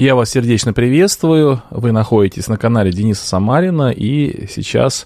[0.00, 1.62] Я вас сердечно приветствую.
[1.68, 5.04] Вы находитесь на канале Дениса Самарина, и сейчас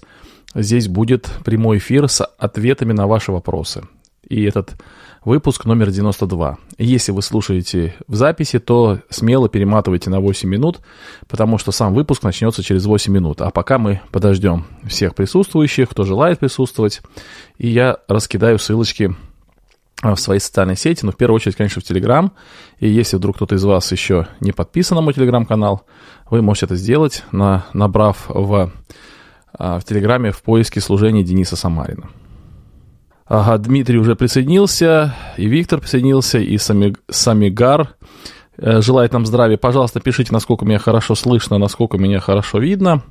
[0.55, 3.83] здесь будет прямой эфир с ответами на ваши вопросы.
[4.25, 4.75] И этот
[5.25, 6.57] выпуск номер 92.
[6.77, 10.79] Если вы слушаете в записи, то смело перематывайте на 8 минут,
[11.27, 13.41] потому что сам выпуск начнется через 8 минут.
[13.41, 17.01] А пока мы подождем всех присутствующих, кто желает присутствовать,
[17.57, 19.13] и я раскидаю ссылочки
[20.01, 22.33] в своей социальной сети, но в первую очередь, конечно, в Телеграм.
[22.79, 25.85] И если вдруг кто-то из вас еще не подписан на мой Телеграм-канал,
[26.29, 28.71] вы можете это сделать, на, набрав в,
[29.53, 32.09] а, в Телеграме в поиске служения Дениса Самарина.
[33.27, 37.95] Ага, Дмитрий уже присоединился, и Виктор присоединился, и Сами, Самигар
[38.57, 39.57] э, желает нам здравия.
[39.57, 43.01] Пожалуйста, пишите, насколько меня хорошо слышно, насколько меня хорошо видно.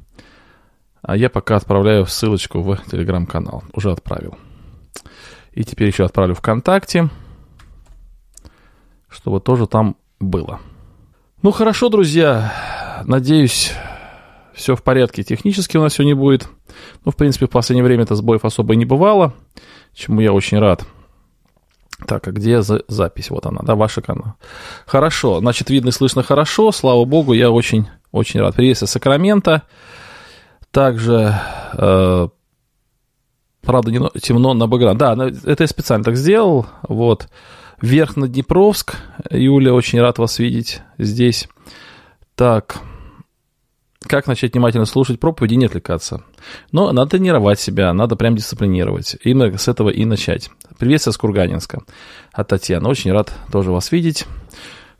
[1.03, 3.65] А я пока отправляю ссылочку в Телеграм-канал.
[3.73, 4.37] Уже отправил.
[5.55, 7.09] И теперь еще отправлю ВКонтакте,
[9.09, 10.61] чтобы тоже там было.
[11.43, 12.53] Ну хорошо, друзья.
[13.05, 13.73] Надеюсь,
[14.53, 15.23] все в порядке.
[15.23, 16.49] Технически у нас сегодня будет.
[17.05, 19.33] Ну, в принципе, в последнее время это сбоев особо и не бывало,
[19.93, 20.85] чему я очень рад.
[22.07, 23.31] Так, а где за запись?
[23.31, 24.35] Вот она, да, ваша канал.
[24.87, 28.57] Хорошо, значит, видно и слышно хорошо, слава богу, я очень, очень рад.
[28.57, 29.63] Приветствую Сакрамента.
[30.73, 31.39] Также
[31.75, 32.29] э,
[33.65, 34.99] Правда, не темно на бэкграунд.
[34.99, 36.67] Да, это я специально так сделал.
[36.83, 37.29] Вот.
[37.81, 38.97] Вверх на Днепровск.
[39.31, 41.49] Юля, очень рад вас видеть здесь.
[42.35, 42.77] Так.
[44.07, 46.23] Как начать внимательно слушать проповеди и не отвлекаться?
[46.73, 49.17] Но надо тренировать себя, надо прям дисциплинировать.
[49.23, 50.51] И с этого и начать.
[50.79, 51.83] Приветствую с Курганинска.
[52.33, 52.89] От Татьяны.
[52.89, 54.27] Очень рад тоже вас видеть.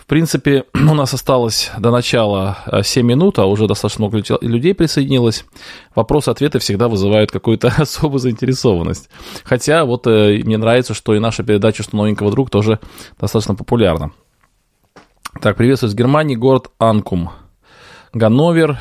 [0.05, 4.75] В принципе, у нас осталось до начала 7 э, минут, а уже достаточно много людей
[4.75, 5.47] присоединилось.
[5.95, 9.09] Вопросы-ответы всегда вызывают какую-то особую заинтересованность.
[9.45, 12.81] Хотя вот э, мне нравится, что и наша передача «Что новенького друг» тоже
[13.19, 14.13] достаточно популярна.
[15.41, 17.31] Так, приветствую из Германии, город Анкум.
[18.13, 18.79] Ганновер,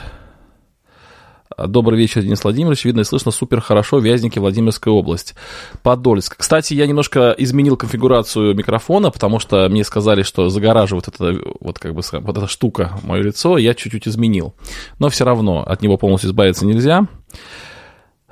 [1.58, 2.86] Добрый вечер, Денис Владимирович.
[2.86, 4.00] Видно и слышно супер хорошо.
[4.00, 5.36] Вязники, Владимирская область.
[5.82, 6.38] Подольск.
[6.38, 11.94] Кстати, я немножко изменил конфигурацию микрофона, потому что мне сказали, что загораживает это, вот как
[11.94, 13.58] бы, вот эта штука мое лицо.
[13.58, 14.56] Я чуть-чуть изменил.
[15.00, 17.08] Но все равно от него полностью избавиться нельзя.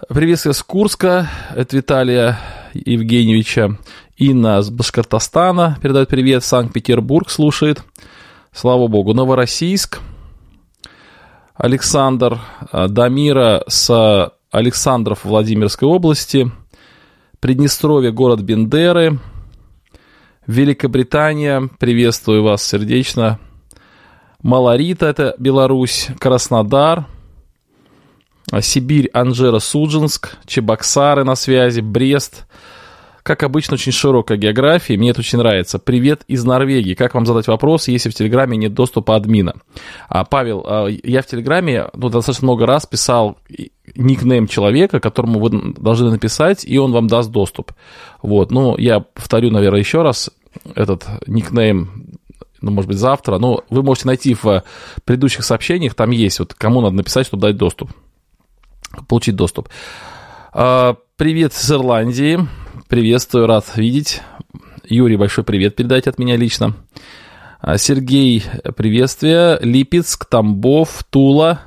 [0.10, 1.30] Приветствие с Курска.
[1.56, 2.40] Это Виталия
[2.74, 3.78] Евгеньевича.
[4.18, 6.44] Инна с Башкортостана передает привет.
[6.44, 7.84] Санкт-Петербург слушает.
[8.52, 9.14] Слава богу.
[9.14, 10.00] Новороссийск.
[11.62, 12.40] Александр
[12.72, 16.52] э, Дамира с Александров Владимирской области,
[17.40, 19.20] Приднестровье, город Бендеры,
[20.48, 23.40] Великобритания, приветствую вас сердечно,
[24.42, 27.06] Малорита, это Беларусь, Краснодар,
[28.62, 32.48] Сибирь, Анжера, Суджинск, Чебоксары на связи, Брест–
[33.24, 35.80] как обычно, очень широкая география, мне это очень нравится.
[35.80, 36.96] Привет из Норвегии.
[36.96, 39.56] Как вам задать вопрос, если в Телеграме нет доступа админа?
[40.09, 43.38] А, Павел, а, я в Телеграме ну, достаточно много раз писал
[43.96, 47.74] никнейм человека, которому вы должны написать, и он вам даст доступ.
[48.22, 50.31] Вот, ну, я повторю, наверное, еще раз
[50.76, 52.18] этот никнейм
[52.62, 54.64] ну, может быть, завтра, но вы можете найти в
[55.04, 57.92] предыдущих сообщениях, там есть, вот кому надо написать, чтобы дать доступ,
[59.08, 59.68] получить доступ.
[61.22, 62.40] Привет с Ирландии.
[62.88, 64.24] Приветствую, рад видеть.
[64.84, 66.74] Юрий, большой привет передайте от меня лично.
[67.59, 68.44] А, Сергей,
[68.76, 69.60] приветствие.
[69.62, 71.62] Липецк, Тамбов, Тула.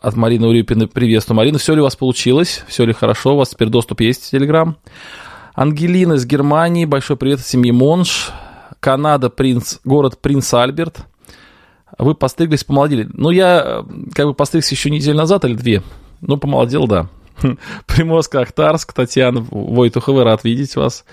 [0.00, 1.36] От Марины Урюпины приветствую.
[1.36, 2.64] Марина, все ли у вас получилось?
[2.66, 3.34] Все ли хорошо?
[3.34, 4.76] У вас теперь доступ есть в Телеграм?
[5.54, 8.32] Ангелина из Германии, большой привет от семьи Монш.
[8.80, 11.06] Канада, принц, город Принц Альберт.
[11.96, 13.08] Вы постриглись, помолодели.
[13.12, 13.82] Ну, я э,
[14.12, 15.84] как бы постригся еще неделю назад или две.
[16.22, 17.08] Ну, помолодел, да.
[17.86, 21.04] Приморско-Ахтарск, Татьяна Войтухова, рад видеть вас.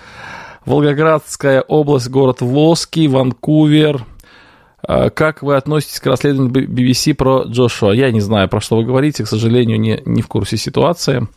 [0.66, 4.06] Волгоградская область, город Волжский, Ванкувер.
[4.86, 7.92] А, как вы относитесь к расследованию BBC про Джошуа?
[7.92, 11.28] Я не знаю, про что вы говорите, к сожалению, не, не в курсе ситуации.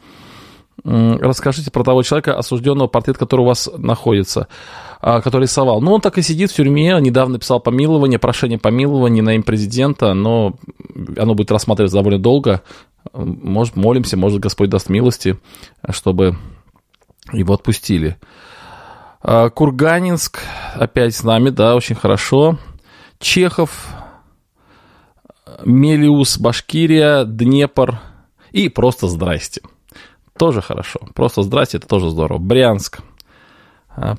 [0.85, 4.47] Расскажите про того человека, осужденного, портрет которого у вас находится,
[5.01, 5.81] а, который рисовал.
[5.81, 10.13] Ну, он так и сидит в тюрьме, недавно писал помилование, прошение помилования на имя президента,
[10.15, 10.55] но
[11.17, 12.63] оно будет рассматриваться довольно долго.
[13.15, 15.39] Может, молимся, может, Господь даст милости,
[15.91, 16.37] чтобы
[17.33, 18.19] его отпустили.
[19.23, 20.41] А, Курганинск
[20.75, 22.59] опять с нами, да, очень хорошо.
[23.19, 23.89] Чехов,
[25.65, 27.99] Мелиус, Башкирия, Днепр
[28.53, 29.63] и просто здрасте.
[30.39, 31.01] Тоже хорошо.
[31.15, 32.39] Просто здрасте, это тоже здорово.
[32.39, 33.01] Брянск
[33.89, 34.17] а,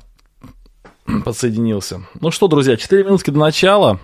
[1.24, 2.02] подсоединился.
[2.20, 4.00] Ну что, друзья, 4 минутки до начала.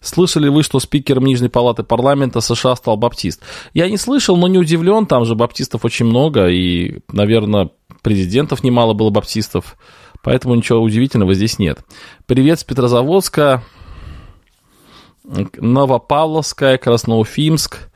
[0.00, 3.42] Слышали вы, что спикером Нижней Палаты парламента США стал баптист?
[3.72, 7.70] Я не слышал, но не удивлен, там же баптистов очень много, и, наверное,
[8.02, 9.76] президентов немало было баптистов,
[10.22, 11.80] поэтому ничего удивительного здесь нет.
[12.26, 13.64] Привет с Петрозаводска.
[15.24, 17.90] Новопавловская, Красноуфимск.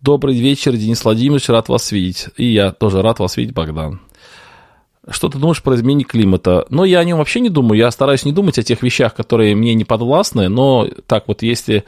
[0.00, 2.28] Добрый вечер, Денис Владимирович, рад вас видеть.
[2.36, 4.00] И я тоже рад вас видеть, Богдан.
[5.10, 6.66] Что ты думаешь про изменение климата?
[6.70, 7.78] Но я о нем вообще не думаю.
[7.78, 10.48] Я стараюсь не думать о тех вещах, которые мне не подвластны.
[10.48, 11.82] Но так вот, если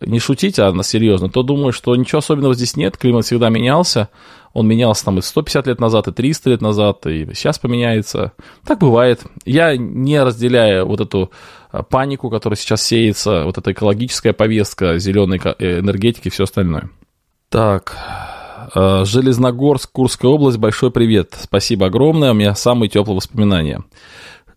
[0.00, 2.96] не шутить, а на серьезно, то думаю, что ничего особенного здесь нет.
[2.96, 4.10] Климат всегда менялся.
[4.52, 8.32] Он менялся там и 150 лет назад, и 300 лет назад, и сейчас поменяется.
[8.64, 9.22] Так бывает.
[9.44, 11.32] Я не разделяю вот эту
[11.72, 16.90] а, панику, которая сейчас сеется, вот эта экологическая повестка, зеленой э, энергетики и все остальное.
[17.48, 17.96] Так,
[18.74, 21.36] Э, Железногорск, Курская область, большой привет.
[21.40, 23.82] Спасибо огромное, у меня самые теплые воспоминания.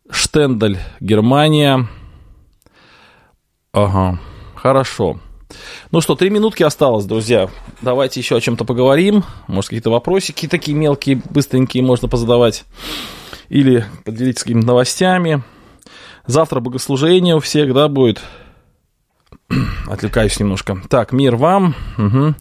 [0.09, 1.87] Штендель, Германия.
[3.71, 4.19] Ага,
[4.55, 5.19] хорошо.
[5.91, 7.49] Ну что, три минутки осталось, друзья.
[7.81, 9.23] Давайте еще о чем-то поговорим.
[9.47, 12.65] Может, какие-то вопросики такие мелкие, быстренькие можно позадавать.
[13.49, 15.43] Или поделиться какими-то новостями.
[16.27, 18.21] Завтра богослужение у всех, да, будет.
[19.87, 20.81] Отвлекаюсь немножко.
[20.89, 21.75] Так, мир вам.
[21.97, 22.35] Угу.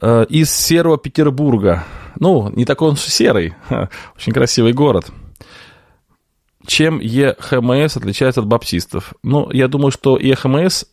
[0.00, 1.84] Э, из серого Петербурга.
[2.20, 3.54] Ну, не такой он серый,
[4.16, 5.10] очень красивый город.
[6.66, 9.14] Чем ЕХМС отличается от баптистов?
[9.22, 10.84] Ну, я думаю, что ЕХМС,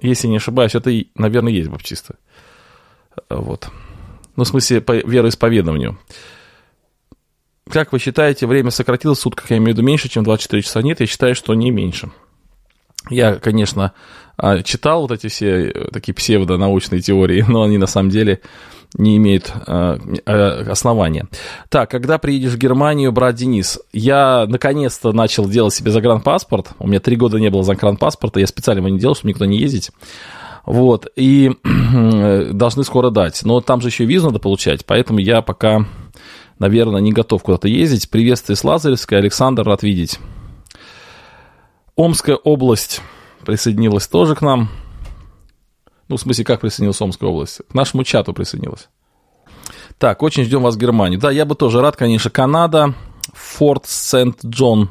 [0.00, 2.14] если не ошибаюсь, это, наверное, есть баптисты.
[3.28, 3.68] Э, вот.
[4.36, 5.98] Ну, в смысле, по вероисповедованию.
[7.68, 9.50] Как вы считаете, время сократилось в сутках?
[9.50, 10.82] Я имею в виду меньше, чем 24 часа?
[10.82, 12.10] Нет, я считаю, что не меньше.
[13.08, 13.92] Я, конечно,
[14.64, 18.40] читал вот эти все э, такие псевдонаучные теории, но они на самом деле
[18.94, 21.28] не имеют а, а, основания.
[21.68, 26.70] Так, когда приедешь в Германию, брат Денис, я наконец-то начал делать себе загранпаспорт.
[26.80, 29.58] У меня три года не было загранпаспорта, я специально его не делал, чтобы никуда не
[29.58, 29.92] ездить.
[30.66, 31.52] Вот, и
[32.52, 33.40] должны скоро дать.
[33.44, 35.86] Но там же еще визу надо получать, поэтому я пока,
[36.58, 38.10] наверное, не готов куда-то ездить.
[38.10, 40.18] Приветствие с Лазаревской, Александр, рад видеть.
[41.96, 43.00] Омская область
[43.50, 44.68] присоединилась тоже к нам.
[46.06, 47.62] Ну, в смысле, как присоединилась Омская область?
[47.68, 48.88] К нашему чату присоединилась.
[49.98, 51.18] Так, очень ждем вас в Германию.
[51.18, 52.94] Да, я бы тоже рад, конечно, Канада,
[53.32, 54.90] Форт Сент-Джон,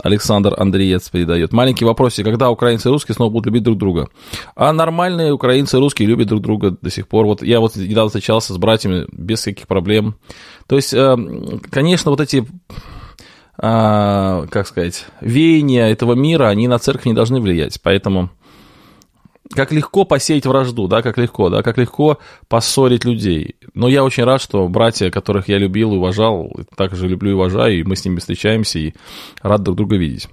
[0.00, 1.52] Александр Андреец передает.
[1.52, 4.08] Маленький вопросик, когда украинцы и русские снова будут любить друг друга?
[4.54, 7.26] А нормальные украинцы и русские любят друг друга до сих пор.
[7.26, 10.14] Вот я вот недавно встречался с братьями без всяких проблем.
[10.68, 11.16] То есть, э,
[11.68, 12.46] конечно, вот эти
[13.56, 17.80] как сказать, веяния этого мира, они на церковь не должны влиять.
[17.82, 18.30] Поэтому
[19.54, 22.18] как легко посеять вражду, да, как легко, да, как легко
[22.48, 23.56] поссорить людей.
[23.74, 27.80] Но я очень рад, что братья, которых я любил и уважал, также люблю и уважаю,
[27.80, 28.94] и мы с ними встречаемся, и
[29.42, 30.28] рад друг друга видеть.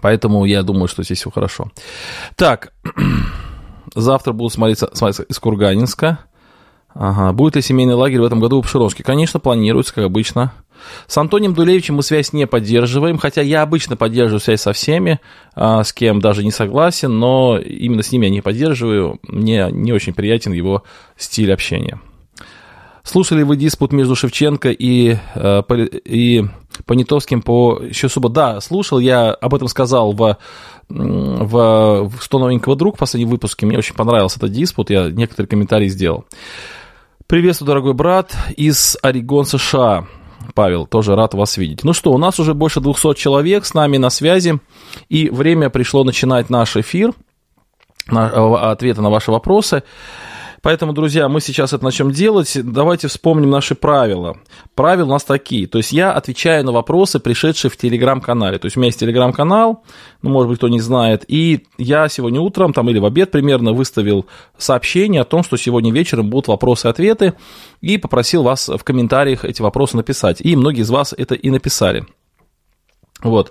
[0.00, 1.70] Поэтому я думаю, что здесь все хорошо.
[2.36, 2.72] Так,
[3.94, 6.18] завтра буду смотреть, смотреть из Курганинска.
[6.94, 7.32] Ага.
[7.32, 9.02] Будет ли семейный лагерь в этом году в Пшеровске?
[9.02, 10.52] Конечно, планируется, как обычно.
[11.06, 15.20] С Антонием Дулевичем мы связь не поддерживаем, хотя я обычно поддерживаю связь со всеми,
[15.54, 19.18] а, с кем даже не согласен, но именно с ними я не поддерживаю.
[19.22, 20.82] Мне не очень приятен его
[21.16, 22.00] стиль общения.
[23.04, 25.62] Слушали вы диспут между Шевченко и, а,
[26.04, 26.44] и
[26.86, 28.28] Понятовским по еще субо?
[28.28, 30.38] Да, слушал, я об этом сказал в
[30.88, 33.66] в, в «Что новенького, друг» в последнем выпуске.
[33.66, 36.26] Мне очень понравился этот диспут, я некоторые комментарии сделал.
[37.26, 40.06] Приветствую, дорогой брат, из Орегон, США.
[40.54, 41.84] Павел, тоже рад вас видеть.
[41.84, 44.60] Ну что, у нас уже больше 200 человек с нами на связи,
[45.08, 47.12] и время пришло начинать наш эфир,
[48.06, 49.82] ответы на ваши вопросы.
[50.62, 52.56] Поэтому, друзья, мы сейчас это начнем делать.
[52.62, 54.38] Давайте вспомним наши правила.
[54.76, 55.66] Правила у нас такие.
[55.66, 58.58] То есть я отвечаю на вопросы, пришедшие в телеграм-канале.
[58.60, 59.82] То есть у меня есть телеграм-канал,
[60.22, 61.24] ну, может быть, кто не знает.
[61.26, 64.26] И я сегодня утром, там или в обед примерно, выставил
[64.56, 67.34] сообщение о том, что сегодня вечером будут вопросы-ответы.
[67.80, 70.40] И попросил вас в комментариях эти вопросы написать.
[70.40, 72.06] И многие из вас это и написали.
[73.20, 73.50] Вот.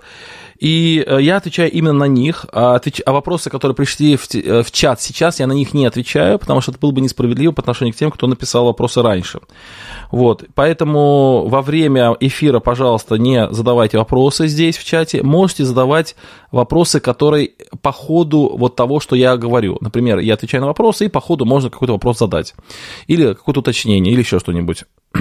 [0.62, 4.70] И э, я отвечаю именно на них, а, а вопросы, которые пришли в, э, в
[4.70, 7.92] чат сейчас, я на них не отвечаю, потому что это было бы несправедливо по отношению
[7.92, 9.40] к тем, кто написал вопросы раньше.
[10.12, 16.14] Вот, поэтому во время эфира, пожалуйста, не задавайте вопросы здесь в чате, можете задавать
[16.52, 17.50] вопросы, которые
[17.80, 19.78] по ходу вот того, что я говорю.
[19.80, 22.54] Например, я отвечаю на вопросы, и по ходу можно какой-то вопрос задать.
[23.08, 24.84] Или какое-то уточнение, или еще что-нибудь.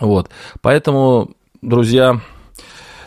[0.00, 0.28] Вот,
[0.60, 1.30] поэтому,
[1.62, 2.20] друзья,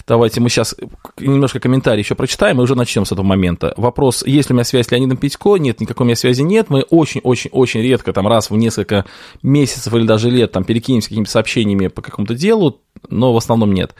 [0.07, 0.73] Давайте мы сейчас
[1.19, 3.73] немножко комментарий еще прочитаем и уже начнем с этого момента.
[3.75, 5.57] Вопрос, есть ли у меня связь с Леонидом Петько?
[5.57, 6.69] Нет, никакой у меня связи нет.
[6.69, 9.03] Мы очень-очень-очень редко, там раз в несколько
[9.43, 13.95] месяцев или даже лет, там перекинемся какими-то сообщениями по какому-то делу, но в основном нет.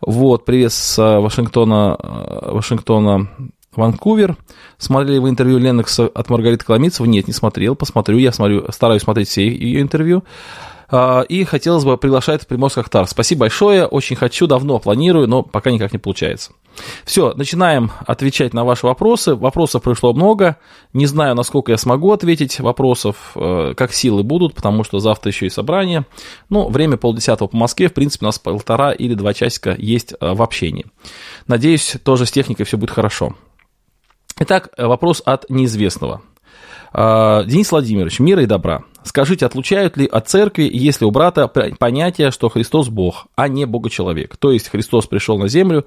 [0.00, 3.30] Вот, привет с э, Вашингтона, э, Вашингтона
[3.76, 4.36] Ванкувер.
[4.78, 7.08] Смотрели вы интервью Ленокса от Маргариты Коломицевой?
[7.08, 7.76] Нет, не смотрел.
[7.76, 8.18] Посмотрю.
[8.18, 10.24] Я смотрю, стараюсь смотреть все ее интервью.
[10.96, 13.08] А, и хотелось бы приглашать в Приморск Ахтар.
[13.08, 16.52] Спасибо большое, очень хочу, давно планирую, но пока никак не получается.
[17.04, 19.34] Все, начинаем отвечать на ваши вопросы.
[19.34, 20.56] Вопросов пришло много.
[20.92, 25.46] Не знаю, насколько я смогу ответить вопросов, э, как силы будут, потому что завтра еще
[25.46, 26.06] и собрание.
[26.48, 30.32] Ну, время полдесятого по Москве, в принципе, у нас полтора или два часика есть э,
[30.32, 30.86] в общении.
[31.48, 33.34] Надеюсь, тоже с техникой все будет хорошо.
[34.38, 36.22] Итак, вопрос от неизвестного.
[36.96, 38.84] А, Денис Владимирович, мира и добра.
[39.02, 44.36] Скажите, отлучают ли от церкви, если у брата понятие, что Христос Бог, а не Бога-человек?
[44.36, 45.84] То есть Христос пришел на землю,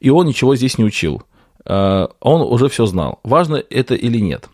[0.00, 1.22] и он ничего здесь не учил.
[1.64, 3.20] А, он уже все знал.
[3.24, 4.50] Важно это или нет?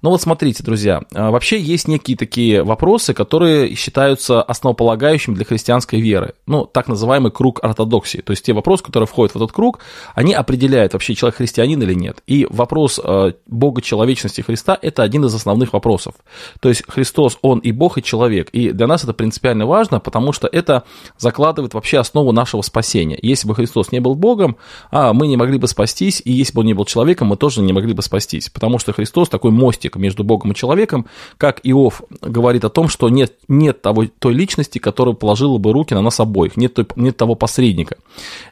[0.00, 6.00] Ну вот смотрите, друзья, а, вообще есть некие такие вопросы, которые считаются основополагающими для христианской
[6.00, 6.34] веры.
[6.46, 8.18] Ну, так называемый круг ортодоксии.
[8.18, 9.80] То есть те вопросы, которые входят в этот круг,
[10.14, 12.22] они определяют, вообще человек христианин или нет.
[12.26, 16.14] И вопрос а, Бога человечности Христа– это один из основных вопросов.
[16.60, 18.50] То есть Христос, Он и Бог, и человек.
[18.50, 20.84] И для нас это принципиально важно, потому что это
[21.16, 23.18] закладывает вообще основу нашего спасения.
[23.20, 24.56] Если бы Христос не был Богом,
[24.90, 27.62] а мы не могли бы спастись, и если бы Он не был человеком, мы тоже
[27.62, 28.48] не могли бы спастись.
[28.48, 31.06] Потому что Христос такой мостик мостик между Богом и человеком,
[31.38, 35.94] как Иов говорит о том, что нет, нет того, той личности, которая положила бы руки
[35.94, 37.96] на нас обоих, нет, той, нет того посредника.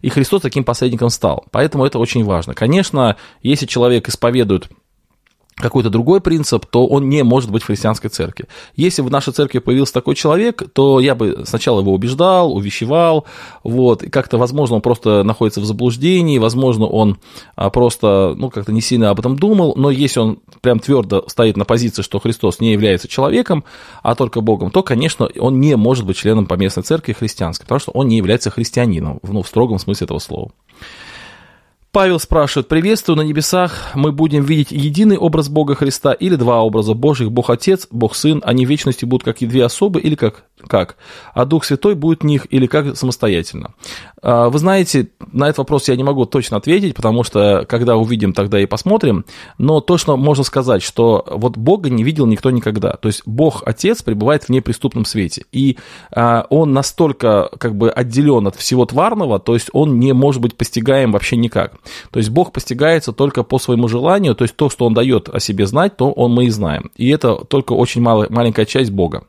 [0.02, 1.45] И Христос таким посредником стал.
[1.50, 2.55] Поэтому это очень важно.
[2.55, 4.69] Конечно, если человек исповедует
[5.56, 8.46] какой-то другой принцип, то он не может быть в христианской церкви.
[8.75, 13.25] Если в нашей церкви появился такой человек, то я бы сначала его убеждал, увещевал,
[13.64, 17.18] вот, и как-то, возможно, он просто находится в заблуждении, возможно, он
[17.54, 21.56] а, просто, ну, как-то не сильно об этом думал, но если он прям твердо стоит
[21.56, 23.64] на позиции, что Христос не является человеком,
[24.02, 27.92] а только Богом, то, конечно, он не может быть членом поместной церкви христианской, потому что
[27.92, 30.50] он не является христианином, ну, в строгом смысле этого слова.
[31.97, 36.93] Павел спрашивает, приветствую, на небесах мы будем видеть единый образ Бога Христа или два образа
[36.93, 40.45] Божьих, Бог Отец, Бог Сын, они в вечности будут как и две особы или как?
[40.69, 40.97] Как?
[41.33, 43.73] А Дух Святой будет в них или как самостоятельно?
[44.23, 48.35] А, вы знаете, на этот вопрос я не могу точно ответить, потому что когда увидим,
[48.35, 49.25] тогда и посмотрим,
[49.57, 54.03] но точно можно сказать, что вот Бога не видел никто никогда, то есть Бог Отец
[54.03, 55.79] пребывает в неприступном свете, и
[56.11, 60.57] а, он настолько как бы отделен от всего тварного, то есть он не может быть
[60.57, 61.75] постигаем вообще никак.
[62.11, 65.40] То есть Бог постигается только по своему желанию, то есть то, что Он дает о
[65.40, 66.90] себе знать, то Он мы и знаем.
[66.97, 69.25] И это только очень малая, маленькая часть Бога.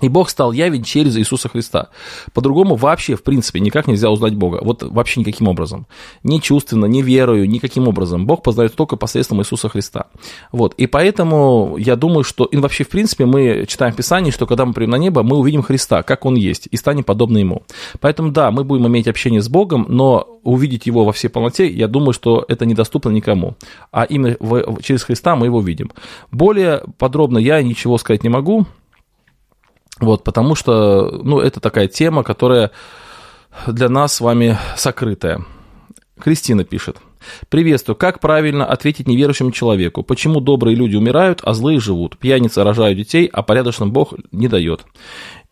[0.00, 1.88] И Бог стал явен через Иисуса Христа.
[2.32, 4.60] По-другому вообще, в принципе, никак нельзя узнать Бога.
[4.62, 5.86] Вот вообще никаким образом.
[6.22, 8.26] Ни чувственно, ни верою, никаким образом.
[8.26, 10.06] Бог познает только посредством Иисуса Христа.
[10.52, 10.74] Вот.
[10.74, 12.44] И поэтому я думаю, что...
[12.44, 15.36] И вообще, в принципе, мы читаем в Писании, что когда мы придем на небо, мы
[15.36, 17.62] увидим Христа, как Он есть, и станем подобны Ему.
[18.00, 21.86] Поэтому, да, мы будем иметь общение с Богом, но увидеть Его во всей полноте, я
[21.88, 23.56] думаю, что это недоступно никому.
[23.92, 24.36] А именно
[24.82, 25.90] через Христа мы Его видим.
[26.30, 28.66] Более подробно я ничего сказать не могу,
[30.00, 32.70] вот, потому что, ну, это такая тема, которая
[33.66, 35.44] для нас с вами сокрытая.
[36.18, 36.96] Кристина пишет.
[37.48, 37.96] Приветствую.
[37.96, 40.02] Как правильно ответить неверующему человеку?
[40.02, 42.18] Почему добрые люди умирают, а злые живут?
[42.18, 44.84] Пьяницы рожают детей, а порядочным Бог не дает.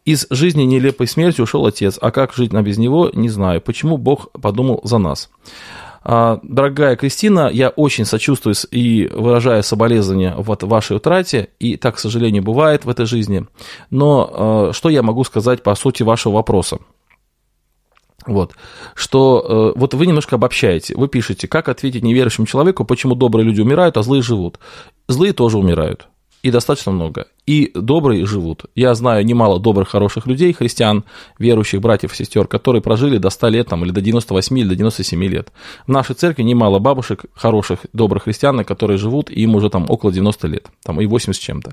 [0.04, 3.60] Из жизни нелепой смерти ушел отец, а как жить нам без него, не знаю.
[3.60, 5.30] Почему Бог подумал за нас?
[6.10, 11.98] А, дорогая Кристина, я очень сочувствую и выражаю соболезнования в вашей утрате, и так, к
[11.98, 13.46] сожалению, бывает в этой жизни.
[13.90, 16.78] Но а, что я могу сказать по сути вашего вопроса?
[18.26, 18.54] Вот,
[18.94, 23.60] что э, вот вы немножко обобщаете, вы пишете, как ответить неверующему человеку, почему добрые люди
[23.60, 24.58] умирают, а злые живут.
[25.08, 26.08] Злые тоже умирают,
[26.42, 28.66] и достаточно много и добрые живут.
[28.74, 31.04] Я знаю немало добрых, хороших людей, христиан,
[31.38, 34.74] верующих братьев и сестер, которые прожили до 100 лет там, или до 98 или до
[34.76, 35.50] 97 лет.
[35.86, 40.12] В нашей церкви немало бабушек, хороших, добрых христиан, которые живут, и им уже там около
[40.12, 41.72] 90 лет, там и 80 с чем-то.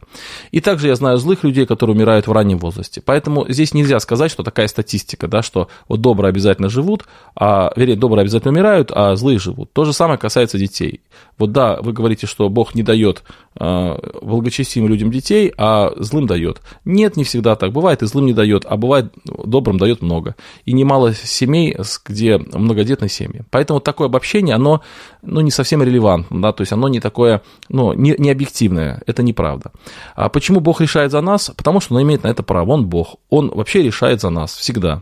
[0.52, 3.02] И также я знаю злых людей, которые умирают в раннем возрасте.
[3.04, 7.04] Поэтому здесь нельзя сказать, что такая статистика, да, что вот добрые обязательно живут,
[7.36, 9.74] а, вернее, добрые обязательно умирают, а злые живут.
[9.74, 11.02] То же самое касается детей.
[11.38, 13.24] Вот да, вы говорите, что Бог не дает
[13.60, 15.65] э, благочестивым людям детей, а
[15.98, 16.62] злым дает.
[16.86, 17.72] Нет, не всегда так.
[17.72, 20.36] Бывает и злым не дает, а бывает добрым дает много.
[20.66, 23.44] И немало семей, где многодетные семьи.
[23.52, 24.82] Поэтому такое обобщение, оно
[25.22, 29.24] ну, не совсем релевантно, да, то есть оно не такое, ну, не, не объективное, это
[29.24, 29.72] неправда.
[30.16, 31.52] А почему Бог решает за нас?
[31.56, 35.02] Потому что он имеет на это право, он Бог, он вообще решает за нас всегда.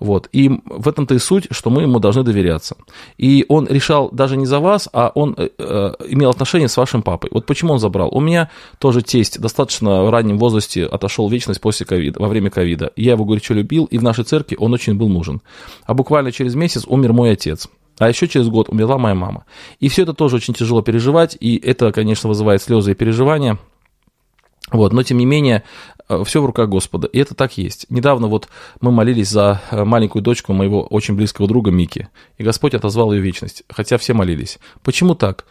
[0.00, 0.28] Вот.
[0.32, 2.76] И в этом-то и суть, что мы ему должны доверяться.
[3.18, 7.02] И он решал даже не за вас, а он э, э, имел отношение с вашим
[7.02, 7.30] папой.
[7.32, 8.08] Вот почему он забрал.
[8.12, 12.50] У меня тоже тесть достаточно в раннем возрасте отошел в вечность после ковида, во время
[12.50, 12.92] ковида.
[12.96, 15.40] Я его горячо любил, и в нашей церкви он очень был нужен.
[15.84, 17.68] А буквально через месяц умер мой отец.
[17.98, 19.44] А еще через год умерла моя мама.
[19.78, 23.58] И все это тоже очень тяжело переживать, и это, конечно, вызывает слезы и переживания.
[24.72, 25.62] Вот, но тем не менее,
[26.08, 27.06] э, все в руках Господа.
[27.06, 27.86] И это так есть.
[27.90, 28.48] Недавно вот
[28.80, 33.20] мы молились за э, маленькую дочку моего очень близкого друга Мики, и Господь отозвал ее
[33.20, 34.58] вечность, хотя все молились.
[34.82, 35.44] Почему так?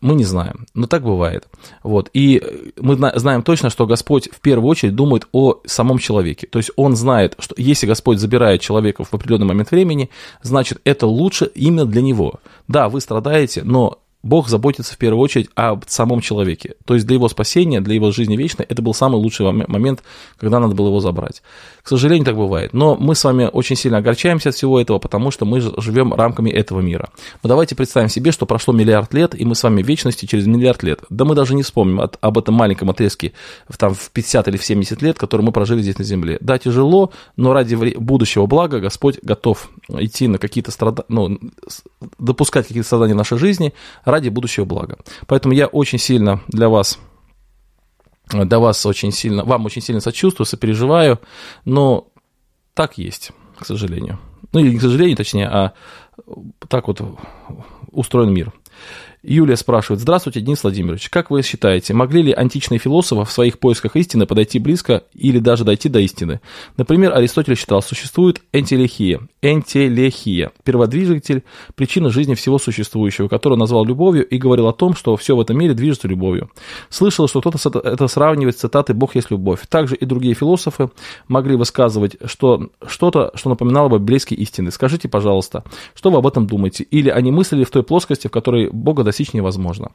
[0.00, 1.48] Мы не знаем, но так бывает.
[1.82, 2.10] Вот.
[2.12, 6.46] И э, мы знаем точно, что Господь в первую очередь думает о самом человеке.
[6.46, 10.10] То есть Он знает, что если Господь забирает человека в определенный момент времени,
[10.42, 12.34] значит, это лучше именно для него.
[12.68, 16.74] Да, вы страдаете, но Бог заботится в первую очередь о самом человеке.
[16.86, 20.02] То есть для его спасения, для его жизни вечной, это был самый лучший момент,
[20.38, 21.42] когда надо было его забрать.
[21.82, 22.72] К сожалению, так бывает.
[22.72, 26.48] Но мы с вами очень сильно огорчаемся от всего этого, потому что мы живем рамками
[26.48, 27.10] этого мира.
[27.42, 30.46] Но давайте представим себе, что прошло миллиард лет, и мы с вами в вечности через
[30.46, 31.00] миллиард лет.
[31.10, 33.34] Да мы даже не вспомним от, об этом маленьком отрезке
[33.76, 36.38] там, в 50 или в 70 лет, который мы прожили здесь на Земле.
[36.40, 41.38] Да, тяжело, но ради будущего блага Господь готов идти на какие-то страдания, ну,
[42.18, 43.74] допускать какие-то страдания в нашей жизни
[44.14, 44.98] ради будущего блага.
[45.26, 46.98] Поэтому я очень сильно для вас
[48.32, 51.20] для вас очень сильно, вам очень сильно сочувствую, сопереживаю,
[51.66, 52.08] но
[52.72, 54.18] так есть, к сожалению.
[54.52, 55.72] Ну, или не к сожалению, точнее, а
[56.68, 57.02] так вот
[57.90, 58.52] устроен мир.
[59.26, 63.96] Юлия спрашивает, здравствуйте, Денис Владимирович, как вы считаете, могли ли античные философы в своих поисках
[63.96, 66.40] истины подойти близко или даже дойти до истины?
[66.76, 71.42] Например, Аристотель считал, существует энтелехия, энтелехия, перводвижитель,
[71.74, 75.58] причина жизни всего существующего, которую назвал любовью и говорил о том, что все в этом
[75.58, 76.50] мире движется любовью.
[76.90, 79.60] Слышал, что кто-то это сравнивает с цитатой «Бог есть любовь».
[79.68, 80.90] Также и другие философы
[81.28, 84.70] могли высказывать что, что-то, что напоминало бы библейские истины.
[84.70, 85.64] Скажите, пожалуйста,
[85.94, 86.84] что вы об этом думаете?
[86.84, 89.92] Или они мыслили в той плоскости, в которой Бога достичь невозможно.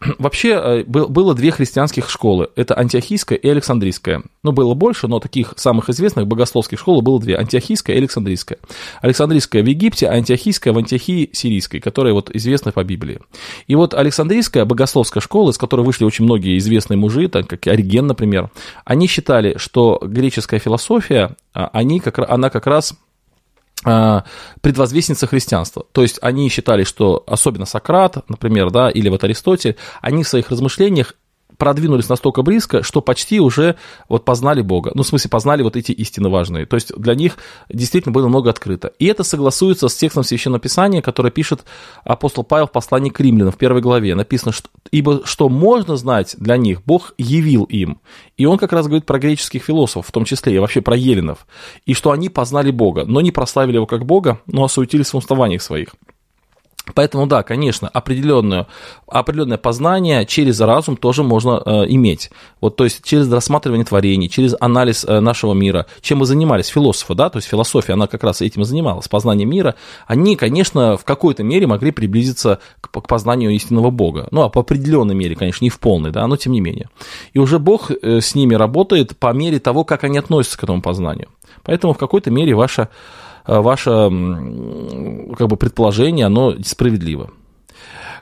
[0.18, 2.50] Вообще э, было две христианских школы.
[2.56, 4.22] Это антиохийская и Александрийская.
[4.42, 7.38] Ну, было больше, но таких самых известных богословских школ было две.
[7.38, 8.58] Антиохийская и Александрийская.
[9.00, 13.20] Александрийская в Египте, а Антиохийская в Антиохии сирийской, которая вот известна по Библии.
[13.66, 18.06] И вот Александрийская богословская школа, из которой вышли очень многие известные мужи, так как Ориген,
[18.06, 18.50] например,
[18.84, 22.94] они считали, что греческая философия, а, они как, она как раз
[23.82, 25.84] предвозвестница христианства.
[25.92, 30.50] То есть они считали, что особенно Сократ, например, да, или вот Аристотель, они в своих
[30.50, 31.14] размышлениях
[31.58, 33.76] продвинулись настолько близко, что почти уже
[34.08, 34.92] вот познали Бога.
[34.94, 36.66] Ну, в смысле, познали вот эти истины важные.
[36.66, 37.36] То есть для них
[37.68, 38.92] действительно было много открыто.
[38.98, 41.64] И это согласуется с текстом Священного Писания, которое пишет
[42.04, 44.14] апостол Павел в послании к римлянам в первой главе.
[44.14, 48.00] Написано, что, ибо что можно знать для них, Бог явил им.
[48.36, 51.46] И он как раз говорит про греческих философов, в том числе и вообще про еленов.
[51.86, 55.62] И что они познали Бога, но не прославили его как Бога, но осуетились в уставаниях
[55.62, 55.90] своих.
[56.92, 58.66] Поэтому да, конечно, определенное,
[59.06, 62.30] определенное познание через разум тоже можно э, иметь.
[62.60, 67.14] Вот, то есть через рассматривание творений, через анализ э, нашего мира, чем мы занимались, философы,
[67.14, 71.04] да, то есть философия, она как раз этим и занималась, познанием мира, они, конечно, в
[71.04, 74.28] какой-то мере могли приблизиться к, к познанию истинного Бога.
[74.30, 76.90] Ну, а по определенной мере, конечно, не в полной, да, но тем не менее.
[77.32, 80.82] И уже Бог э, с ними работает по мере того, как они относятся к этому
[80.82, 81.28] познанию.
[81.62, 82.90] Поэтому в какой-то мере ваша
[83.46, 83.90] ваше
[85.36, 87.30] как бы, предположение, оно справедливо.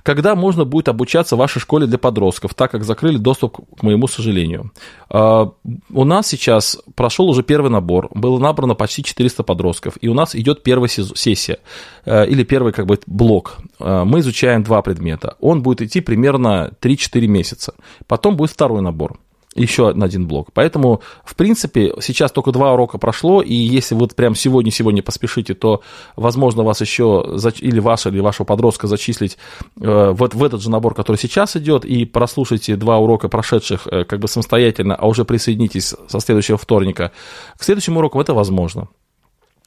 [0.02, 4.08] Когда можно будет обучаться в вашей школе для подростков, так как закрыли доступ, к моему
[4.08, 4.72] сожалению?
[5.10, 5.46] Э,
[5.92, 10.34] у нас сейчас прошел уже первый набор, было набрано почти 400 подростков, и у нас
[10.34, 11.58] идет первая сессия,
[12.04, 13.58] э, или первый как бы блок.
[13.78, 15.36] Мы изучаем два предмета.
[15.40, 17.74] Он будет идти примерно 3-4 месяца.
[18.06, 19.18] Потом будет второй набор
[19.54, 20.48] еще один блок.
[20.52, 25.82] Поэтому, в принципе, сейчас только два урока прошло, и если вот прям сегодня-сегодня поспешите, то,
[26.16, 27.24] возможно, вас еще,
[27.60, 29.38] или ваша, или вашего подростка зачислить
[29.80, 34.04] э, вот в этот же набор, который сейчас идет, и прослушайте два урока прошедших э,
[34.04, 37.12] как бы самостоятельно, а уже присоединитесь со следующего вторника.
[37.58, 38.88] К следующему уроку это возможно.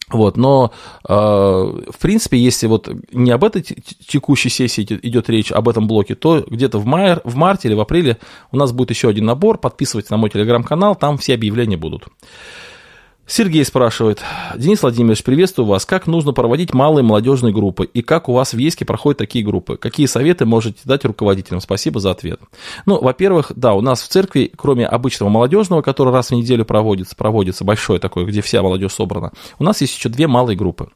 [0.09, 0.71] Вот, но,
[1.07, 6.13] э, в принципе, если вот не об этой текущей сессии идет речь, об этом блоке,
[6.13, 8.19] то где-то в, мае, в марте или в апреле
[8.51, 9.57] у нас будет еще один набор.
[9.57, 12.05] Подписывайтесь на мой телеграм-канал, там все объявления будут.
[13.27, 14.21] Сергей спрашивает,
[14.55, 15.85] Денис Владимирович, приветствую вас.
[15.85, 19.77] Как нужно проводить малые молодежные группы и как у вас в Ейске проходят такие группы?
[19.77, 21.59] Какие советы можете дать руководителям?
[21.59, 22.39] Спасибо за ответ.
[22.85, 27.15] Ну, во-первых, да, у нас в церкви, кроме обычного молодежного, который раз в неделю проводится,
[27.15, 30.89] проводится большой такой, где вся молодежь собрана, у нас есть еще две малые группы.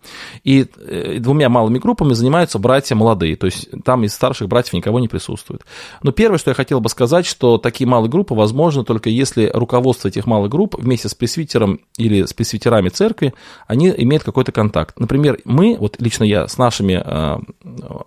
[0.44, 5.00] И э, двумя малыми группами занимаются братья молодые, то есть там из старших братьев никого
[5.00, 5.63] не присутствует.
[6.04, 10.10] Но первое, что я хотел бы сказать, что такие малые группы возможны только если руководство
[10.10, 13.34] этих малых групп вместе с пресвитером или с пресвитерами церкви,
[13.67, 14.99] они имеют какой-то контакт.
[14.99, 17.39] Например, мы, вот лично я, с нашими э,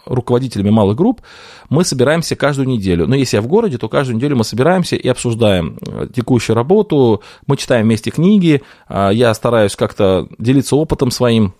[0.06, 1.22] руководителями малых групп,
[1.68, 3.06] мы собираемся каждую неделю.
[3.06, 7.22] Но если я в городе, то каждую неделю мы собираемся и обсуждаем э, текущую работу,
[7.46, 11.54] мы читаем вместе книги, э, я стараюсь как-то делиться опытом своим,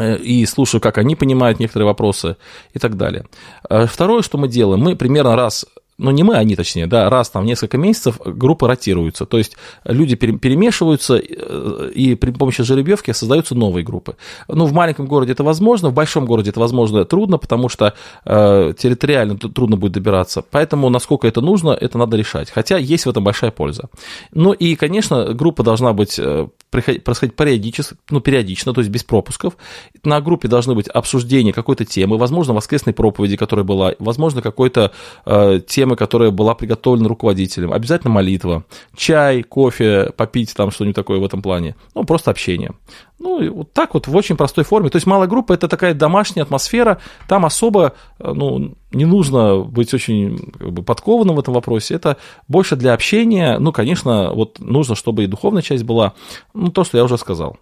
[0.00, 2.36] и слушаю, как они понимают некоторые вопросы
[2.72, 3.24] и так далее.
[3.68, 5.66] Второе, что мы делаем, мы примерно раз
[5.98, 9.56] ну не мы, они точнее, да, раз там в несколько месяцев группы ротируются, то есть
[9.84, 14.16] люди перемешиваются э, и при помощи жеребьевки создаются новые группы.
[14.46, 18.72] Ну, в маленьком городе это возможно, в большом городе это возможно трудно, потому что э,
[18.78, 23.24] территориально трудно будет добираться, поэтому насколько это нужно, это надо решать, хотя есть в этом
[23.24, 23.88] большая польза.
[24.32, 29.56] Ну и, конечно, группа должна быть э, происходить периодически, ну, периодично, то есть без пропусков.
[30.04, 34.92] На группе должны быть обсуждения какой-то темы, возможно, воскресной проповеди, которая была, возможно, какой-то
[35.24, 37.72] э, темы, которая была приготовлена руководителем.
[37.72, 38.64] Обязательно молитва,
[38.96, 41.74] чай, кофе, попить там что-нибудь такое в этом плане.
[41.94, 42.72] Ну, просто общение.
[43.18, 44.90] Ну, и вот так вот, в очень простой форме.
[44.90, 49.92] То есть малая группа– это такая домашняя атмосфера, там особо э, ну, не нужно быть
[49.92, 54.94] очень как бы, подкованным в этом вопросе, это больше для общения, ну, конечно, вот нужно,
[54.94, 56.12] чтобы и духовная часть была,
[56.54, 57.56] ну, то, что я уже сказал.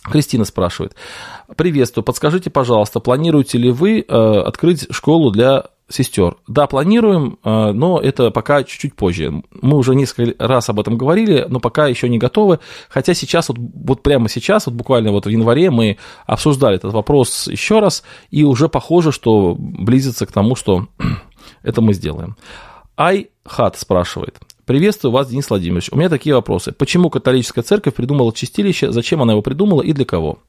[0.00, 0.94] Кристина спрашивает.
[1.56, 6.36] Приветствую, подскажите, пожалуйста, планируете ли вы э, открыть школу для сестер.
[6.48, 9.42] Да, планируем, э, но это пока чуть-чуть позже.
[9.50, 12.58] Мы уже несколько раз об этом говорили, но пока еще не готовы.
[12.88, 17.46] Хотя сейчас, вот, вот прямо сейчас, вот буквально вот в январе мы обсуждали этот вопрос
[17.46, 20.88] еще раз, и уже похоже, что близится к тому, что
[21.62, 22.36] это мы сделаем.
[22.96, 24.38] Айхат спрашивает.
[24.66, 25.90] Приветствую вас, Денис Владимирович.
[25.92, 26.72] У меня такие вопросы.
[26.72, 30.40] Почему католическая церковь придумала чистилище, зачем она его придумала и для кого?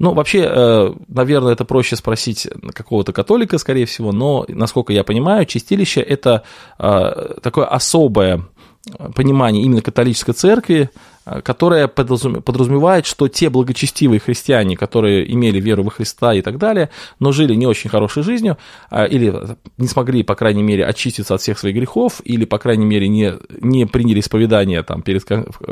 [0.00, 5.46] Ну, вообще, э, наверное, это проще спросить какого-то католика, скорее всего, но, насколько я понимаю,
[5.46, 6.42] чистилище– это
[6.80, 8.44] э, такое особое
[9.14, 10.90] понимание именно католической церкви,
[11.44, 17.32] которая подразумевает, что те благочестивые христиане, которые имели веру во Христа и так далее, но
[17.32, 18.58] жили не очень хорошей жизнью,
[18.90, 19.32] а, или
[19.78, 23.34] не смогли, по крайней мере, очиститься от всех своих грехов, или, по крайней мере, не,
[23.60, 25.24] не приняли исповедание, там, перед,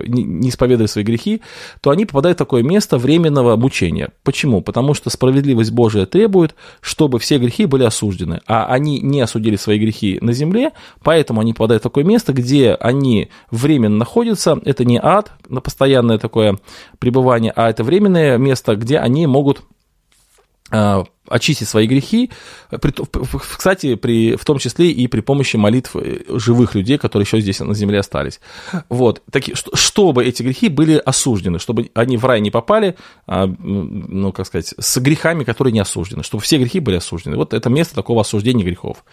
[0.07, 1.43] не исповедовали свои грехи,
[1.81, 4.11] то они попадают в такое место временного мучения.
[4.23, 4.63] Почему?
[4.63, 9.79] Потому что справедливость Божия требует, чтобы все грехи были осуждены, а они не осудили свои
[9.79, 15.01] грехи на земле, поэтому они попадают в такое место, где они временно находятся, это не
[15.03, 16.59] ад, на постоянное такое
[16.99, 19.63] пребывание, а это временное место, где они могут
[20.71, 22.31] а, очистить свои грехи,
[23.57, 27.61] кстати, при, в том числе и при помощи молитв э, живых людей, которые еще здесь
[27.61, 28.41] на земле остались.
[28.89, 34.33] Вот, таки, чтобы эти грехи были осуждены, чтобы они в рай не попали, а, ну,
[34.33, 37.37] как сказать, с грехами, которые не осуждены, чтобы все грехи были осуждены.
[37.37, 39.05] Вот это место такого осуждения грехов.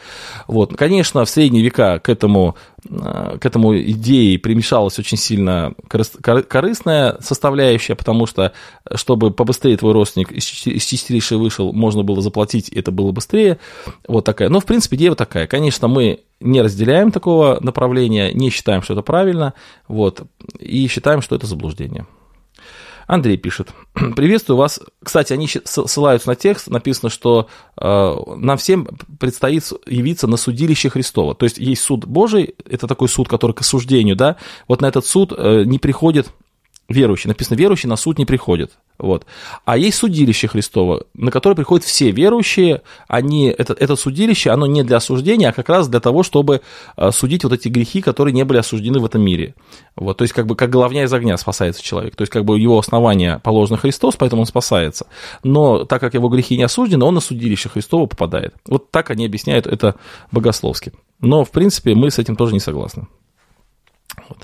[0.48, 2.56] Вот, конечно, в средние века к этому,
[2.90, 8.54] а, к этому идее примешалась очень сильно корыстная составляющая, потому что,
[8.94, 10.46] чтобы побыстрее твой родственник из
[10.86, 13.60] чистилища вышел, можно было заплатить, это было быстрее.
[14.08, 14.50] Вот такая.
[14.50, 15.48] Но, в принципе, идея вот такая.
[15.48, 19.54] Конечно, мы не разделяем такого направления, не считаем, что это правильно,
[19.88, 20.24] вот,
[20.60, 22.06] и считаем, что это заблуждение.
[23.08, 23.70] Андрей пишет.
[24.16, 24.80] Приветствую вас.
[25.04, 26.68] Кстати, они ссылаются на текст.
[26.68, 27.48] Написано, что
[27.80, 28.88] э, нам всем
[29.20, 31.36] предстоит явиться на судилище Христова.
[31.36, 34.38] То есть есть суд Божий, это такой суд, который к осуждению, да.
[34.68, 36.32] Вот на этот суд э, не приходит
[36.90, 37.28] верующий.
[37.28, 38.72] Написано, верующий на суд не приходит.
[38.98, 39.26] Вот.
[39.66, 42.82] А есть судилище Христово, на которое приходят все верующие.
[43.08, 46.62] Они, это, это судилище, оно не для осуждения, а как раз для того, чтобы
[46.96, 49.56] а, судить вот эти грехи, которые не были осуждены в этом мире.
[49.96, 50.18] Вот.
[50.18, 52.16] То есть, как бы, как головня из огня спасается человек.
[52.16, 55.08] То есть, как бы, его основание положено Христос, поэтому он спасается.
[55.44, 58.56] Но так как его грехи не осуждены, он на судилище Христово попадает.
[58.66, 59.96] Вот так они объясняют это
[60.32, 60.94] богословски.
[61.20, 63.08] Но, в принципе, мы с этим тоже не согласны.
[64.30, 64.38] Вот.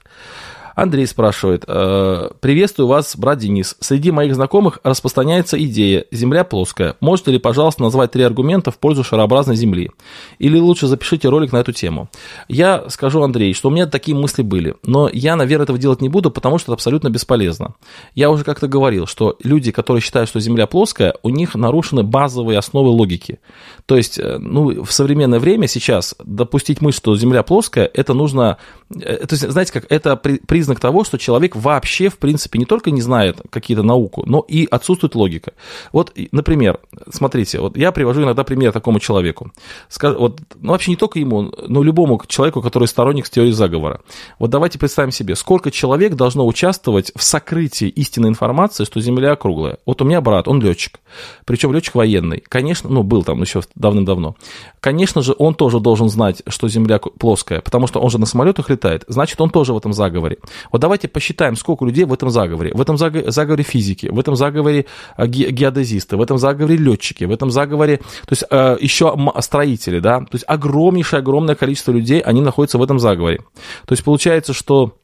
[0.75, 1.63] Андрей спрашивает.
[1.67, 3.75] «Э, Приветствую вас, брат Денис.
[3.79, 6.95] Среди моих знакомых распространяется идея «Земля плоская».
[6.99, 9.91] Можете ли, пожалуйста, назвать три аргумента в пользу шарообразной Земли?
[10.39, 12.09] Или лучше запишите ролик на эту тему.
[12.47, 16.09] Я скажу, Андрей, что у меня такие мысли были, но я, наверное, этого делать не
[16.09, 17.75] буду, потому что это абсолютно бесполезно.
[18.15, 22.57] Я уже как-то говорил, что люди, которые считают, что Земля плоская, у них нарушены базовые
[22.57, 23.39] основы логики.
[23.85, 28.57] То есть, э, ну, в современное время сейчас допустить мысль, что Земля плоская, это нужно...
[28.93, 32.65] Э, то есть, знаете, как это при признак того, что человек вообще, в принципе, не
[32.65, 35.53] только не знает какие-то науку, но и отсутствует логика.
[35.91, 36.79] Вот, например,
[37.11, 39.51] смотрите, вот я привожу иногда пример такому человеку.
[39.99, 44.01] Вот, ну, вообще не только ему, но любому человеку, который сторонник теории заговора.
[44.37, 49.79] Вот давайте представим себе, сколько человек должно участвовать в сокрытии истинной информации, что Земля круглая.
[49.87, 50.99] Вот у меня брат, он летчик,
[51.45, 52.43] причем летчик военный.
[52.47, 54.35] Конечно, ну, был там еще давным-давно.
[54.79, 58.69] Конечно же, он тоже должен знать, что Земля плоская, потому что он же на самолетах
[58.69, 59.05] летает.
[59.07, 60.37] Значит, он тоже в этом заговоре.
[60.71, 62.71] Вот давайте посчитаем, сколько людей в этом заговоре.
[62.73, 64.85] В этом заговоре физики, в этом заговоре
[65.17, 70.19] э, геодезисты, в этом заговоре летчики, в этом заговоре, то есть э, еще строители, да,
[70.19, 73.39] то есть огромнейшее, огромное количество людей, они находятся в этом заговоре.
[73.85, 74.97] То есть получается, что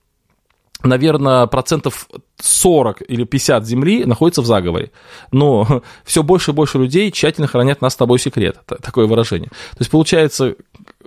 [0.83, 2.07] наверное, процентов
[2.41, 4.91] 40 или 50 земли находится в заговоре.
[5.31, 8.59] Но все больше и больше людей тщательно хранят нас с тобой секрет.
[8.65, 9.49] Такое выражение.
[9.49, 10.55] То есть, получается,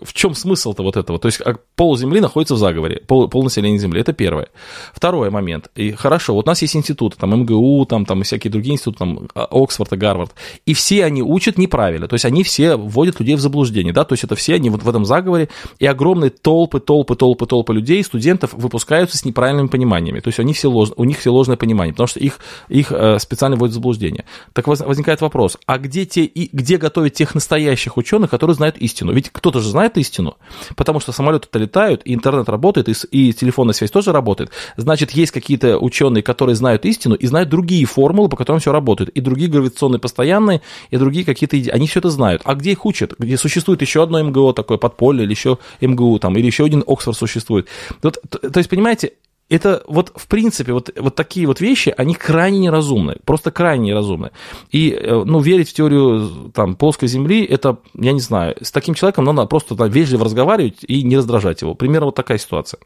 [0.02, 1.18] в чем смысл-то вот этого?
[1.18, 4.00] То есть а, пол Земли находится в заговоре, пол, пол населения Земли.
[4.00, 4.48] Это первое.
[4.94, 5.70] Второй момент.
[5.74, 8.98] И хорошо, вот у нас есть институты, там МГУ, там, там и всякие другие институты,
[8.98, 10.32] там а, Оксфорд и Гарвард.
[10.66, 12.08] И все они учат неправильно.
[12.08, 13.92] То есть они все вводят людей в заблуждение.
[13.92, 14.04] Да?
[14.04, 15.48] То есть это все они вот в этом заговоре.
[15.78, 20.20] И огромные толпы, толпы, толпы, толпы людей, студентов выпускаются с неправильными пониманиями.
[20.20, 20.90] То есть они все лож...
[20.96, 24.24] у них все ложное понимание, потому что их, их э, специально вводят в заблуждение.
[24.52, 29.12] Так возникает вопрос, а где, те, и, где готовят тех настоящих ученых, которые знают истину?
[29.12, 30.36] Ведь кто-то же знает истину,
[30.76, 35.32] потому что самолеты-то летают, и интернет работает, и, и телефонная связь тоже работает, значит, есть
[35.32, 39.50] какие-то ученые, которые знают истину и знают другие формулы, по которым все работает, и другие
[39.50, 42.42] гравитационные постоянные, и другие какие-то, они все это знают.
[42.44, 43.14] А где их учат?
[43.18, 47.16] Где существует еще одно МГО такое подполье, или еще МГУ там, или еще один Оксфорд
[47.16, 47.68] существует.
[48.02, 49.12] Вот, то, то есть, понимаете,
[49.50, 54.30] это вот, в принципе, вот, вот такие вот вещи, они крайне неразумны, просто крайне неразумны.
[54.70, 58.94] И, э, ну, верить в теорию, там, плоской Земли, это, я не знаю, с таким
[58.94, 61.74] человеком надо просто там, вежливо разговаривать и не раздражать его.
[61.74, 62.80] Примерно вот такая ситуация.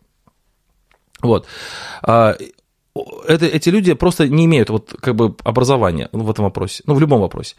[1.20, 1.46] Вот.
[2.02, 2.34] А,
[3.26, 7.00] это, эти люди просто не имеют вот как бы образования в этом вопросе, ну, в
[7.00, 7.56] любом вопросе.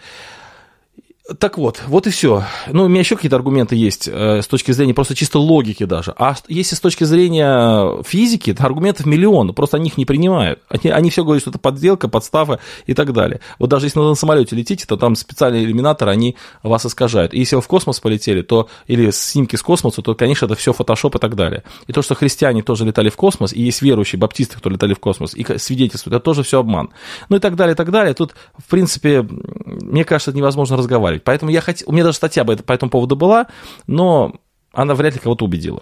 [1.40, 2.44] Так вот, вот и все.
[2.68, 6.14] Ну, у меня еще какие-то аргументы есть э, с точки зрения просто чисто логики даже.
[6.20, 10.60] А если с точки зрения физики, то аргументов миллион, просто они их не принимают.
[10.70, 13.40] Они, они все говорят, что это подделка, подстава и так далее.
[13.58, 17.34] Вот даже если на самолете летите, то там специальные иллюминаторы, они вас искажают.
[17.34, 20.74] И если вы в космос полетели, то или снимки с космоса, то, конечно, это все
[20.74, 21.64] фотошоп и так далее.
[21.88, 25.00] И то, что христиане тоже летали в космос, и есть верующие баптисты, кто летали в
[25.00, 26.92] космос, и свидетельствуют, это тоже все обман.
[27.30, 28.14] Ну и так далее, и так далее.
[28.14, 31.24] Тут, в принципе, мне кажется, невозможно разговаривать разговаривать.
[31.24, 31.90] Поэтому я хотел...
[31.90, 33.48] У меня даже статья по этому поводу была,
[33.88, 34.34] но
[34.74, 35.82] она вряд ли кого-то убедила.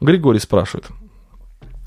[0.00, 0.86] Григорий спрашивает.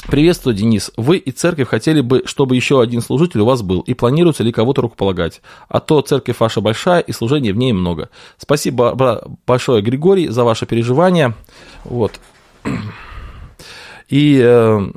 [0.07, 0.91] Приветствую, Денис.
[0.97, 4.51] Вы и церковь хотели бы, чтобы еще один служитель у вас был, и планируется ли
[4.51, 5.41] кого-то рукополагать?
[5.67, 8.09] А то церковь ваша большая, и служения в ней много.
[8.37, 11.33] Спасибо большое, Григорий, за ваше переживание.
[11.83, 12.19] Вот.
[14.07, 14.91] И э,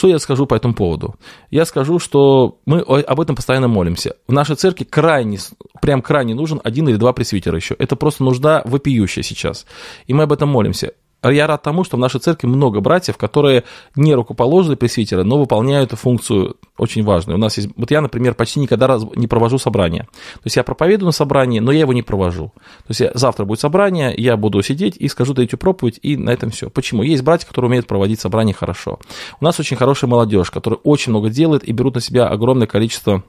[0.00, 1.16] что я скажу по этому поводу?
[1.50, 4.16] Я скажу, что мы об этом постоянно молимся.
[4.26, 5.38] В нашей церкви крайне,
[5.82, 7.74] прям крайне нужен один или два пресвитера еще.
[7.78, 9.66] Это просто нужда вопиющая сейчас.
[10.06, 10.94] И мы об этом молимся.
[11.22, 15.38] А я рад тому, что в нашей церкви много братьев, которые не рукоположные пресвитеры, но
[15.38, 17.36] выполняют функцию очень важную.
[17.36, 20.08] У нас есть, вот я, например, почти никогда не провожу собрания.
[20.34, 22.52] То есть я проповедую на собрании, но я его не провожу.
[22.54, 26.30] То есть я, завтра будет собрание, я буду сидеть и скажу третью проповедь, и на
[26.30, 26.70] этом все.
[26.70, 27.02] Почему?
[27.02, 28.98] Есть братья, которые умеют проводить собрания хорошо.
[29.40, 33.22] У нас очень хорошая молодежь, которая очень много делает и берут на себя огромное количество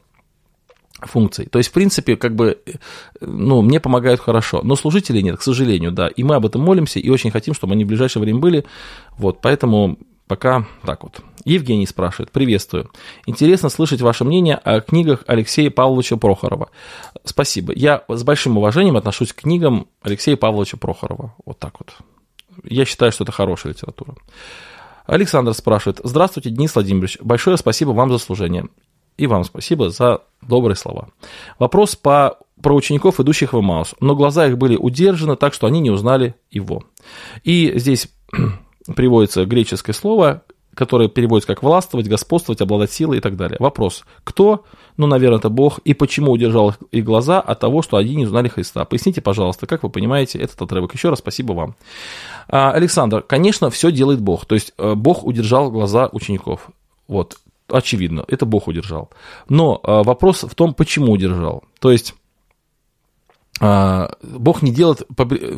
[0.99, 1.45] функций.
[1.45, 2.59] То есть, в принципе, как бы,
[3.19, 6.99] ну, мне помогают хорошо, но служителей нет, к сожалению, да, и мы об этом молимся,
[6.99, 8.65] и очень хотим, чтобы они в ближайшее время были,
[9.17, 11.21] вот, поэтому пока так вот.
[11.43, 12.89] Евгений спрашивает, приветствую.
[13.25, 16.69] Интересно слышать ваше мнение о книгах Алексея Павловича Прохорова.
[17.25, 17.73] Спасибо.
[17.75, 21.35] Я с большим уважением отношусь к книгам Алексея Павловича Прохорова.
[21.45, 21.95] Вот так вот.
[22.63, 24.15] Я считаю, что это хорошая литература.
[25.05, 28.67] Александр спрашивает, здравствуйте, Денис Владимирович, большое спасибо вам за служение.
[29.21, 31.09] И вам спасибо за добрые слова.
[31.59, 33.93] Вопрос по, про учеников, идущих в Маус.
[33.99, 36.81] Но глаза их были удержаны, так что они не узнали его.
[37.43, 38.09] И здесь
[38.95, 40.41] приводится греческое слово,
[40.73, 43.57] которое переводится как властвовать, господствовать, обладать силой и так далее.
[43.59, 44.65] Вопрос, кто?
[44.97, 45.77] Ну, наверное, это Бог.
[45.83, 48.85] И почему удержал их глаза от того, что они не узнали Христа?
[48.85, 50.95] Поясните, пожалуйста, как вы понимаете этот отрывок.
[50.95, 51.75] Еще раз спасибо вам.
[52.47, 54.47] А, Александр, конечно, все делает Бог.
[54.47, 56.71] То есть э, Бог удержал глаза учеников.
[57.07, 57.37] Вот
[57.71, 59.09] очевидно, это Бог удержал.
[59.49, 61.63] Но а, вопрос в том, почему удержал.
[61.79, 62.15] То есть
[63.61, 65.03] Бог не делает,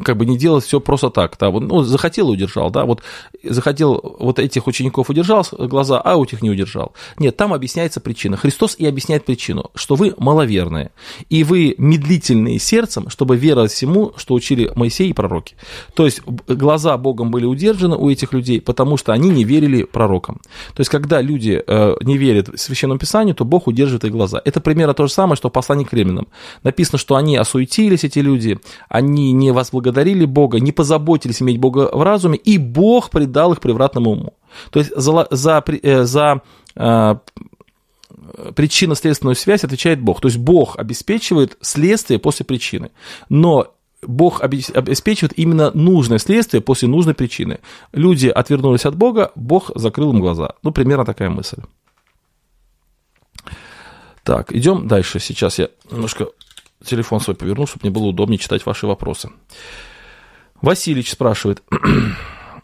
[0.03, 3.01] как бы не делает все просто так, да, вот, ну, захотел и удержал, да, вот
[3.43, 6.93] захотел вот этих учеников удержал глаза, а у этих не удержал.
[7.17, 8.35] Нет, там объясняется причина.
[8.35, 10.91] Христос и объясняет причину, что вы маловерные,
[11.29, 15.55] и вы медлительные сердцем, чтобы веровать всему, что учили Моисей и пророки.
[15.93, 20.41] То есть глаза Богом были удержаны у этих людей, потому что они не верили пророкам.
[20.73, 24.41] То есть когда люди э, не верят Священному Писанию, то Бог удерживает их глаза.
[24.43, 26.27] Это примерно то же самое, что в послании к римлянам.
[26.63, 31.89] Написано, что они осуетили покорились эти люди, они не возблагодарили Бога, не позаботились иметь Бога
[31.93, 34.33] в разуме, и Бог предал их превратному уму.
[34.71, 36.41] То есть за, за, э, за
[36.75, 37.15] э,
[38.55, 40.21] причинно-следственную связь отвечает Бог.
[40.21, 42.89] То есть Бог обеспечивает следствие после причины.
[43.29, 43.67] Но
[44.07, 47.59] Бог обеспечивает именно нужное следствие после нужной причины.
[47.93, 50.49] Люди отвернулись от Бога, Бог закрыл им глаза.
[50.63, 51.57] Ну, примерно такая мысль.
[54.23, 55.19] Так, идем дальше.
[55.19, 56.27] Сейчас я немножко
[56.83, 59.29] телефон свой повернул, чтобы мне было удобнее читать ваши вопросы.
[60.61, 61.63] Василич спрашивает.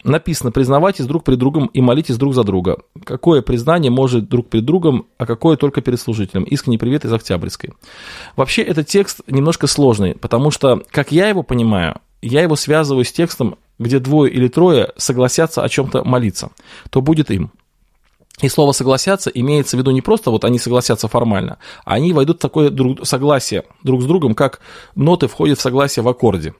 [0.04, 2.78] написано, признавайтесь друг перед другом и молитесь друг за друга.
[3.04, 6.44] Какое признание может друг перед другом, а какое только перед служителем?
[6.44, 7.74] Искренний привет из Октябрьской.
[8.36, 13.12] Вообще, этот текст немножко сложный, потому что, как я его понимаю, я его связываю с
[13.12, 16.50] текстом, где двое или трое согласятся о чем-то молиться,
[16.90, 17.50] то будет им.
[18.42, 22.38] И слово «согласятся» имеется в виду не просто вот они согласятся формально, а они войдут
[22.38, 24.60] в такое друг, согласие друг с другом, как
[24.94, 26.54] ноты входят в согласие в аккорде.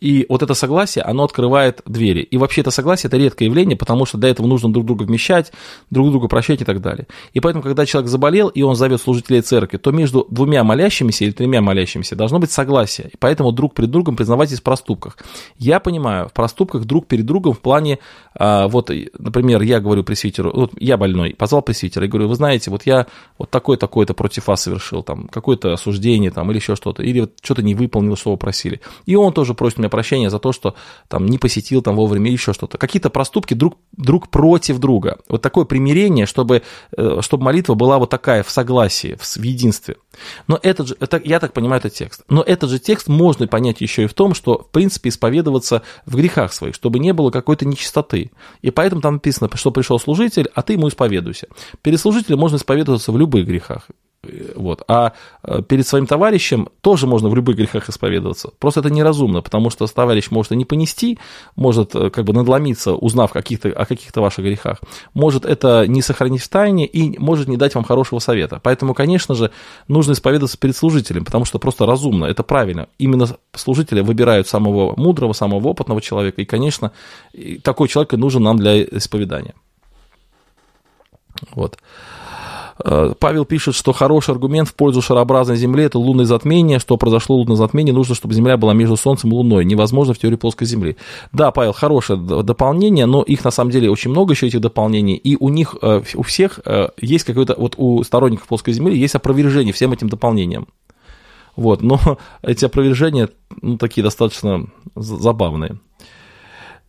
[0.00, 2.20] И вот это согласие, оно открывает двери.
[2.20, 5.52] И вообще это согласие– это редкое явление, потому что для этого нужно друг друга вмещать,
[5.90, 7.06] друг друга прощать и так далее.
[7.32, 11.32] И поэтому, когда человек заболел, и он зовет служителей церкви, то между двумя молящимися или
[11.32, 13.08] тремя молящимися должно быть согласие.
[13.12, 15.18] И поэтому друг перед другом признавайтесь в проступках.
[15.58, 17.98] Я понимаю, в проступках друг перед другом в плане,
[18.34, 22.70] а, вот, например, я говорю пресвитеру, вот я больной, позвал пресвитера и говорю, вы знаете,
[22.70, 23.06] вот я
[23.38, 27.62] вот такое-такое-то против вас совершил, там, какое-то осуждение, там, или еще что-то, или вот что-то
[27.62, 28.80] не выполнил, что вы просили.
[29.06, 30.74] И он тоже просит меня прощения за то, что
[31.08, 32.78] там не посетил там вовремя еще что-то.
[32.78, 35.18] Какие-то проступки друг, друг против друга.
[35.28, 36.62] Вот такое примирение, чтобы,
[36.96, 39.96] э, чтобы молитва была вот такая в согласии, в, в единстве.
[40.48, 42.22] Но этот же, это, я так понимаю, это текст.
[42.28, 46.16] Но этот же текст можно понять еще и в том, что, в принципе, исповедоваться в
[46.16, 48.30] грехах своих, чтобы не было какой-то нечистоты.
[48.62, 51.48] И поэтому там написано, что пришел служитель, а ты ему исповедуйся.
[51.82, 53.88] Перед служителем можно исповедоваться в любых грехах.
[54.56, 54.82] Вот.
[54.88, 58.50] А э, перед своим товарищем тоже можно в любых грехах исповедоваться.
[58.58, 61.18] Просто это неразумно, потому что товарищ может и не понести,
[61.56, 64.80] может э, как бы надломиться, узнав каких-то, о каких-то ваших грехах,
[65.14, 68.60] может это не сохранить в тайне и может не дать вам хорошего совета.
[68.62, 69.50] Поэтому, конечно же,
[69.88, 72.88] нужно исповедоваться перед служителем, потому что просто разумно, это правильно.
[72.98, 76.92] Именно служители выбирают самого мудрого, самого опытного человека, и, конечно,
[77.62, 79.54] такой человек и нужен нам для исповедания.
[81.52, 81.78] Вот.
[82.82, 86.78] Э, Павел пишет, что хороший аргумент в пользу шарообразной Земли– это лунное затмение.
[86.78, 89.64] Что произошло лунное затмение, нужно, чтобы Земля была между Солнцем и Луной.
[89.64, 90.96] Невозможно в теории плоской Земли.
[91.32, 95.36] Да, Павел, хорошее дополнение, но их на самом деле очень много еще этих дополнений, и
[95.38, 99.72] у них, э, у всех э, есть какое-то, вот у сторонников плоской Земли есть опровержение
[99.72, 100.66] всем этим дополнениям.
[101.56, 102.00] Вот, но
[102.42, 103.28] эти опровержения,
[103.62, 105.78] ну, такие достаточно забавные.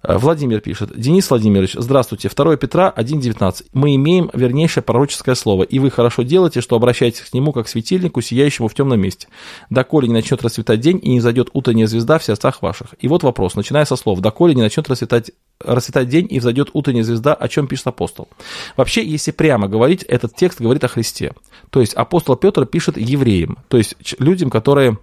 [0.03, 0.97] Э, Владимир пишет.
[0.99, 2.29] Денис Владимирович, здравствуйте.
[2.29, 3.65] 2 Петра 1.19.
[3.73, 7.69] Мы имеем вернейшее пророческое слово, и вы хорошо делаете, что обращаетесь к нему как к
[7.69, 9.27] светильнику, сияющему в темном месте.
[9.69, 12.95] Доколе не начнет расцветать день и не зайдет утренняя звезда в сердцах ваших.
[12.99, 14.19] И вот вопрос, начиная со слов.
[14.19, 18.27] Доколе не начнет расцветать расцветать день и взойдет утренняя звезда, о чем пишет апостол.
[18.75, 21.33] Вообще, если прямо говорить, этот текст говорит о Христе.
[21.69, 24.97] То есть апостол Петр пишет евреям, то есть людям, которые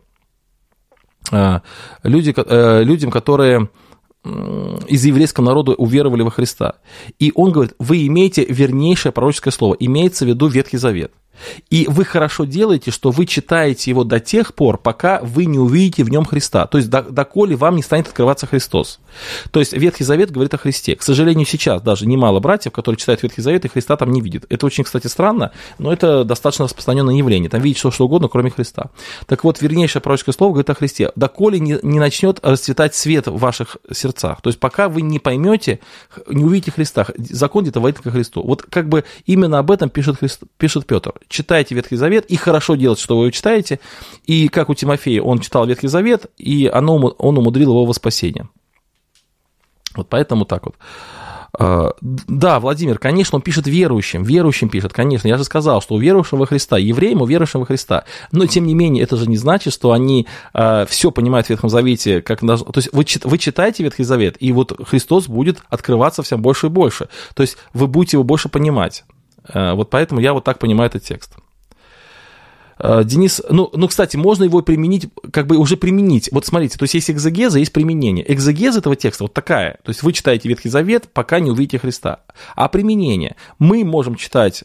[1.30, 1.60] э,
[2.02, 3.70] люди, э, людям, которые
[4.24, 6.76] из еврейского народа уверовали во Христа.
[7.18, 11.12] И он говорит, вы имеете вернейшее пророческое слово, имеется в виду Ветхий Завет.
[11.70, 16.04] И вы хорошо делаете, что вы читаете его до тех пор, пока вы не увидите
[16.04, 16.66] в нем Христа.
[16.66, 19.00] То есть, доколе вам не станет открываться Христос.
[19.50, 20.96] То есть, Ветхий Завет говорит о Христе.
[20.96, 24.44] К сожалению, сейчас даже немало братьев, которые читают Ветхий Завет, и Христа там не видят.
[24.48, 27.50] Это очень, кстати, странно, но это достаточно распространенное явление.
[27.50, 28.90] Там видеть что, что угодно, кроме Христа.
[29.26, 31.12] Так вот, вернейшее пророческое слово говорит о Христе.
[31.16, 34.40] Доколе не, не начнет расцветать свет в ваших сердцах.
[34.42, 35.80] То есть, пока вы не поймете,
[36.28, 38.42] не увидите Христа, закон где-то войдет ко Христу.
[38.42, 42.76] Вот как бы именно об этом пишет, Христ, пишет Петр читайте Ветхий Завет, и хорошо
[42.76, 43.80] делать, что вы его читаете.
[44.26, 48.48] И как у Тимофея, он читал Ветхий Завет, и оно, он умудрил его во спасение.
[49.96, 50.76] Вот поэтому так вот.
[51.58, 55.28] А, да, Владимир, конечно, он пишет верующим, верующим пишет, конечно.
[55.28, 58.04] Я же сказал, что у верующего Христа, евреям у верующим во Христа.
[58.30, 61.68] Но, тем не менее, это же не значит, что они э, все понимают в Ветхом
[61.68, 62.22] Завете.
[62.22, 66.68] Как, то есть вы, вы читаете Ветхий Завет, и вот Христос будет открываться всем больше
[66.68, 67.08] и больше.
[67.34, 69.04] То есть вы будете его больше понимать.
[69.48, 71.36] Э, вот поэтому я вот так понимаю этот текст.
[72.78, 76.30] Э, Денис, ну, ну, кстати, можно его применить, как бы уже применить.
[76.32, 78.30] Вот смотрите, то есть есть экзегеза, есть применение.
[78.32, 79.78] Экзегеза этого текста вот такая.
[79.84, 82.20] То есть вы читаете Ветхий Завет, пока не увидите Христа.
[82.56, 83.36] А применение.
[83.58, 84.64] Мы можем читать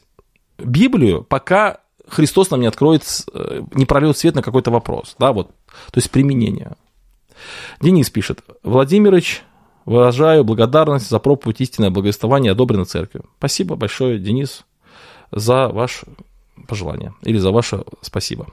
[0.58, 5.16] Библию, пока Христос нам не откроет, э, не прольет свет на какой-то вопрос.
[5.20, 5.50] Да, вот.
[5.92, 6.74] То есть применение.
[7.82, 9.44] Денис пишет, Владимирович,
[9.88, 13.26] выражаю благодарность за проповедь истинное благовествование, одобрено церковью.
[13.40, 14.66] Спасибо большое, Денис
[15.32, 16.06] за ваше
[16.68, 18.48] пожелание или за ваше спасибо.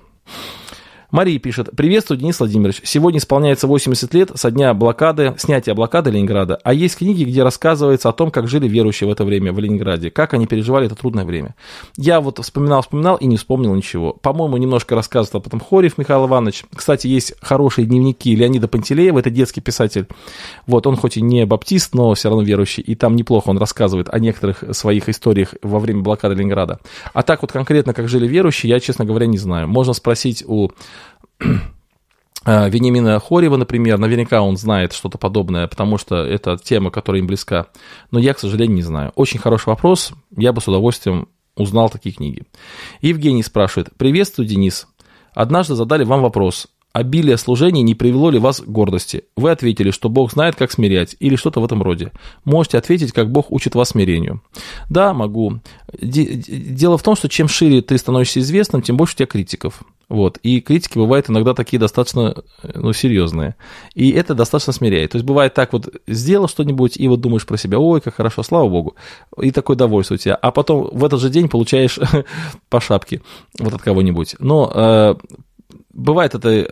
[1.14, 1.70] Мария пишет.
[1.76, 2.80] Приветствую, Денис Владимирович.
[2.82, 6.58] Сегодня исполняется 80 лет со дня блокады, снятия блокады Ленинграда.
[6.64, 10.10] А есть книги, где рассказывается о том, как жили верующие в это время в Ленинграде,
[10.10, 11.54] как они переживали это трудное время.
[11.96, 14.14] Я вот вспоминал, вспоминал и не вспомнил ничего.
[14.14, 16.64] По-моему, немножко рассказывал об этом Хорев Михаил Иванович.
[16.74, 20.08] Кстати, есть хорошие дневники Леонида Пантелеева, это детский писатель.
[20.66, 22.82] Вот, он хоть и не баптист, но все равно верующий.
[22.82, 26.80] И там неплохо он рассказывает о некоторых своих историях во время блокады Ленинграда.
[27.12, 29.68] А так вот конкретно, как жили верующие, я, честно говоря, не знаю.
[29.68, 30.70] Можно спросить у
[32.46, 37.66] Вениамина Хорева, например, наверняка он знает что-то подобное, потому что это тема, которая им близка.
[38.10, 39.12] Но я, к сожалению, не знаю.
[39.14, 40.12] Очень хороший вопрос.
[40.36, 42.42] Я бы с удовольствием узнал такие книги.
[43.00, 43.90] Евгений спрашивает.
[43.96, 44.86] Приветствую, Денис.
[45.32, 49.24] Однажды задали вам вопрос обилие служений не привело ли вас к гордости?
[49.36, 52.12] Вы ответили, что Бог знает, как смирять, или что-то в этом роде.
[52.44, 54.40] Можете ответить, как Бог учит вас смирению.
[54.88, 55.60] Да, могу.
[56.00, 59.82] Дело в том, что чем шире ты становишься известным, тем больше у тебя критиков.
[60.08, 60.38] Вот.
[60.38, 63.56] И критики бывают иногда такие достаточно ну, серьезные.
[63.94, 65.12] И это достаточно смиряет.
[65.12, 68.42] То есть бывает так, вот сделал что-нибудь, и вот думаешь про себя, ой, как хорошо,
[68.42, 68.96] слава богу.
[69.40, 70.34] И такое довольство у тебя.
[70.34, 71.98] А потом в этот же день получаешь
[72.68, 73.22] по шапке
[73.58, 74.36] вот от кого-нибудь.
[74.38, 75.14] Но э,
[75.94, 76.66] бывает это э,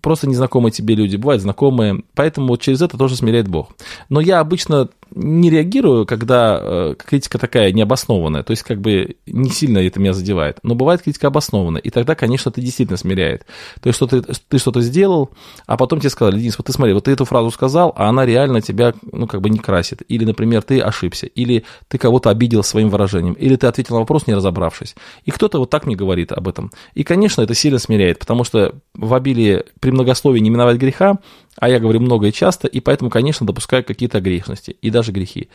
[0.00, 3.70] просто незнакомые тебе люди, бывают знакомые, поэтому через это тоже смиряет Бог.
[4.08, 9.50] Но я обычно не реагирую, когда э, критика такая необоснованная, то есть как бы не
[9.50, 13.46] сильно это меня задевает, но бывает критика обоснованная, и тогда, конечно, ты действительно смиряет.
[13.80, 15.30] То есть что ты, ты что-то сделал,
[15.66, 18.24] а потом тебе сказали, Денис, вот ты смотри, вот ты эту фразу сказал, а она
[18.24, 20.02] реально тебя, ну, как бы не красит.
[20.08, 24.26] Или, например, ты ошибся, или ты кого-то обидел своим выражением, или ты ответил на вопрос,
[24.26, 24.94] не разобравшись.
[25.24, 26.70] И кто-то вот так мне говорит об этом.
[26.94, 31.18] И, конечно, это сильно смиряет, потому что в обилии при многословии не миновать греха,
[31.56, 35.48] а я говорю много и часто, и поэтому, конечно, допускаю какие-то грешности и даже грехи.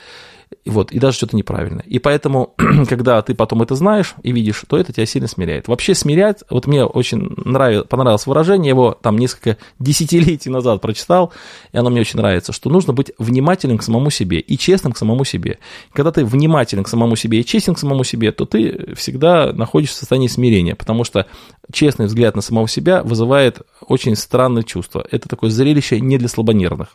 [0.66, 1.82] Вот, и даже что-то неправильно.
[1.86, 2.54] И поэтому,
[2.90, 5.68] когда ты потом это знаешь и видишь, то это тебя сильно смиряет.
[5.68, 11.34] Вообще смирять, вот мне очень нравилось, понравилось выражение, его там несколько десятилетий назад прочитал,
[11.72, 14.98] и оно мне очень нравится, что нужно быть внимательным к самому себе и честным к
[14.98, 15.60] самому себе.
[15.94, 19.98] Когда ты внимателен к самому себе и честен к самому себе, то ты всегда находишься
[19.98, 21.28] в состоянии смирения, потому что
[21.72, 25.06] честный взгляд на самого себя вызывает очень странное чувство.
[25.12, 26.90] Это такое зрелище не для слабонервных,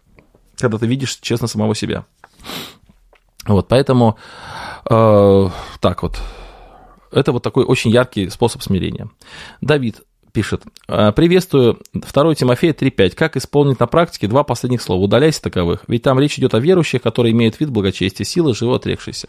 [0.57, 2.05] когда ты видишь честно самого себя.
[3.47, 4.19] Вот, поэтому
[4.89, 5.49] э,
[5.81, 6.21] так вот.
[7.13, 9.11] Это вот такой очень яркий способ смирения.
[9.61, 10.03] Давид
[10.33, 10.63] пишет.
[10.89, 11.79] «А, Приветствую.
[11.95, 13.15] 2 Тимофея 3.5.
[13.15, 15.03] Как исполнить на практике два последних слова?
[15.03, 15.85] Удаляйся таковых.
[15.89, 19.29] Ведь там речь идет о верующих, которые имеют вид благочестия, силы, живо отрекшиеся.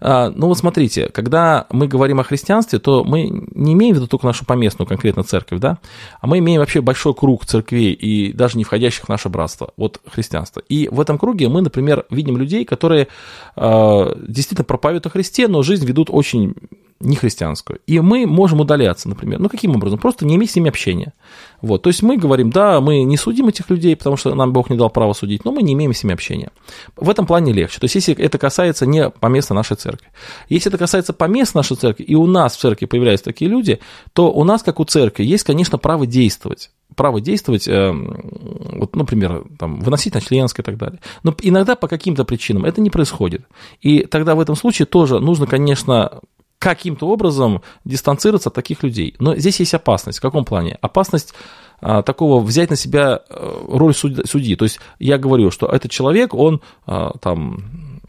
[0.00, 4.08] А, ну вот смотрите, когда мы говорим о христианстве, то мы не имеем в виду
[4.08, 5.78] только нашу поместную конкретно церковь, да,
[6.20, 10.00] а мы имеем вообще большой круг церквей и даже не входящих в наше братство, вот
[10.10, 10.62] христианство.
[10.68, 13.08] И в этом круге мы, например, видим людей, которые
[13.56, 16.54] э, действительно проповедуют о Христе, но жизнь ведут очень
[17.02, 17.80] не христианскую.
[17.86, 19.40] И мы можем удаляться, например.
[19.40, 19.98] Ну, каким образом?
[19.98, 21.12] Просто не иметь с ними общения.
[21.60, 21.82] Вот.
[21.82, 24.76] То есть мы говорим, да, мы не судим этих людей, потому что нам Бог не
[24.76, 26.50] дал права судить, но мы не имеем с ними общения.
[26.96, 27.78] В этом плане легче.
[27.80, 30.08] То есть если это касается не поместа нашей церкви.
[30.48, 33.80] Если это касается помест нашей церкви, и у нас в церкви появляются такие люди,
[34.12, 39.44] то у нас, как у церкви, есть, конечно, право действовать право действовать, э, вот, например,
[39.58, 41.00] там, выносить на членское и так далее.
[41.22, 43.46] Но иногда по каким-то причинам это не происходит.
[43.80, 46.20] И тогда в этом случае тоже нужно, конечно,
[46.62, 49.16] каким-то образом дистанцироваться от таких людей.
[49.18, 50.18] Но здесь есть опасность.
[50.18, 50.78] В каком плане?
[50.80, 51.34] Опасность
[51.80, 54.54] а, такого взять на себя э, роль судьи.
[54.54, 58.00] То есть я говорю, что этот человек, он а, там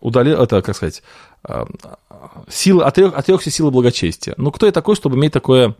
[0.00, 1.02] удалил, это, как сказать,
[1.44, 1.66] а,
[2.48, 4.32] силы, отрек, отрекся силы благочестия.
[4.38, 5.74] Ну, кто я такой, чтобы иметь такое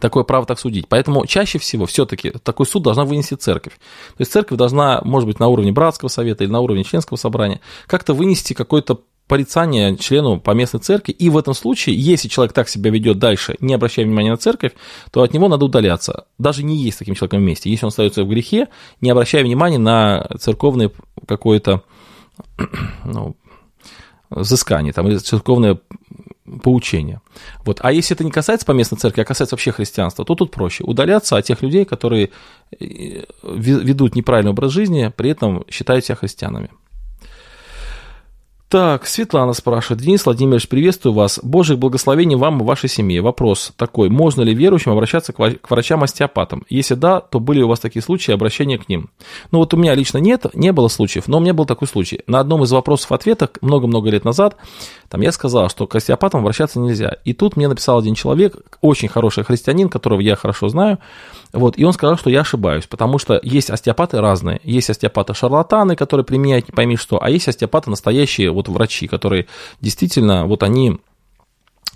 [0.00, 0.86] такое право так судить.
[0.88, 3.74] Поэтому чаще всего все-таки такой суд должна вынести церковь.
[4.16, 7.60] То есть церковь должна, может быть, на уровне братского совета или на уровне членского собрания
[7.86, 9.00] как-то вынести какой-то
[9.30, 13.74] порицание члену поместной церкви, и в этом случае, если человек так себя ведет дальше, не
[13.74, 14.72] обращая внимания на церковь,
[15.12, 16.24] то от него надо удаляться.
[16.36, 17.70] Даже не есть таким человеком вместе.
[17.70, 18.66] Если он остается в грехе,
[19.00, 20.90] не обращая внимания на церковное
[21.28, 21.84] какое-то
[23.04, 23.36] ну,
[24.30, 25.78] взыскание, там, или церковное
[26.64, 27.20] поучение.
[27.64, 27.78] Вот.
[27.82, 31.36] А если это не касается поместной церкви, а касается вообще христианства, то тут проще удаляться
[31.36, 32.30] от тех людей, которые
[32.80, 36.70] э, ведут неправильный образ жизни, при этом считают себя христианами.
[38.70, 40.00] Так, Светлана спрашивает.
[40.00, 41.40] Денис Владимирович, приветствую вас.
[41.42, 43.20] Божьих благословений вам и вашей семье.
[43.20, 44.10] Вопрос такой.
[44.10, 46.64] Можно ли верующим обращаться к врачам-остеопатам?
[46.68, 49.10] Если да, то были у вас такие случаи обращения к ним?
[49.50, 52.20] Ну вот у меня лично нет, не было случаев, но у меня был такой случай.
[52.28, 54.56] На одном из вопросов-ответов много-много лет назад
[55.08, 57.16] там я сказал, что к остеопатам обращаться нельзя.
[57.24, 61.00] И тут мне написал один человек, очень хороший христианин, которого я хорошо знаю,
[61.52, 64.60] вот, и он сказал, что я ошибаюсь, потому что есть остеопаты разные.
[64.62, 69.46] Есть остеопаты-шарлатаны, которые применяют не пойми что, а есть остеопаты настоящие вот врачи, которые
[69.80, 70.98] действительно, вот они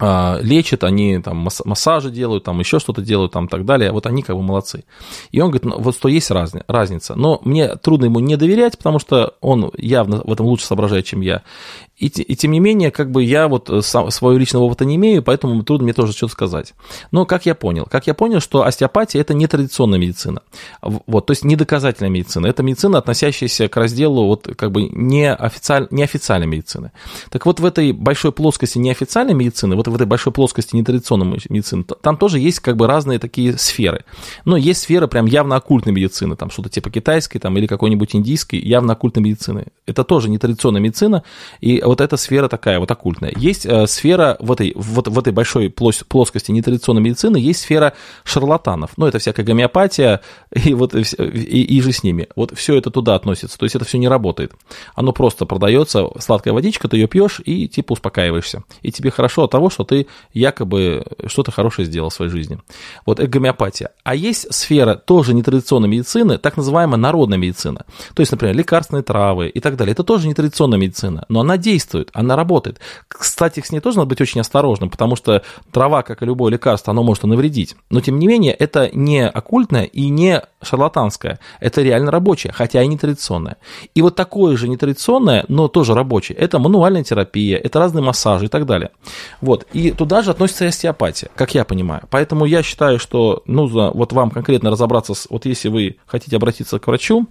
[0.00, 4.22] а, лечат, они там массажи делают, там еще что-то делают, там так далее, вот они
[4.22, 4.84] как бы молодцы.
[5.30, 8.98] И он говорит, ну, вот что есть разница, но мне трудно ему не доверять, потому
[8.98, 11.42] что он явно в этом лучше соображает, чем я.
[12.04, 14.96] И, и тем не менее, как бы я вот э, сам, своего личного опыта не
[14.96, 16.74] имею, поэтому трудно мне тоже что-то сказать.
[17.12, 17.86] Но как я понял?
[17.90, 20.42] Как я понял, что остеопатия– это не традиционная медицина.
[20.82, 22.46] Вот, то есть не доказательная медицина.
[22.46, 26.92] Это медицина, относящаяся к разделу вот как бы неофициаль, неофициальной медицины.
[27.30, 31.84] Так вот, в этой большой плоскости неофициальной медицины, вот в этой большой плоскости нетрадиционной медицины,
[32.02, 34.04] там тоже есть как бы разные такие сферы.
[34.44, 38.58] Но есть сфера прям явно оккультной медицины, там что-то типа китайской там, или какой-нибудь индийской,
[38.58, 39.68] явно оккультной медицины.
[39.86, 41.22] Это тоже нетрадиционная медицина,
[41.62, 43.32] и вот эта сфера такая вот оккультная.
[43.36, 48.92] Есть э, сфера в этой, вот, в этой большой плоскости нетрадиционной медицины, есть сфера шарлатанов.
[48.96, 50.20] Ну, это всякая гомеопатия
[50.52, 52.28] и вот и, и, и же с ними.
[52.36, 53.58] Вот все это туда относится.
[53.58, 54.52] То есть это все не работает.
[54.94, 58.64] Оно просто продается, сладкая водичка, ты ее пьешь и типа успокаиваешься.
[58.82, 62.58] И тебе хорошо от того, что ты якобы что-то хорошее сделал в своей жизни.
[63.06, 63.90] Вот это гомеопатия.
[64.02, 67.84] А есть сфера тоже нетрадиционной медицины, так называемая народная медицина.
[68.14, 69.92] То есть, например, лекарственные травы и так далее.
[69.92, 71.73] Это тоже нетрадиционная медицина, но она действует,
[72.12, 72.80] она работает.
[73.08, 76.90] Кстати, с ней тоже надо быть очень осторожным, потому что трава, как и любое лекарство,
[76.90, 77.76] оно может навредить.
[77.90, 81.38] Но, тем не менее, это не оккультное и не шарлатанская.
[81.60, 83.56] Это реально рабочая, хотя и нетрадиционная.
[83.94, 88.48] И вот такое же нетрадиционное, но тоже рабочее, это мануальная терапия, это разные массажи и
[88.48, 88.90] так далее.
[89.40, 89.66] Вот.
[89.72, 92.02] И туда же относится и остеопатия, как я понимаю.
[92.10, 96.78] Поэтому я считаю, что нужно вот вам конкретно разобраться, с, вот если вы хотите обратиться
[96.78, 97.26] к врачу,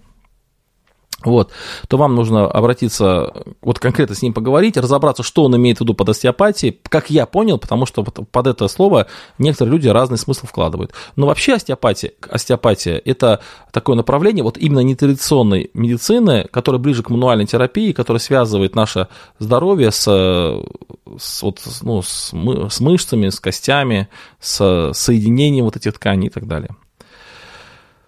[1.25, 1.51] вот,
[1.87, 5.93] то вам нужно обратиться, вот конкретно с ним поговорить, разобраться, что он имеет в виду
[5.93, 9.07] под остеопатией, как я понял, потому что под это слово
[9.37, 10.91] некоторые люди разный смысл вкладывают.
[11.15, 17.45] Но вообще остеопатия, остеопатия– это такое направление вот именно нетрадиционной медицины, которая ближе к мануальной
[17.45, 19.07] терапии, которая связывает наше
[19.39, 24.09] здоровье с, с, вот, ну, с, мы, с мышцами, с костями,
[24.39, 26.75] с соединением вот этих тканей и так далее.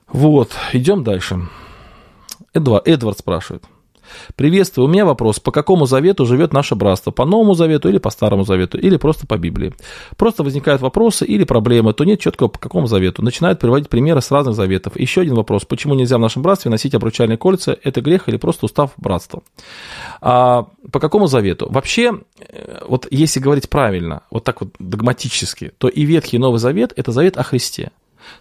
[0.07, 1.49] Вот, идем дальше.
[2.55, 3.65] Эдвард, Эдвард спрашивает.
[4.35, 7.11] Приветствую, у меня вопрос, по какому завету живет наше братство?
[7.11, 8.77] По Новому Завету или по Старому Завету?
[8.77, 9.73] Или просто по Библии?
[10.15, 13.23] Просто возникают вопросы или проблемы, то нет четкого по какому завету.
[13.23, 14.97] Начинают приводить примеры с разных заветов.
[14.97, 17.77] Еще один вопрос, почему нельзя в нашем братстве носить обручальные кольца?
[17.83, 19.41] Это грех или просто устав братства?
[20.21, 21.67] А, по какому завету?
[21.69, 26.59] Вообще, э, вот если говорить правильно, вот так вот догматически, то и Ветхий и Новый
[26.59, 27.91] Завет– это завет о Христе.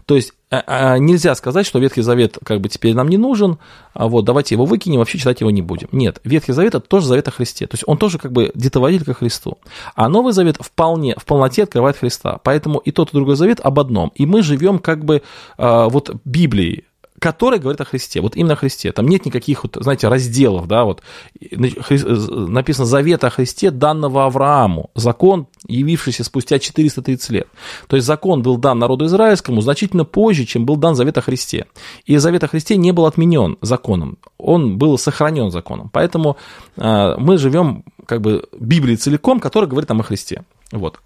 [0.06, 3.58] То есть а, а, нельзя сказать, что Ветхий Завет как бы теперь нам не нужен,
[3.92, 5.88] а вот давайте его выкинем, вообще читать его не будем.
[5.92, 9.06] Нет, Ветхий Завет это тоже Завет о Христе, то есть он тоже как бы детоводитель
[9.06, 9.58] ко Христу.
[9.94, 13.80] А Новый Завет вполне, в полноте открывает Христа, поэтому и тот, и другой Завет об
[13.80, 14.12] одном.
[14.14, 15.22] И мы живем как бы
[15.56, 16.84] вот Библией,
[17.24, 18.92] который говорит о Христе, вот именно о Христе.
[18.92, 21.00] Там нет никаких, вот, знаете, разделов, да, вот
[21.40, 27.48] написано завет о Христе, данного Аврааму, закон, явившийся спустя 430 лет.
[27.86, 31.64] То есть закон был дан народу израильскому значительно позже, чем был дан завет о Христе.
[32.04, 35.88] И завет о Христе не был отменен законом, он был сохранен законом.
[35.90, 36.36] Поэтому
[36.76, 40.44] э, мы живем как бы Библией целиком, которая говорит нам о Христе.
[40.72, 41.00] Вот.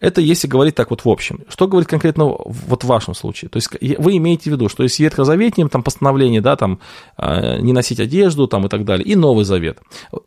[0.00, 1.44] Это если говорить так вот в общем.
[1.48, 3.48] Что говорит конкретно вот в вашем случае?
[3.48, 6.80] То есть вы имеете в виду, что есть ветхозаветнее там постановление, да, там
[7.16, 9.78] а, не носить одежду там и так далее, и Новый Завет.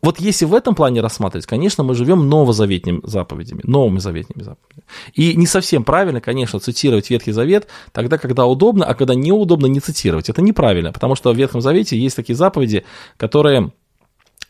[0.02, 4.84] Вот если в этом плане рассматривать, конечно, мы живем новозаветными заповедями, новыми заветными заповедями.
[5.14, 9.80] И не совсем правильно, конечно, цитировать Ветхий Завет тогда, когда удобно, а когда неудобно не
[9.80, 10.28] цитировать.
[10.28, 12.84] Это неправильно, потому что в Ветхом Завете есть такие заповеди,
[13.16, 13.72] которые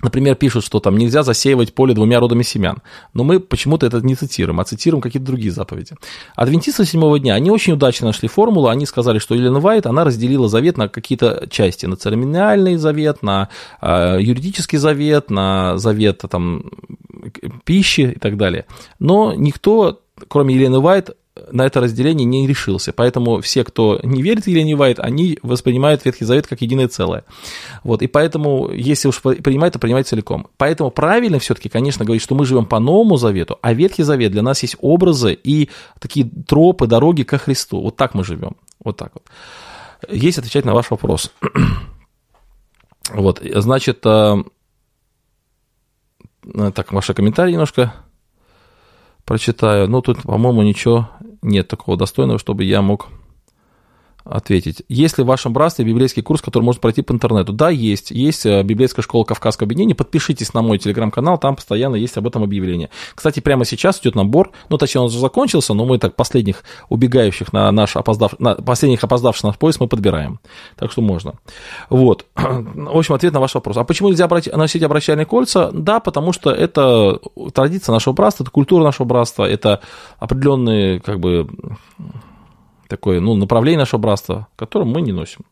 [0.04, 2.82] Например, пишут, что там нельзя засеивать поле двумя родами семян.
[3.14, 5.96] Но мы почему-то это не цитируем, а цитируем какие-то другие заповеди.
[6.36, 8.68] Адвентисты седьмого дня, они очень удачно нашли формулу.
[8.68, 11.86] Они сказали, что Елена Вайт, она разделила завет на какие-то части.
[11.86, 13.48] На церемониальный завет, на
[13.80, 16.70] э, юридический завет, на завет там,
[17.64, 18.66] пищи и так далее.
[18.98, 21.16] Но никто, кроме Елены Вайт,
[21.50, 22.92] на это разделение не решился.
[22.92, 27.24] Поэтому все, кто не верит в Елене Вайт, они воспринимают Ветхий Завет как единое целое.
[27.82, 30.46] Вот, и поэтому, если уж принимать, то принимать целиком.
[30.56, 34.42] Поэтому правильно все-таки, конечно, говорить, что мы живем по Новому Завету, а Ветхий Завет для
[34.42, 37.80] нас есть образы и такие тропы, дороги ко Христу.
[37.80, 38.56] Вот так мы живем.
[38.82, 39.24] Вот так вот.
[40.08, 41.32] Есть отвечать на ваш вопрос.
[43.10, 44.44] Вот, значит, э,
[46.74, 47.92] так, ваши комментарии немножко
[49.24, 49.88] прочитаю.
[49.88, 51.08] Ну, тут, по-моему, ничего
[51.42, 53.08] нет такого достойного, чтобы я мог
[54.24, 54.82] ответить.
[54.88, 57.52] Есть ли в вашем братстве библейский курс, который можно пройти по интернету?
[57.52, 58.10] Да, есть.
[58.10, 59.94] Есть э, библейская школа Кавказского объединения.
[59.94, 62.90] Подпишитесь на мой телеграм-канал, там постоянно есть об этом объявление.
[63.14, 67.52] Кстати, прямо сейчас идет набор, ну, точнее, он уже закончился, но мы так последних убегающих
[67.52, 70.40] на наш опоздав, на последних опоздавших на наш поезд мы подбираем.
[70.76, 71.34] Так что можно.
[71.90, 72.24] Вот.
[72.34, 73.76] В общем, ответ на ваш вопрос.
[73.76, 75.70] А почему нельзя брать, носить обращальные кольца?
[75.72, 77.20] Да, потому что это
[77.52, 79.80] традиция нашего братства, это культура нашего братства, это
[80.18, 81.48] определенные, как бы,
[82.88, 85.44] такое ну, направление нашего братства, которое мы не носим.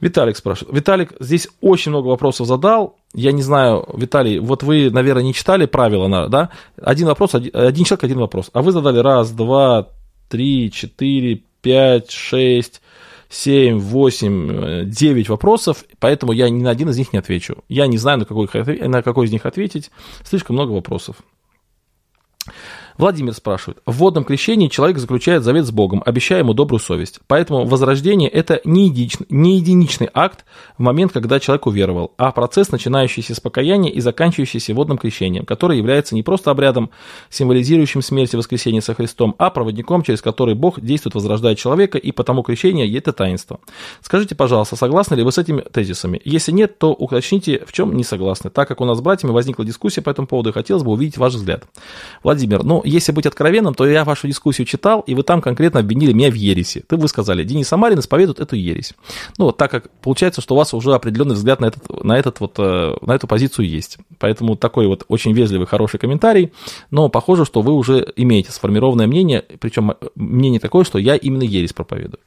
[0.00, 0.74] Виталик спрашивает.
[0.74, 2.96] Виталик здесь очень много вопросов задал.
[3.12, 6.50] Я не знаю, Виталий, вот вы, наверное, не читали правила, да?
[6.80, 8.50] Один вопрос, один, один человек, один вопрос.
[8.52, 9.88] А вы задали раз, два,
[10.28, 12.80] три, четыре, пять, шесть,
[13.28, 17.58] семь, восемь, девять вопросов, поэтому я ни на один из них не отвечу.
[17.68, 18.48] Я не знаю, на какой,
[18.88, 19.90] на какой из них ответить.
[20.24, 21.16] Слишком много вопросов.
[23.00, 23.78] Владимир спрашивает.
[23.86, 27.20] В водном крещении человек заключает завет с Богом, обещая ему добрую совесть.
[27.26, 30.44] Поэтому возрождение– это не единичный, не единичный акт
[30.76, 35.78] в момент, когда человек уверовал, а процесс, начинающийся с покаяния и заканчивающийся водным крещением, который
[35.78, 36.90] является не просто обрядом,
[37.30, 42.12] символизирующим смерть и воскресение со Христом, а проводником, через который Бог действует, возрождая человека, и
[42.12, 43.60] потому крещение– это таинство.
[44.02, 46.20] Скажите, пожалуйста, согласны ли вы с этими тезисами?
[46.26, 49.64] Если нет, то уточните, в чем не согласны, так как у нас с братьями возникла
[49.64, 51.64] дискуссия по этому поводу, и хотелось бы увидеть ваш взгляд.
[52.22, 56.12] Владимир, ну, если быть откровенным, то я вашу дискуссию читал, и вы там конкретно обвинили
[56.12, 56.84] меня в ереси.
[56.86, 58.94] Ты вы сказали, Денис Самарин исповедует эту ересь.
[59.38, 62.40] Ну, вот так как получается, что у вас уже определенный взгляд на, этот, на, этот
[62.40, 63.98] вот, э, на эту позицию есть.
[64.18, 66.52] Поэтому такой вот очень вежливый, хороший комментарий,
[66.90, 71.72] но похоже, что вы уже имеете сформированное мнение, причем мнение такое, что я именно ересь
[71.72, 72.20] проповедую.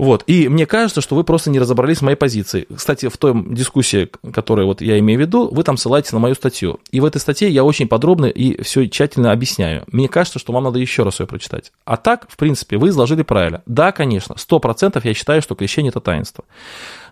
[0.00, 2.66] Вот, и мне кажется, что вы просто не разобрались в моей позиции.
[2.74, 6.34] Кстати, в той дискуссии, которую вот я имею в виду, вы там ссылаетесь на мою
[6.34, 6.80] статью.
[6.90, 9.84] И в этой статье я очень подробно и все тщательно объясняю.
[9.92, 11.70] Мне кажется, что вам надо еще раз ее прочитать.
[11.84, 13.60] А так, в принципе, вы изложили правильно.
[13.66, 16.46] Да, конечно, 100% я считаю, что крещение– это таинство.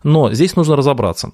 [0.02, 1.32] Но здесь нужно разобраться.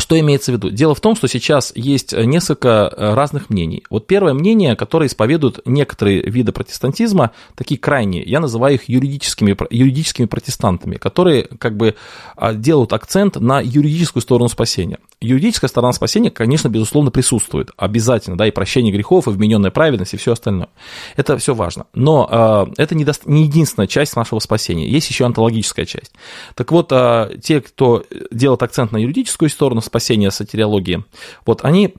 [0.00, 0.70] Что имеется в виду?
[0.70, 3.84] Дело в том, что сейчас есть несколько э, разных мнений.
[3.90, 10.26] Вот первое мнение, которое исповедуют некоторые виды протестантизма, такие крайние, я называю их юридическими, юридическими
[10.26, 11.96] протестантами, которые как бы
[12.36, 14.98] а, делают акцент на юридическую сторону спасения.
[15.22, 20.16] Юридическая сторона спасения, конечно, безусловно, присутствует, обязательно, да, и прощение грехов, и вмененная праведность, и
[20.16, 20.68] все остальное.
[21.16, 21.86] Это все важно.
[21.92, 23.12] Но э, это не, до...
[23.26, 26.12] не единственная часть нашего спасения, есть еще онтологическая часть.
[26.54, 31.04] Так вот, э, те, кто делает акцент на юридическую сторону спасения сатириологии,
[31.44, 31.94] вот они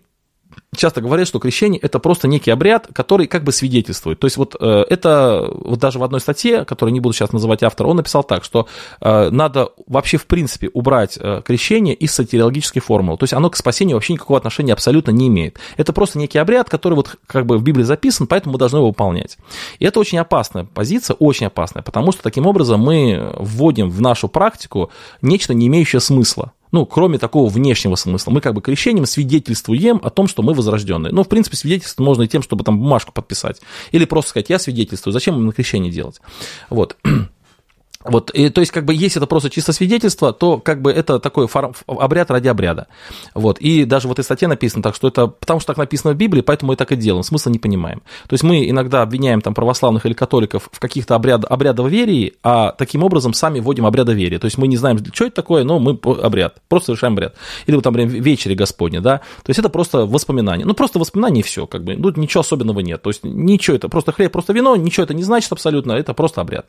[0.76, 4.20] часто говорят, что крещение это просто некий обряд, который как бы свидетельствует.
[4.20, 7.64] То есть вот э, это вот даже в одной статье, которую не буду сейчас называть
[7.64, 8.68] автора, он написал так, что
[9.02, 13.18] э, надо вообще в принципе убрать э, крещение из сатириологической формулы.
[13.18, 15.60] То есть оно к спасению вообще никакого отношения абсолютно не имеет.
[15.78, 18.88] Это просто некий обряд, который вот как бы в Библии записан, поэтому мы должны его
[18.88, 19.38] выполнять.
[19.80, 24.28] И это очень опасная позиция, очень опасная, потому что таким образом мы вводим в нашу
[24.28, 24.92] практику
[25.22, 28.32] нечто, не имеющее смысла ну, кроме такого внешнего смысла.
[28.32, 31.12] Мы как бы крещением свидетельствуем о том, что мы возрожденные.
[31.12, 33.62] Ну, в принципе, свидетельство можно и тем, чтобы там бумажку подписать.
[33.92, 35.14] Или просто сказать, я свидетельствую.
[35.14, 36.22] Зачем на крещение делать?
[36.70, 36.98] Вот.
[38.04, 41.20] Вот, и, то есть, как бы, если это просто чисто свидетельство, то, как бы, это
[41.20, 41.72] такой фар...
[41.88, 42.88] обряд ради обряда.
[43.34, 46.18] Вот, и даже в этой статье написано так, что это, потому что так написано в
[46.18, 48.02] Библии, поэтому мы так и делаем, смысла не понимаем.
[48.28, 51.46] То есть, мы иногда обвиняем там православных или католиков в каких-то обряд...
[51.46, 54.40] обрядоверии, а таким образом сами вводим обрядоверие.
[54.40, 57.36] То есть, мы не знаем, что это такое, но мы обряд, просто совершаем обряд.
[57.68, 60.66] Или вот там, например, вечери Господне, да, то есть, это просто воспоминание.
[60.66, 63.02] Ну, просто воспоминание и все, как бы, ну, ничего особенного нет.
[63.02, 66.42] То есть, ничего это, просто хлеб, просто вино, ничего это не значит абсолютно, это просто
[66.42, 66.66] обряд.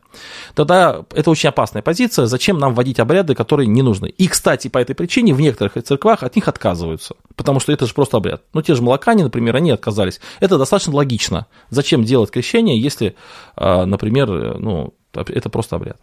[0.54, 4.08] Тогда это очень опасная позиция, зачем нам вводить обряды, которые не нужны.
[4.08, 7.94] И, кстати, по этой причине в некоторых церквах от них отказываются, потому что это же
[7.94, 8.42] просто обряд.
[8.52, 10.20] Ну, те же молокане, например, они отказались.
[10.40, 11.46] Это достаточно логично.
[11.70, 13.14] Зачем делать крещение, если,
[13.56, 15.96] а, например, ну, это просто обряд.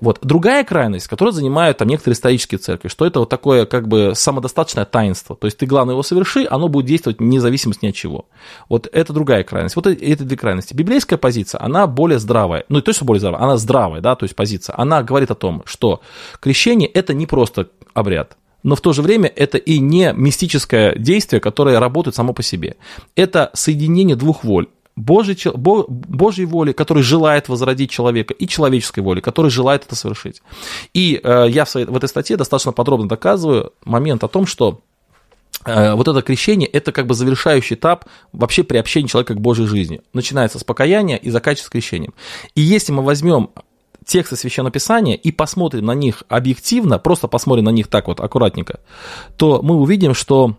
[0.00, 0.18] Вот.
[0.22, 4.84] Другая крайность, которую занимают там некоторые исторические церкви, что это вот такое как бы самодостаточное
[4.84, 5.36] таинство.
[5.36, 8.26] То есть ты, главное, его соверши, оно будет действовать вне зависимости ни от чего.
[8.68, 9.76] Вот это другая крайность.
[9.76, 10.74] Вот это две крайности.
[10.74, 12.64] Библейская позиция, она более здравая.
[12.68, 14.78] Ну, и то, что более здравая, она здравая, да, то есть позиция.
[14.78, 16.00] Она говорит о том, что
[16.40, 21.40] крещение– это не просто обряд, но в то же время это и не мистическое действие,
[21.40, 22.76] которое работает само по себе.
[23.16, 24.68] Это соединение двух воль.
[24.96, 30.42] Божий, Божьей воли, который желает возродить человека, и человеческой воли, который желает это совершить.
[30.92, 34.80] И э, я в, своей, в этой статье достаточно подробно доказываю момент о том, что
[35.64, 40.02] э, вот это крещение– это как бы завершающий этап вообще приобщения человека к Божьей жизни.
[40.12, 42.12] Начинается с покаяния и заканчивается крещением.
[42.54, 43.50] И если мы возьмем
[44.04, 48.80] тексты Священного Писания и посмотрим на них объективно, просто посмотрим на них так вот аккуратненько,
[49.36, 50.56] то мы увидим, что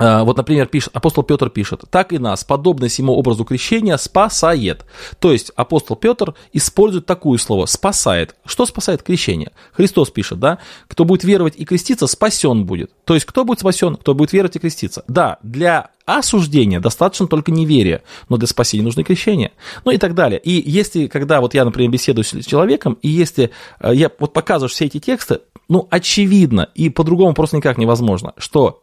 [0.00, 4.86] вот, например, пишет, апостол Петр пишет, так и нас, подобно сему образу крещения, спасает.
[5.18, 8.34] То есть апостол Петр использует такое слово «спасает».
[8.46, 9.52] Что спасает крещение?
[9.72, 12.90] Христос пишет, да, кто будет веровать и креститься, спасен будет.
[13.04, 13.96] То есть кто будет спасен?
[13.96, 15.04] Кто будет веровать и креститься.
[15.06, 19.52] Да, для осуждения достаточно только неверия, но для спасения нужно крещение.
[19.84, 20.40] Ну и так далее.
[20.40, 24.70] И если, когда вот я, например, беседую с человеком, и если э, я вот показываю
[24.70, 28.82] все эти тексты, ну, очевидно, и по-другому просто никак невозможно, что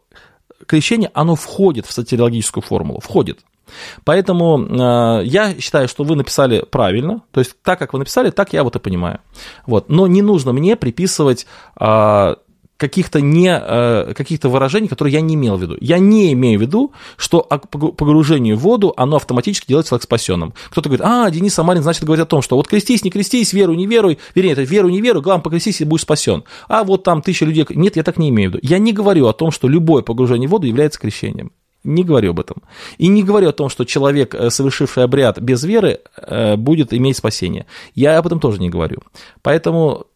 [0.66, 3.40] крещение, оно входит в сатириологическую формулу, входит.
[4.04, 8.52] Поэтому э, я считаю, что вы написали правильно, то есть так, как вы написали, так
[8.52, 9.20] я вот и понимаю.
[9.66, 9.88] Вот.
[9.90, 11.46] Но не нужно мне приписывать
[11.78, 12.34] э,
[12.78, 15.76] каких-то не, э, каких-то выражений, которые я не имел в виду.
[15.80, 20.54] Я не имею в виду, что по погружению в воду оно автоматически делает человека спасенным.
[20.70, 23.74] Кто-то говорит, а, Денис Самарин, значит, говорит о том, что вот крестись, не крестись, веру,
[23.74, 26.44] не веруй, вернее, это веру, не веру, главное, покрестись и будешь спасен.
[26.68, 27.66] А вот там тысяча людей...
[27.70, 28.66] Нет, я так не имею в виду.
[28.66, 31.50] Я не говорю о том, что любое погружение в воду является крещением.
[31.84, 32.62] Не говорю об этом.
[32.98, 37.16] И не говорю о том, что человек, э, совершивший обряд без веры, э, будет иметь
[37.16, 37.66] спасение.
[37.94, 38.98] Я об этом тоже не говорю.
[39.42, 40.06] Поэтому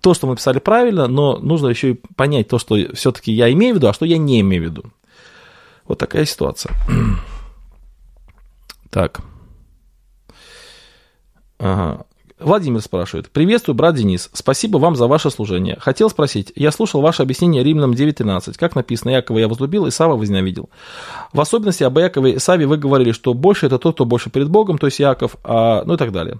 [0.00, 3.74] то, что мы писали правильно, но нужно еще и понять то, что все-таки я имею
[3.74, 4.84] в виду, а что я не имею в виду.
[5.86, 6.74] Вот такая ситуация.
[8.90, 9.22] Так.
[11.58, 12.06] Ага.
[12.44, 13.30] Владимир спрашивает.
[13.30, 14.28] Приветствую, брат Денис.
[14.34, 15.78] Спасибо вам за ваше служение.
[15.80, 16.52] Хотел спросить.
[16.54, 18.56] Я слушал ваше объяснение Римлянам 9.13.
[18.58, 20.68] Как написано, Якова я возлюбил, Исава возненавидел.
[21.32, 24.50] В особенности об Якове и Исаве вы говорили, что больше это тот, кто больше перед
[24.50, 26.38] Богом, то есть Яков, а, ну и так далее.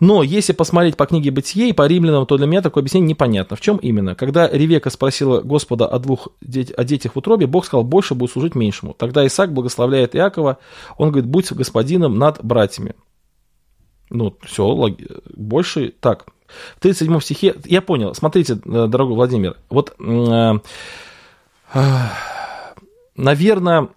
[0.00, 3.56] Но если посмотреть по книге Бытие и по римлянам, то для меня такое объяснение непонятно.
[3.56, 4.14] В чем именно?
[4.14, 6.28] Когда Ревека спросила Господа о двух
[6.76, 8.94] о детях в утробе, Бог сказал, больше будет служить меньшему.
[8.94, 10.58] Тогда Исаак благословляет Иакова,
[10.98, 12.94] он говорит, будь господином над братьями.
[14.10, 14.94] Ну, все, лог...
[15.36, 16.26] больше так.
[16.76, 20.58] В 37 стихе, я понял, смотрите, э, дорогой Владимир, вот, э,
[21.74, 21.80] э,
[23.16, 23.88] наверное,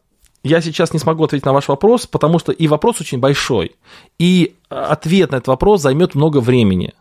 [0.44, 3.76] я сейчас не смогу ответить на ваш вопрос, потому что и вопрос очень большой,
[4.20, 6.94] и ответ на этот вопрос займет много времени.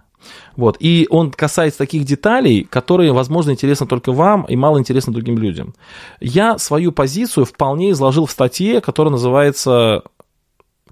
[0.56, 0.76] Вот.
[0.80, 5.74] И он касается таких деталей, которые, возможно, интересны только вам и мало интересны другим людям.
[6.20, 10.02] Я свою позицию вполне изложил в статье, которая называется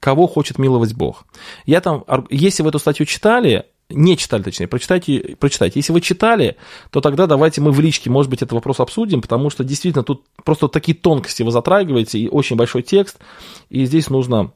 [0.00, 1.24] кого хочет миловать Бог.
[1.66, 5.78] Я там, если вы эту статью читали, не читали, точнее, прочитайте, прочитайте.
[5.78, 6.56] Если вы читали,
[6.90, 10.24] то тогда давайте мы в личке, может быть, этот вопрос обсудим, потому что действительно тут
[10.44, 13.18] просто такие тонкости вы затрагиваете, и очень большой текст,
[13.70, 14.52] и здесь нужно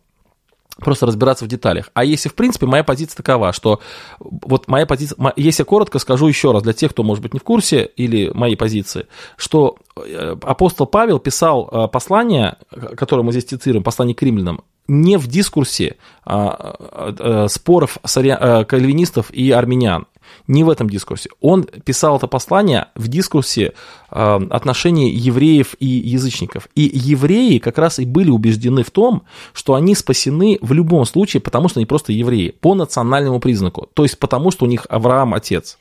[0.79, 1.91] просто разбираться в деталях.
[1.95, 3.81] А если, в принципе, моя позиция такова, что
[4.21, 7.43] вот моя позиция, если коротко скажу еще раз для тех, кто, может быть, не в
[7.43, 12.57] курсе или моей позиции, что э, апостол Павел писал э, послание,
[12.97, 18.65] которое мы здесь цитируем, послание к римлянам, не в дискурсе а, а, а, споров а,
[18.65, 20.07] кальвинистов и армян,
[20.47, 21.31] не в этом дискурсе.
[21.41, 23.75] Он писал это послание в дискурсе
[24.11, 26.69] а, отношений евреев и язычников.
[26.75, 29.23] И евреи как раз и были убеждены в том,
[29.53, 34.03] что они спасены в любом случае, потому что они просто евреи, по национальному признаку, то
[34.03, 35.79] есть потому, что у них Авраам отец.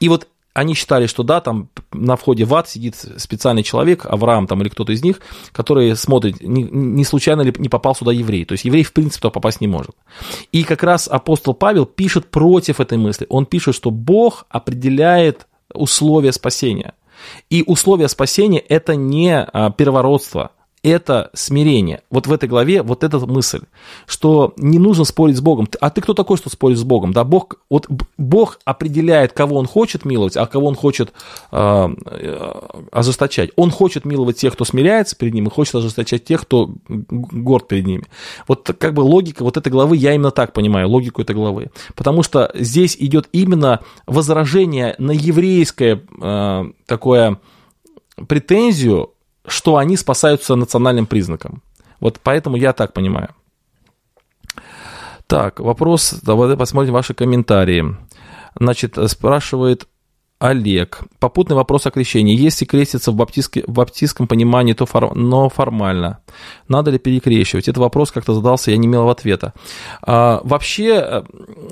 [0.00, 4.46] И вот они считали, что да, там на входе в ад сидит специальный человек, Авраам
[4.46, 5.20] там или кто-то из них,
[5.52, 8.44] который смотрит, не, не случайно ли не попал сюда еврей.
[8.44, 9.96] То есть еврей в принципе туда попасть не может.
[10.52, 13.26] И как раз апостол Павел пишет против этой мысли.
[13.30, 16.94] Он пишет, что Бог определяет условия спасения.
[17.50, 20.52] И условия спасения это не а, первородство,
[20.82, 22.02] это смирение.
[22.10, 23.60] Вот в этой главе вот эта мысль,
[24.06, 25.68] что не нужно спорить с Богом.
[25.80, 27.12] А ты кто такой, что спорить с Богом?
[27.12, 27.86] Да, Бог, вот
[28.18, 31.12] Бог определяет, кого Он хочет миловать, а кого Он хочет
[31.52, 31.88] э,
[32.90, 33.50] ожесточать.
[33.54, 37.86] Он хочет миловать тех, кто смиряется перед Ним, и хочет ожесточать тех, кто горд перед
[37.86, 38.04] Ними.
[38.48, 41.70] Вот как бы логика вот этой главы, я именно так понимаю, логику этой главы.
[41.94, 47.38] Потому что здесь идет именно возражение на еврейское э, такое
[48.26, 49.11] претензию
[49.46, 51.62] что они спасаются национальным признаком.
[52.00, 53.34] Вот поэтому я так понимаю.
[55.26, 57.96] Так, вопрос, давайте посмотрим ваши комментарии.
[58.58, 59.88] Значит, спрашивает
[60.42, 61.02] Олег.
[61.20, 62.36] Попутный вопрос о крещении.
[62.36, 66.18] Если креститься в, баптистке, в баптистском понимании, то фор, но формально.
[66.66, 67.68] Надо ли перекрещивать?
[67.68, 69.54] Это вопрос как-то задался, я не имел ответа.
[70.02, 71.22] А, вообще, э,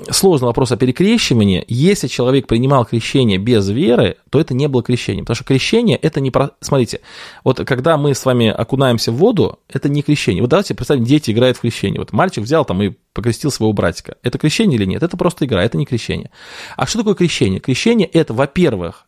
[0.09, 1.65] сложный вопрос о перекрещивании.
[1.67, 5.25] Если человек принимал крещение без веры, то это не было крещением.
[5.25, 6.51] Потому что крещение это не про...
[6.61, 7.01] Смотрите,
[7.43, 10.41] вот когда мы с вами окунаемся в воду, это не крещение.
[10.41, 11.99] Вот давайте представим, дети играют в крещение.
[11.99, 14.15] Вот мальчик взял там и покрестил своего братика.
[14.23, 15.03] Это крещение или нет?
[15.03, 16.31] Это просто игра, это не крещение.
[16.77, 17.59] А что такое крещение?
[17.59, 18.60] Крещение– это, во-первых,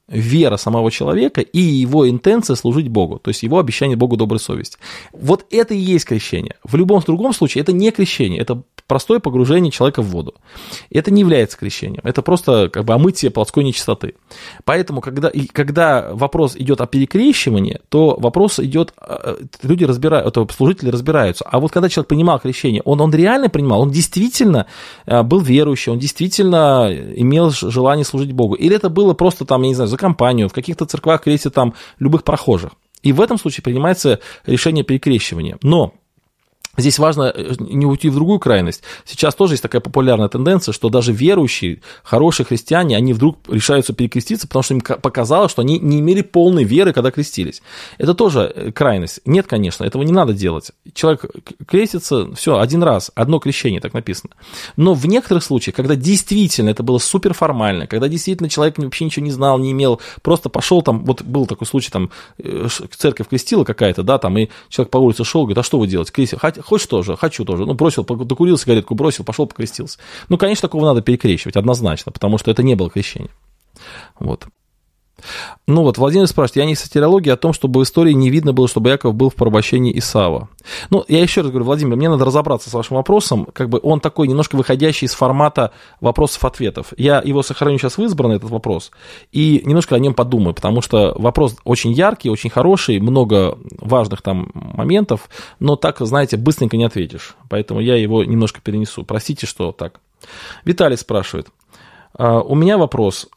[0.07, 4.77] вера самого человека и его интенция служить Богу, то есть его обещание Богу доброй совести.
[5.11, 6.55] Вот это и есть крещение.
[6.63, 10.35] В любом другом случае это не крещение, это простое погружение человека в воду.
[10.89, 14.15] Это не является крещением, это просто как бы омытие плотской нечистоты.
[14.65, 20.89] Поэтому, когда, и когда вопрос идет о перекрещивании, то вопрос идет, э, люди разбирают, служители
[20.89, 21.45] разбираются.
[21.45, 24.67] А вот когда человек принимал крещение, он, он реально принимал, он действительно
[25.05, 28.55] э, был верующий, он действительно имел желание служить Богу.
[28.55, 31.73] Или это было просто там, я не знаю, за компанию, в каких-то церквах крестят там
[31.99, 32.71] любых прохожих.
[33.03, 35.57] И в этом случае принимается решение перекрещивания.
[35.61, 35.93] Но
[36.75, 38.81] Здесь важно э, не уйти в другую крайность.
[39.05, 44.47] Сейчас тоже есть такая популярная тенденция, что даже верующие, хорошие христиане, они вдруг решаются перекреститься,
[44.47, 47.61] потому что им показалось, что они не имели полной веры, когда крестились.
[47.99, 49.19] Это тоже э, крайность.
[49.25, 50.71] Нет, конечно, этого не надо делать.
[50.95, 51.25] Человек
[51.67, 54.33] крестится, все, один раз, одно крещение, так написано.
[54.75, 59.23] Но в некоторых случаях, когда действительно это было супер формально, когда действительно человек вообще ничего
[59.23, 62.09] не знал, не имел, просто пошел там, вот был такой случай, там
[62.39, 62.67] э,
[62.97, 66.11] церковь крестила какая-то, да, там, и человек по улице шел, говорит, а что вы делаете?
[66.11, 67.65] Крестил хочешь тоже, хочу тоже.
[67.65, 69.99] Ну, бросил, докурил сигаретку, бросил, пошел, покрестился.
[70.29, 73.31] Ну, конечно, такого надо перекрещивать, однозначно, потому что это не было крещение.
[74.19, 74.47] Вот.
[75.67, 78.67] Ну вот, Владимир спрашивает, я не сатирология о том, чтобы в истории не видно было,
[78.67, 80.49] чтобы Яков был в порабощении Исава.
[80.89, 83.99] Ну, я еще раз говорю, Владимир, мне надо разобраться с вашим вопросом, как бы он
[83.99, 85.71] такой немножко выходящий из формата
[86.01, 86.93] вопросов-ответов.
[86.97, 88.91] Я его сохраню сейчас в избранный, этот вопрос,
[89.31, 94.51] и немножко о нем подумаю, потому что вопрос очень яркий, очень хороший, много важных там
[94.53, 97.35] моментов, но так, знаете, быстренько не ответишь.
[97.49, 99.03] Поэтому я его немножко перенесу.
[99.03, 99.99] Простите, что так.
[100.65, 101.47] Виталий спрашивает.
[102.13, 103.27] «А, у меня вопрос.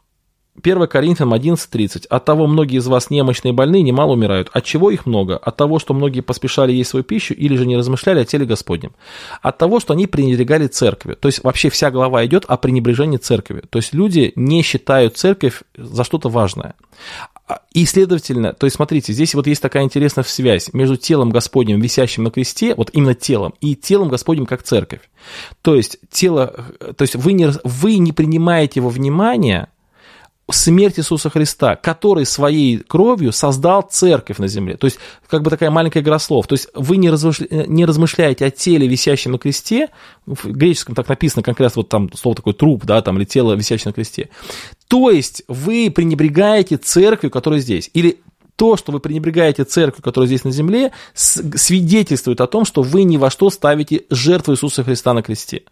[0.62, 2.06] 1 Коринфянам 11.30.
[2.08, 4.50] От того многие из вас немощные и больные немало умирают.
[4.52, 5.36] От чего их много?
[5.36, 8.92] От того, что многие поспешали есть свою пищу или же не размышляли о теле Господнем.
[9.42, 11.14] От того, что они пренебрегали церкви.
[11.14, 13.62] То есть вообще вся глава идет о пренебрежении церкви.
[13.68, 16.74] То есть люди не считают церковь за что-то важное.
[17.72, 22.24] И, следовательно, то есть, смотрите, здесь вот есть такая интересная связь между телом Господним, висящим
[22.24, 25.02] на кресте, вот именно телом, и телом Господним как церковь.
[25.62, 29.68] То есть, тело, то есть вы не, вы не принимаете его внимание,
[30.50, 34.76] смерть Иисуса Христа, который своей кровью создал церковь на земле.
[34.76, 36.46] То есть, как бы такая маленькая игра слов.
[36.46, 37.46] То есть, вы не, размышля...
[37.66, 39.88] не размышляете о теле, висящем на кресте,
[40.24, 43.88] в греческом так написано конкретно вот там слово такое труп, да, там, или тело, висящее
[43.88, 44.28] на кресте.
[44.86, 47.90] То есть, вы пренебрегаете церковью, которая здесь.
[47.92, 48.20] Или
[48.54, 53.16] то, что вы пренебрегаете церковью, которая здесь на земле, свидетельствует о том, что вы ни
[53.16, 55.62] во что ставите жертву Иисуса Христа на кресте.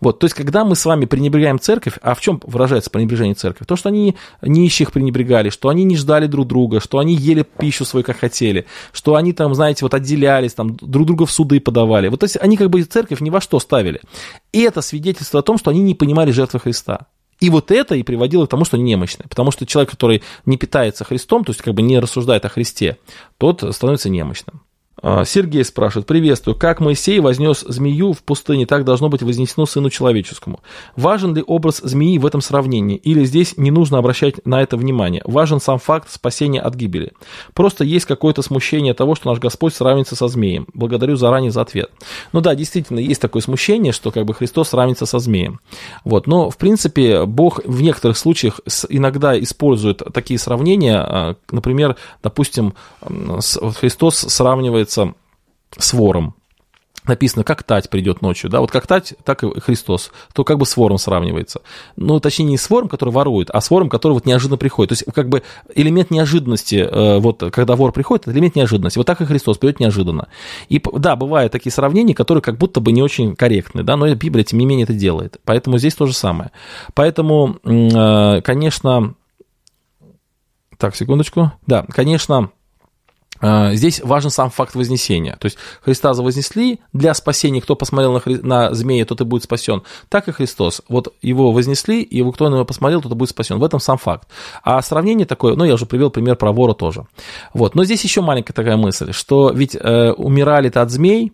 [0.00, 3.64] Вот, то есть, когда мы с вами пренебрегаем церковь, а в чем выражается пренебрежение церкви?
[3.64, 7.84] То, что они нищих пренебрегали, что они не ждали друг друга, что они ели пищу
[7.84, 12.08] свою, как хотели, что они там, знаете, вот отделялись, там друг друга в суды подавали.
[12.08, 14.00] Вот то есть, они как бы церковь ни во что ставили.
[14.52, 17.06] И это свидетельство о том, что они не понимали жертвы Христа.
[17.42, 19.24] И вот это и приводило к тому, что они немощны.
[19.28, 22.98] Потому что человек, который не питается Христом, то есть как бы не рассуждает о Христе,
[23.36, 24.62] тот становится немощным.
[25.02, 29.90] А, Сергей спрашивает, приветствую, как Моисей вознес змею в пустыне, так должно быть вознесено сыну
[29.90, 30.60] человеческому.
[30.96, 35.22] Важен ли образ змеи в этом сравнении, или здесь не нужно обращать на это внимание?
[35.24, 37.12] Важен сам факт спасения от гибели.
[37.52, 40.68] Просто есть какое-то смущение того, что наш Господь сравнится со змеем.
[40.72, 41.90] Благодарю заранее за ответ.
[42.32, 45.58] Ну да, действительно, есть такое смущение, что как бы Христос сравнится со змеем.
[46.04, 46.28] Вот.
[46.28, 54.16] Но, в принципе, Бог в некоторых случаях иногда использует такие сравнения, а, например, допустим, Христос
[54.16, 55.14] сравнивает сравнивается
[55.78, 56.34] с вором.
[57.04, 60.66] Написано, как тать придет ночью, да, вот как тать, так и Христос, то как бы
[60.66, 61.62] с вором сравнивается.
[61.96, 64.90] Ну, точнее, не с вором, который ворует, а с вором, который вот неожиданно приходит.
[64.90, 65.42] То есть, как бы
[65.74, 68.98] элемент неожиданности, э, вот, когда вор приходит, это элемент неожиданности.
[68.98, 70.28] Вот так и Христос придет неожиданно.
[70.68, 74.44] И, да, бывают такие сравнения, которые как будто бы не очень корректны, да, но Библия,
[74.44, 75.40] тем не менее, это делает.
[75.44, 76.52] Поэтому здесь то же самое.
[76.94, 79.14] Поэтому, э, конечно,
[80.78, 82.50] так, секундочку, да, конечно,
[83.42, 85.36] здесь важен сам факт вознесения.
[85.36, 88.38] То есть Христа вознесли для спасения, кто посмотрел на, хри...
[88.42, 89.82] на змея, тот и будет спасен.
[90.08, 90.82] Так и Христос.
[90.88, 93.58] Вот его вознесли, и кто на него посмотрел, тот и будет спасен.
[93.58, 94.28] В этом сам факт.
[94.62, 97.06] А сравнение такое, ну, я уже привел пример про вора тоже.
[97.52, 97.74] Вот.
[97.74, 101.32] Но здесь еще маленькая такая мысль, что ведь э, умирали-то от змей,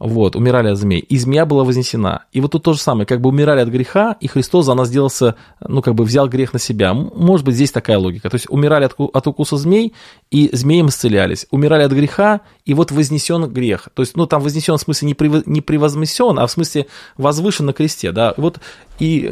[0.00, 2.24] вот, умирали от змей, и змея была вознесена.
[2.32, 4.88] И вот тут то же самое, как бы умирали от греха, и Христос за нас
[4.88, 6.94] сделался, ну, как бы взял грех на себя.
[6.94, 8.30] Может быть, здесь такая логика.
[8.30, 9.92] То есть умирали от, от укуса змей,
[10.30, 11.46] и змеем исцелялись.
[11.50, 13.90] Умирали от греха, и вот вознесен грех.
[13.92, 16.86] То есть, ну, там вознесен в смысле не, прев, не превозмесен, а в смысле
[17.18, 18.32] возвышен на кресте, да.
[18.38, 18.58] Вот
[18.98, 19.28] и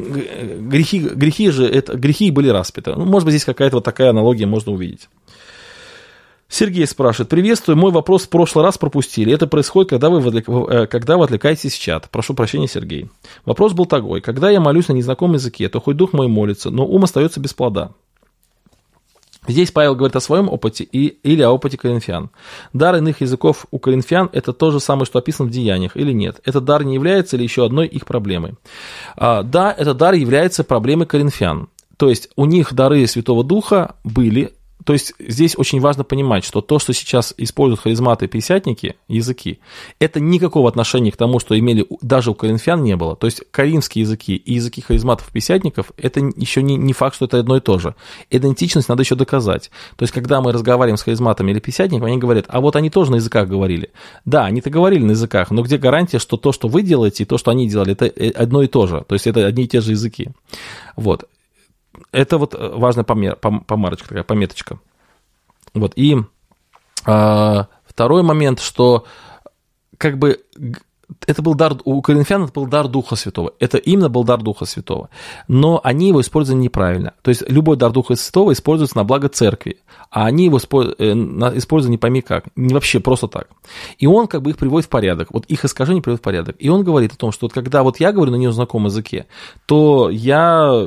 [0.61, 2.93] грехи, грехи же, это, грехи были распяты.
[2.95, 5.09] Ну, может быть, здесь какая-то вот такая аналогия можно увидеть.
[6.51, 9.35] Сергей спрашивает, приветствую, мой вопрос в прошлый раз пропустили.
[9.35, 12.09] Это происходит, когда вы, э, когда вы отвлекаетесь в чат.
[12.11, 13.11] Прошу прощения, Сергей.
[13.45, 16.87] Вопрос был такой, когда я молюсь на незнакомом языке, то хоть дух мой молится, но
[16.87, 17.93] ум остается без плода.
[19.47, 22.31] Здесь Павел говорит о своем опыте и, или о опыте коринфян.
[22.73, 26.41] Дар иных языков у коринфян– это то же самое, что описано в деяниях, или нет?
[26.45, 28.55] Этот дар не является ли еще одной их проблемой?
[29.17, 31.69] А, да, этот дар является проблемой коринфян.
[31.97, 34.53] То есть у них дары Святого Духа были,
[34.89, 39.59] то есть здесь очень важно понимать, что то, что сейчас используют харизматы и пятидесятники, языки,
[40.01, 43.15] это никакого отношения к тому, что имели даже у коринфян не было.
[43.15, 47.27] То есть коринфские языки и языки харизматов и пятидесятников, это еще не, не факт, что
[47.27, 47.97] это одно и то же.
[48.31, 49.71] Идентичность надо еще доказать.
[49.97, 53.11] То есть когда мы разговариваем с харизматами или пятидесятниками, они говорят, а вот они тоже
[53.11, 53.91] на языках говорили.
[54.25, 57.37] Да, они-то говорили на языках, но где гарантия, что то, что вы делаете, и то,
[57.37, 59.05] что они делали, это э, одно и то же.
[59.07, 60.29] То есть это одни и те же языки.
[60.97, 61.29] Вот
[62.13, 64.79] это вот э, важная помер, помарочка, такая пометочка.
[65.75, 66.17] Вот, и
[67.05, 69.07] а, второй момент, что
[69.97, 70.41] как бы
[71.27, 73.55] это был дар, у коринфян это был дар Духа Святого.
[73.59, 75.09] Это именно был дар Духа Святого.
[75.47, 77.15] Но они его использовали неправильно.
[77.23, 79.79] То есть любой дар Духа Святого используется на благо церкви,
[80.11, 83.49] а они его э, используют не пойми как, не вообще просто так.
[83.99, 86.57] И он как бы их приводит в порядок, вот их искажение приводит в порядок.
[86.59, 89.27] И он говорит о том, что вот когда вот я говорю на незнакомом языке,
[89.67, 90.87] то я,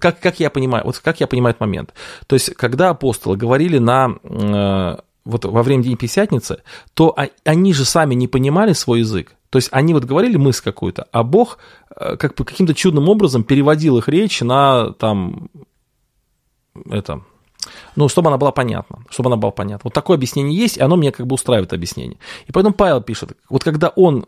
[0.00, 1.94] как, как я понимаю, вот как я понимаю этот момент.
[2.26, 6.62] То есть когда апостолы говорили на э, вот во время День Пятидесятницы,
[6.94, 9.34] то они же сами не понимали свой язык.
[9.52, 11.58] То есть они вот говорили мысль какую-то, а Бог
[11.94, 15.50] э, как бы каким-то чудным образом переводил их речь на там
[16.88, 17.20] это
[17.96, 19.82] ну, чтобы она была понятна, чтобы она была понятна.
[19.84, 22.18] Вот такое объяснение есть, и оно меня как бы устраивает объяснение.
[22.46, 24.24] И поэтому Павел пишет, вот когда он,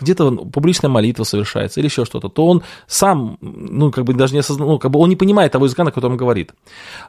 [0.00, 4.40] где-то публичная молитва совершается или еще что-то, то он сам, ну, как бы даже не
[4.40, 6.52] осознал, ну, как бы он не понимает того языка, на котором говорит.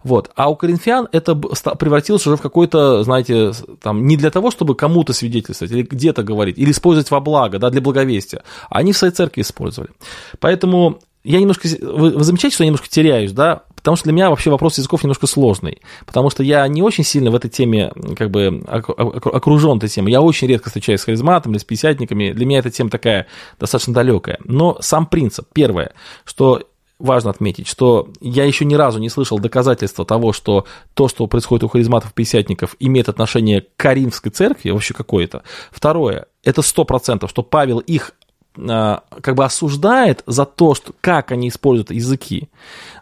[0.03, 0.31] Вот.
[0.35, 5.13] А у коринфян это превратилось уже в какой-то, знаете, там, не для того, чтобы кому-то
[5.13, 8.43] свидетельствовать или где-то говорить, или использовать во благо, да, для благовестия.
[8.69, 9.91] Они в своей церкви использовали.
[10.39, 14.29] Поэтому я немножко, вы, вы замечаете, что я немножко теряюсь, да, потому что для меня
[14.29, 18.31] вообще вопрос языков немножко сложный, потому что я не очень сильно в этой теме, как
[18.31, 22.59] бы, окружен этой темой, я очень редко встречаюсь с харизматом или с пятидесятниками, для меня
[22.59, 23.27] эта тема такая
[23.59, 25.93] достаточно далекая, но сам принцип, первое,
[26.25, 26.63] что
[27.01, 31.63] важно отметить, что я еще ни разу не слышал доказательства того, что то, что происходит
[31.63, 35.43] у харизматов пятидесятников, имеет отношение к Каримской церкви, вообще какое-то.
[35.71, 38.11] Второе, это сто процентов, что Павел их
[38.53, 42.49] как бы осуждает за то, что, как они используют языки.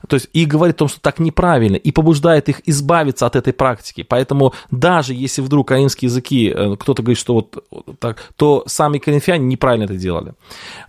[0.07, 3.53] То есть и говорит о том, что так неправильно, и побуждает их избавиться от этой
[3.53, 4.03] практики.
[4.03, 9.45] Поэтому даже если вдруг каринские языки, э, кто-то говорит, что вот так, то сами коринфяне
[9.45, 10.33] неправильно это делали.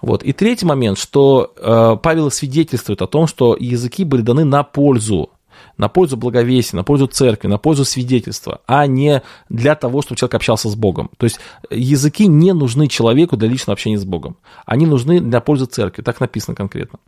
[0.02, 0.22] Вот.
[0.22, 5.30] И третий момент, что э, Павел свидетельствует о том, что языки были даны на пользу
[5.80, 10.34] на пользу благовесия, на пользу церкви, на пользу свидетельства, а не для того, чтобы человек
[10.34, 11.10] общался с Богом.
[11.16, 14.36] То есть языки не нужны человеку для личного общения с Богом.
[14.66, 16.98] Они нужны для пользы церкви, так написано конкретно.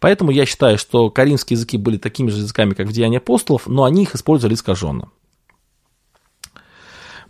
[0.00, 3.84] Поэтому я считаю, что каримские языки были такими же языками, как в Деянии апостолов, но
[3.84, 5.10] они их использовали искаженно.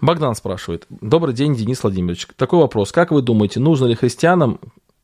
[0.01, 0.87] Богдан спрашивает.
[0.89, 2.29] Добрый день, Денис Владимирович.
[2.37, 2.93] Такой вопрос.
[2.93, 4.61] Как вы думаете, нужно ли христианам,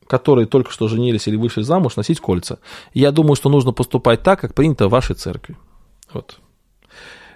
[0.07, 2.59] которые только что женились или вышли замуж, носить кольца?
[2.93, 5.57] Я думаю, что нужно поступать так, как принято в вашей церкви.
[6.13, 6.39] Вот.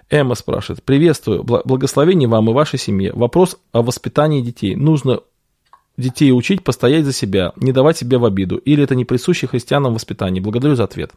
[0.09, 0.83] Эмма спрашивает.
[0.83, 1.43] Приветствую.
[1.43, 3.13] Благословение вам и вашей семье.
[3.13, 4.75] Вопрос о воспитании детей.
[4.75, 5.21] Нужно
[5.97, 9.93] детей учить постоять за себя, не давать себе в обиду, или это не присуще христианам
[9.93, 10.39] воспитании?
[10.39, 11.11] Благодарю за ответ.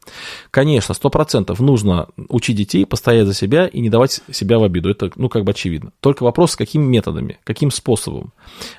[0.50, 4.90] Конечно, сто процентов нужно учить детей постоять за себя и не давать себя в обиду.
[4.90, 5.92] Это, ну, как бы очевидно.
[6.00, 8.32] Только вопрос, с какими методами, каким способом.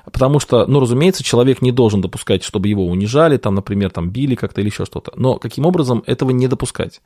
[0.05, 4.35] Потому что, ну, разумеется, человек не должен допускать, чтобы его унижали, там, например, там, били
[4.35, 5.13] как-то или еще что-то.
[5.15, 7.01] Но каким образом этого не допускать?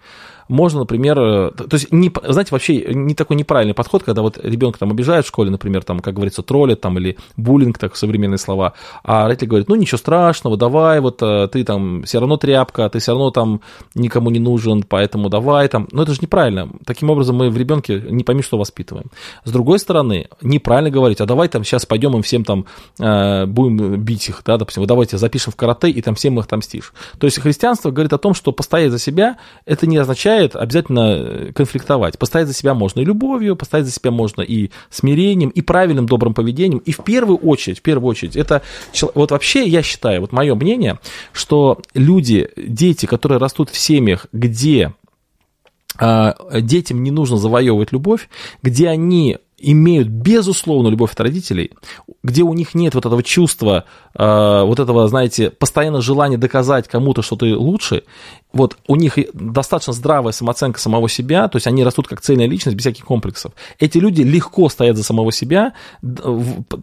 [0.52, 4.80] Можно, например, э, то есть, не, знаете, вообще не такой неправильный подход, когда вот ребенка
[4.80, 8.74] там обижают в школе, например, там, как говорится, троллят там, или буллинг, так современные слова,
[9.02, 13.00] а родители говорят, ну ничего страшного, давай, вот э, ты там все равно тряпка, ты
[13.00, 13.62] все равно там
[13.96, 15.88] никому не нужен, поэтому давай там.
[15.94, 16.68] Но это же неправильно.
[16.86, 19.06] Таким образом мы в ребенке не пойми, что воспитываем.
[19.46, 22.66] С другой стороны, неправильно говорить, а давай там сейчас пойдем им всем там
[23.00, 26.46] э, будем бить их, да, допустим, вот давайте запишем в карате и там всем их
[26.46, 26.92] отомстишь.
[27.20, 31.52] То есть христианство говорит о том, что постоять за себя, это не означает обязательно э,
[31.54, 32.18] конфликтовать.
[32.18, 36.34] Постоять за себя можно и любовью, постоять за себя можно и смирением, и правильным добрым
[36.34, 36.80] поведением.
[36.80, 38.62] И в первую очередь, в первую очередь, это
[39.14, 41.00] вот вообще я считаю, вот мое мнение,
[41.34, 44.94] что люди, дети, которые растут в семьях, где
[45.98, 48.30] а, детям не нужно завоевывать любовь,
[48.64, 51.72] где они имеют безусловно любовь от родителей,
[52.24, 53.86] где у них нет вот этого чувства,
[54.16, 58.04] э, вот этого, знаете, постоянно желания доказать кому-то, что ты лучше,
[58.54, 62.76] вот у них достаточно здравая самооценка самого себя, то есть они растут как цельная личность
[62.76, 63.54] без всяких комплексов.
[63.80, 65.74] Эти люди легко стоят за самого себя,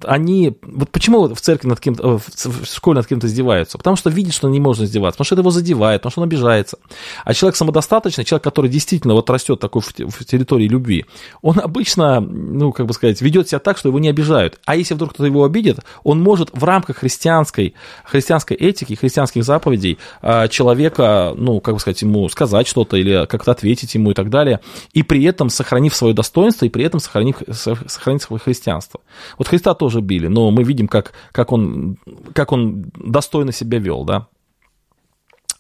[0.05, 3.79] они, вот почему в церкви над кем-то, в школе над кем-то издеваются?
[3.79, 6.29] Потому что видят, что не можно издеваться, потому что это его задевает, потому что он
[6.29, 6.79] обижается.
[7.25, 11.05] А человек самодостаточный, человек, который действительно вот растет такой в, в территории любви,
[11.43, 14.59] он обычно, ну, как бы сказать, ведет себя так, что его не обижают.
[14.65, 19.99] А если вдруг кто-то его обидит, он может в рамках христианской, христианской этики, христианских заповедей
[20.23, 24.31] а, человека, ну, как бы сказать, ему сказать что-то или как-то ответить ему и так
[24.31, 24.61] далее,
[24.93, 29.01] и при этом сохранив свое достоинство, и при этом сохранив, сохранить свое христианство.
[29.37, 31.99] Вот Христа тоже били, но мы видим, как, как, он,
[32.33, 34.29] как он достойно себя вел, да.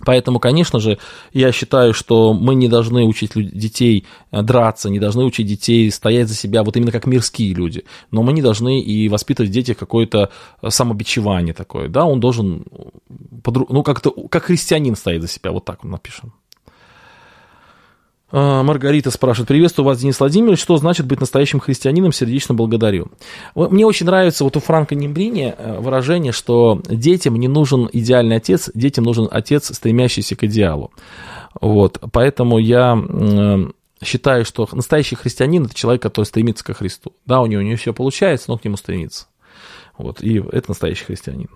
[0.04, 0.98] Поэтому, конечно же,
[1.32, 6.28] я считаю, что мы не должны учить детей э, драться, не должны учить детей стоять
[6.28, 7.84] за себя, вот именно как мирские люди.
[8.12, 10.30] Но мы не должны и воспитывать в детях какое-то
[10.62, 11.88] э, самобичевание такое.
[11.88, 12.64] Да, он должен,
[13.44, 16.32] ну, как-то, как христианин стоит за себя, вот так напишем.
[18.30, 23.08] А, Маргарита спрашивает, приветствую вас, Денис Владимирович, что значит быть настоящим христианином, сердечно благодарю.
[23.54, 28.70] Мне очень нравится вот у Франка Нембрини э, выражение, что детям не нужен идеальный отец,
[28.74, 30.92] детям нужен отец, стремящийся к идеалу.
[31.60, 32.96] Вот, поэтому я
[34.04, 37.14] считаю, что настоящий христианин– это человек, который стремится ко Христу.
[37.24, 39.26] Да, у него не все получается, но к нему стремится.
[39.96, 41.48] Вот, и это настоящий христианин.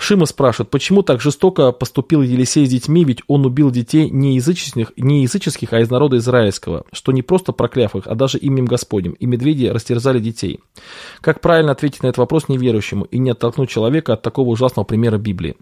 [0.00, 4.92] Шима спрашивает, почему так жестоко поступил Елисей с детьми, ведь он убил детей не языческих,
[4.96, 9.12] не языческих, а из народа израильского, что не просто прокляв их, а даже именем Господним,
[9.12, 10.60] и медведи растерзали детей.
[11.20, 15.18] Как правильно ответить на этот вопрос неверующему и не оттолкнуть человека от такого ужасного примера
[15.18, 15.56] Библии?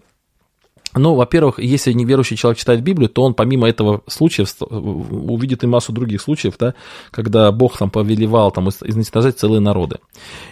[0.95, 5.93] Ну, во-первых, если неверующий человек читает Библию, то он помимо этого случая увидит и массу
[5.93, 6.73] других случаев, да,
[7.11, 9.97] когда Бог там повелевал там, изничтожать целые народы.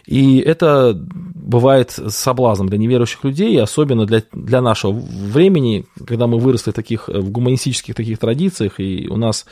[0.05, 6.71] И это бывает соблазном для неверующих людей, особенно для, для нашего времени, когда мы выросли
[6.71, 9.45] таких в гуманистических таких традициях, и у нас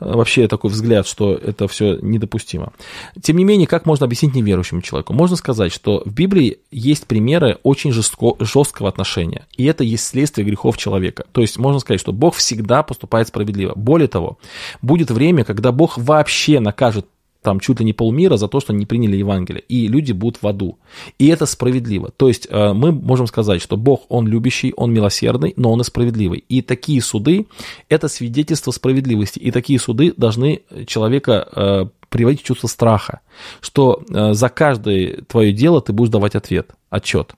[0.00, 2.72] вообще такой взгляд, что это все недопустимо.
[3.20, 5.12] Тем не менее, как можно объяснить неверующему человеку?
[5.12, 10.46] Можно сказать, что в Библии есть примеры очень жестко, жесткого отношения, и это есть следствие
[10.46, 11.26] грехов человека.
[11.32, 13.74] То есть можно сказать, что Бог всегда поступает справедливо.
[13.76, 14.38] Более того,
[14.82, 17.06] будет время, когда Бог вообще накажет
[17.42, 20.46] там чуть ли не полмира за то, что не приняли Евангелие, и люди будут в
[20.46, 20.78] аду.
[21.18, 22.10] И это справедливо.
[22.16, 25.84] То есть э, мы можем сказать, что Бог, Он любящий, Он милосердный, но Он и
[25.84, 26.44] справедливый.
[26.48, 27.46] И такие суды–
[27.88, 29.38] это свидетельство справедливости.
[29.38, 33.20] И такие суды должны человека э, приводить в чувство страха,
[33.60, 37.34] что э, за каждое твое дело ты будешь давать ответ, отчет.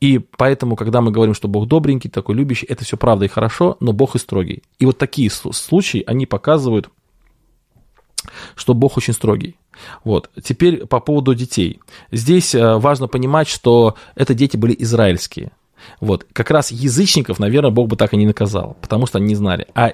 [0.00, 3.76] И поэтому, когда мы говорим, что Бог добренький, такой любящий, это все правда и хорошо,
[3.80, 4.62] но Бог и строгий.
[4.78, 6.88] И вот такие случаи, они показывают,
[8.54, 9.56] что Бог очень строгий.
[10.04, 10.30] Вот.
[10.42, 11.80] Теперь по поводу детей.
[12.10, 15.52] Здесь э, важно понимать, что это дети были израильские.
[16.00, 16.26] Вот.
[16.32, 19.66] Как раз язычников, наверное, Бог бы так и не наказал, потому что они не знали.
[19.74, 19.92] А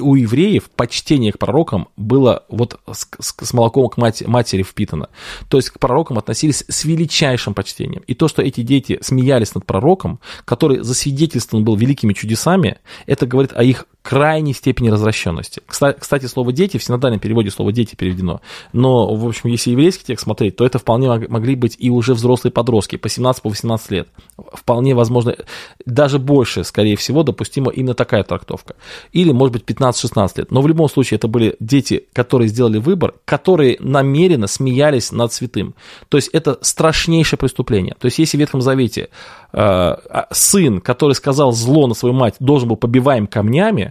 [0.00, 5.08] у евреев почтение к пророкам было вот с, с молоком к мать, матери впитано.
[5.48, 8.02] То есть к пророкам относились с величайшим почтением.
[8.06, 13.52] И то, что эти дети смеялись над пророком, который засвидетельствован был великими чудесами, это говорит
[13.54, 15.60] о их крайней степени развращенности.
[15.66, 18.40] Кстати, слово «дети» в синодальном переводе слово «дети» переведено.
[18.72, 22.52] Но, в общем, если еврейский текст смотреть, то это вполне могли быть и уже взрослые
[22.52, 24.08] подростки, по 17-18 по лет.
[24.52, 25.36] Вполне возможно,
[25.84, 28.74] даже больше, скорее всего, допустима именно такая трактовка.
[29.12, 30.50] Или, может быть, 15-16 лет.
[30.50, 35.74] Но в любом случае это были дети, которые сделали выбор, которые намеренно смеялись над святым.
[36.08, 37.94] То есть это страшнейшее преступление.
[37.98, 39.08] То есть если в Ветхом Завете
[39.52, 43.89] э, а, сын, который сказал зло на свою мать, должен был побиваем камнями,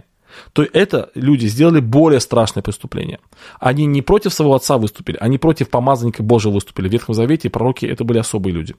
[0.52, 3.18] то это люди сделали более страшное преступление.
[3.58, 6.88] Они не против своего отца выступили, они против помазанника Божия выступили.
[6.88, 8.74] В Ветхом Завете пророки это были особые люди.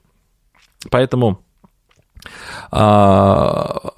[0.89, 1.41] Поэтому,
[2.71, 3.91] а,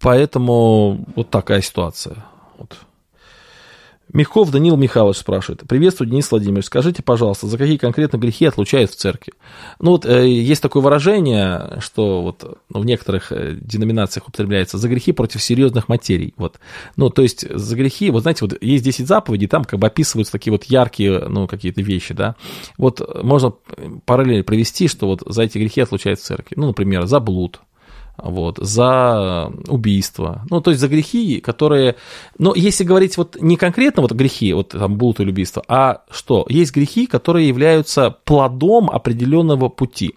[0.00, 2.24] поэтому вот такая ситуация.
[4.12, 5.62] Мягков Данил Михайлович спрашивает.
[5.68, 6.66] Приветствую, Денис Владимирович.
[6.66, 9.32] Скажите, пожалуйста, за какие конкретно грехи отлучают в церкви?
[9.78, 14.88] Ну вот э, есть такое выражение, что вот ну, в некоторых э, деноминациях употребляется за
[14.88, 16.34] грехи против серьезных материй.
[16.36, 16.58] Вот.
[16.96, 20.32] Ну, то есть за грехи, вот знаете, вот есть 10 заповедей, там как бы описываются
[20.32, 22.34] такие вот яркие, ну, какие-то вещи, да.
[22.78, 23.52] Вот можно
[24.06, 26.54] параллельно провести, что вот за эти грехи отлучают в церкви.
[26.56, 27.60] Ну, например, за блуд,
[28.24, 31.96] вот, за убийство, ну, то есть за грехи, которые,
[32.38, 36.46] но если говорить вот не конкретно вот грехи, вот там блуд или убийство, а что,
[36.48, 40.14] есть грехи, которые являются плодом определенного пути.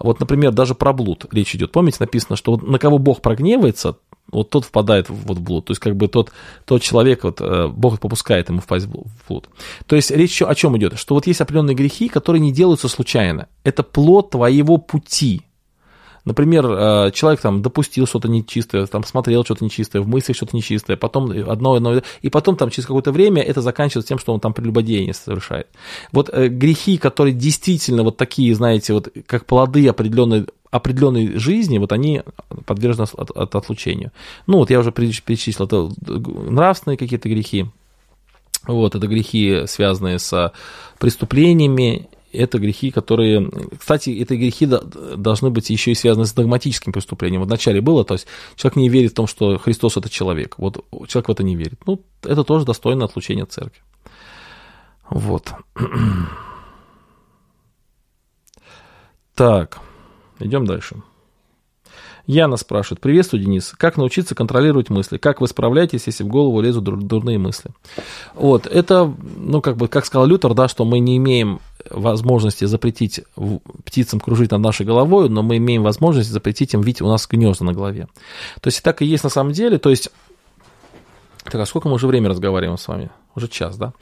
[0.00, 1.72] Вот, например, даже про блуд речь идет.
[1.72, 3.96] Помните, написано, что вот на кого Бог прогневается,
[4.30, 5.66] вот тот впадает вот в блуд.
[5.66, 6.32] То есть, как бы тот,
[6.64, 9.48] тот человек, вот, э, Бог попускает ему впасть в блуд.
[9.86, 10.98] То есть, речь о чем идет?
[10.98, 13.48] Что вот есть определенные грехи, которые не делаются случайно.
[13.64, 15.42] Это плод твоего пути.
[16.28, 20.98] Например, э, человек там допустил что-то нечистое, там смотрел что-то нечистое, в мыслях что-то нечистое,
[20.98, 24.52] потом одно, одно, и потом там через какое-то время это заканчивается тем, что он там
[24.52, 25.68] прелюбодеяние совершает.
[26.12, 31.92] Вот э, грехи, которые действительно вот такие, знаете, вот как плоды определенной определенной жизни, вот
[31.92, 32.22] они
[32.66, 34.12] подвержены от, от отлучению.
[34.46, 37.68] Ну, вот я уже перечислил, это нравственные какие-то грехи,
[38.66, 40.52] вот, это грехи, связанные с
[40.98, 43.50] преступлениями, это грехи, которые...
[43.78, 47.42] Кстати, эти грехи должны быть еще и связаны с догматическим преступлением.
[47.42, 48.26] Вначале было, то есть
[48.56, 50.54] человек не верит в том, что Христос– это человек.
[50.58, 51.80] Вот человек в это не верит.
[51.86, 53.82] Ну, это тоже достойно отлучения от церкви.
[55.10, 55.52] Вот.
[59.34, 59.78] Так,
[60.40, 60.96] идем дальше.
[62.26, 65.16] Яна спрашивает, приветствую, Денис, как научиться контролировать мысли?
[65.16, 67.70] Как вы справляетесь, если в голову лезут дурные мысли?
[68.34, 71.60] Вот, это, ну, как бы, как сказал Лютер, да, что мы не имеем
[71.90, 73.20] возможности запретить
[73.84, 77.64] птицам кружить над нашей головой, но мы имеем возможность запретить им видеть у нас гнезда
[77.64, 78.08] на голове.
[78.60, 80.10] То есть, так и есть на самом деле, то есть,
[81.44, 83.10] Так, а сколько мы уже время разговариваем с вами?
[83.38, 83.92] Уже час, да?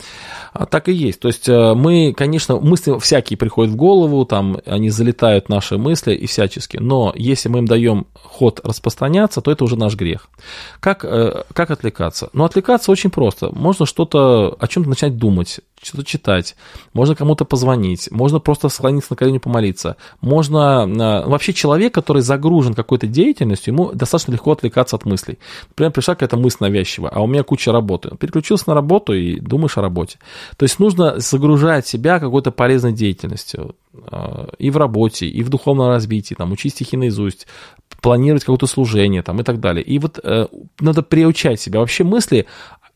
[0.54, 1.20] А, так и есть.
[1.20, 6.14] То есть э, мы, конечно, мысли всякие приходят в голову, там они залетают наши мысли
[6.14, 10.30] и всячески, но если мы им даем ход распространяться, то это уже наш грех.
[10.80, 12.30] Как, э, как отвлекаться?
[12.32, 13.50] Ну, отвлекаться очень просто.
[13.52, 16.56] Можно что-то, о чем-то начать думать, что-то читать,
[16.94, 19.96] можно кому-то позвонить, можно просто склониться на колени помолиться.
[20.22, 20.86] Можно...
[20.86, 25.38] Э, вообще человек, который загружен какой-то деятельностью, ему достаточно легко отвлекаться от мыслей.
[25.68, 28.16] Например, пришла какая-то мысль навязчивая, а у меня куча работы.
[28.16, 30.18] Переключился на работу и думаешь о работе.
[30.56, 35.88] То есть нужно загружать себя какой-то полезной деятельностью э, и в работе, и в духовном
[35.88, 37.46] развитии, там, учить стихи наизусть,
[38.00, 39.82] планировать какое-то служение там, и так далее.
[39.82, 40.46] И вот э,
[40.80, 41.80] надо приучать себя.
[41.80, 42.46] Вообще мысли,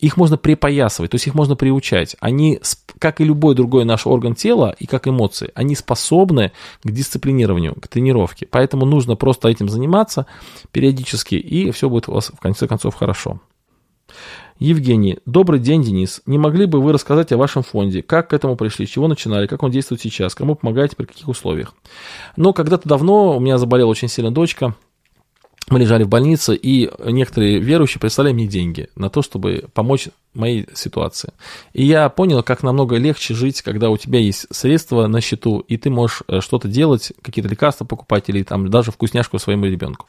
[0.01, 2.17] их можно припоясывать, то есть их можно приучать.
[2.21, 2.61] Они,
[2.99, 6.53] как и любой другой наш орган тела, и как эмоции, они способны
[6.83, 8.47] к дисциплинированию, к тренировке.
[8.51, 10.27] Поэтому нужно просто этим заниматься
[10.73, 13.41] периодически, и все будет у вас в конце концов хорошо.
[14.61, 16.21] Евгений, добрый день, Денис.
[16.27, 18.03] Не могли бы вы рассказать о вашем фонде?
[18.03, 18.85] Как к этому пришли?
[18.85, 19.47] С чего начинали?
[19.47, 20.35] Как он действует сейчас?
[20.35, 20.97] Кому помогаете?
[20.97, 21.75] При каких условиях?
[22.37, 24.75] Ну, когда-то давно у меня заболела очень сильно дочка
[25.71, 30.67] мы лежали в больнице, и некоторые верующие прислали мне деньги на то, чтобы помочь моей
[30.75, 31.33] ситуации.
[31.73, 35.77] И я понял, как намного легче жить, когда у тебя есть средства на счету, и
[35.77, 40.07] ты можешь э, что-то делать, какие-то лекарства покупать или там даже вкусняшку своему ребенку.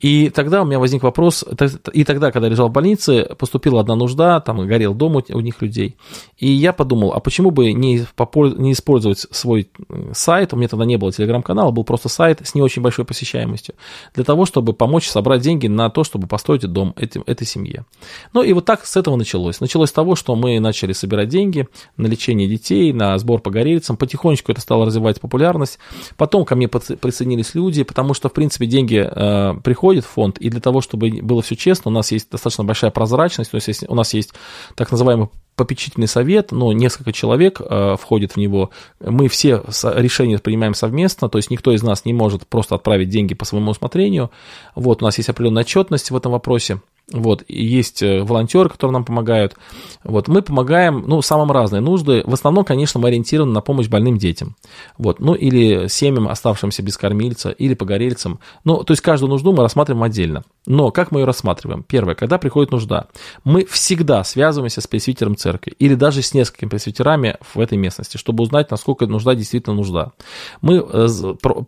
[0.00, 1.44] И тогда у меня возник вопрос,
[1.92, 5.62] и тогда, когда я лежал в больнице, поступила одна нужда, там горел дом у них
[5.62, 5.96] людей,
[6.38, 9.70] и я подумал, а почему бы не, не использовать свой
[10.12, 13.74] сайт, у меня тогда не было телеграм-канала, был просто сайт с не очень большой посещаемостью,
[14.14, 17.84] для того, чтобы помочь собрать деньги на то, чтобы построить дом этим, этой семье.
[18.32, 19.51] Ну и вот так с этого началось.
[19.60, 24.52] Началось с того, что мы начали собирать деньги на лечение детей, на сбор погорельцам, потихонечку
[24.52, 25.78] это стало развивать популярность,
[26.16, 30.48] потом ко мне присоединились люди, потому что, в принципе, деньги э, приходят в фонд, и
[30.50, 33.94] для того, чтобы было все честно, у нас есть достаточно большая прозрачность, то есть у
[33.94, 34.32] нас есть
[34.74, 38.70] так называемый попечительный совет, но несколько человек э, входит в него.
[39.00, 43.34] Мы все решения принимаем совместно, то есть никто из нас не может просто отправить деньги
[43.34, 44.30] по своему усмотрению.
[44.74, 46.80] Вот, у нас есть определенная отчетность в этом вопросе.
[47.12, 49.54] Вот, и есть э, волонтеры, которые нам помогают.
[50.02, 52.22] Вот, мы помогаем, ну, самым разные нужды.
[52.24, 54.56] В основном, конечно, мы ориентированы на помощь больным детям.
[54.96, 58.40] Вот, ну, или семьям, оставшимся без кормильца, или погорельцам.
[58.64, 60.44] Ну, то есть каждую нужду мы рассматриваем отдельно.
[60.66, 61.82] Но как мы ее рассматриваем?
[61.82, 63.08] Первое, когда приходит нужда,
[63.44, 68.44] мы всегда связываемся с пресвитером церкви или даже с несколькими пресвитерами в этой местности, чтобы
[68.44, 70.12] узнать, насколько нужда действительно нужда.
[70.60, 71.08] Мы э,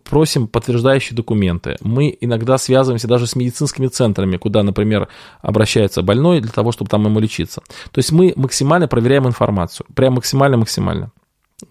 [0.03, 1.75] просим подтверждающие документы.
[1.81, 5.09] Мы иногда связываемся даже с медицинскими центрами, куда, например,
[5.41, 7.61] обращается больной для того, чтобы там ему лечиться.
[7.91, 11.11] То есть мы максимально проверяем информацию, прям максимально-максимально.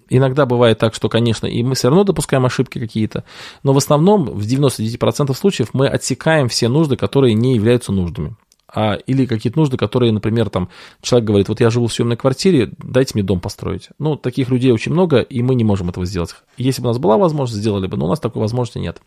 [0.09, 3.25] Иногда бывает так, что, конечно, и мы все равно допускаем ошибки какие-то,
[3.63, 8.37] но в основном в 99% случаев мы отсекаем все нужды, которые не являются нуждами.
[8.77, 10.69] А, или какие-то нужды, которые, например, там
[11.01, 13.91] человек говорит, вот я живу в съемной квартире, дайте мне дом построить.
[14.01, 16.35] Ну, таких людей очень много, и мы не можем этого сделать.
[16.57, 19.01] Если бы у нас была возможность, сделали бы, но у нас такой возможности нет.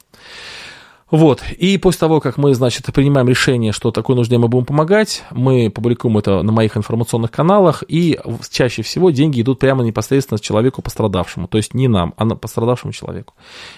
[1.09, 5.23] Вот, и после того, как мы, значит, принимаем решение, что такой нужде мы будем помогать,
[5.31, 8.19] мы публикуем это на моих информационных каналах, и
[8.49, 13.35] чаще всего деньги идут прямо непосредственно человеку пострадавшему, то есть не нам, а пострадавшему человеку.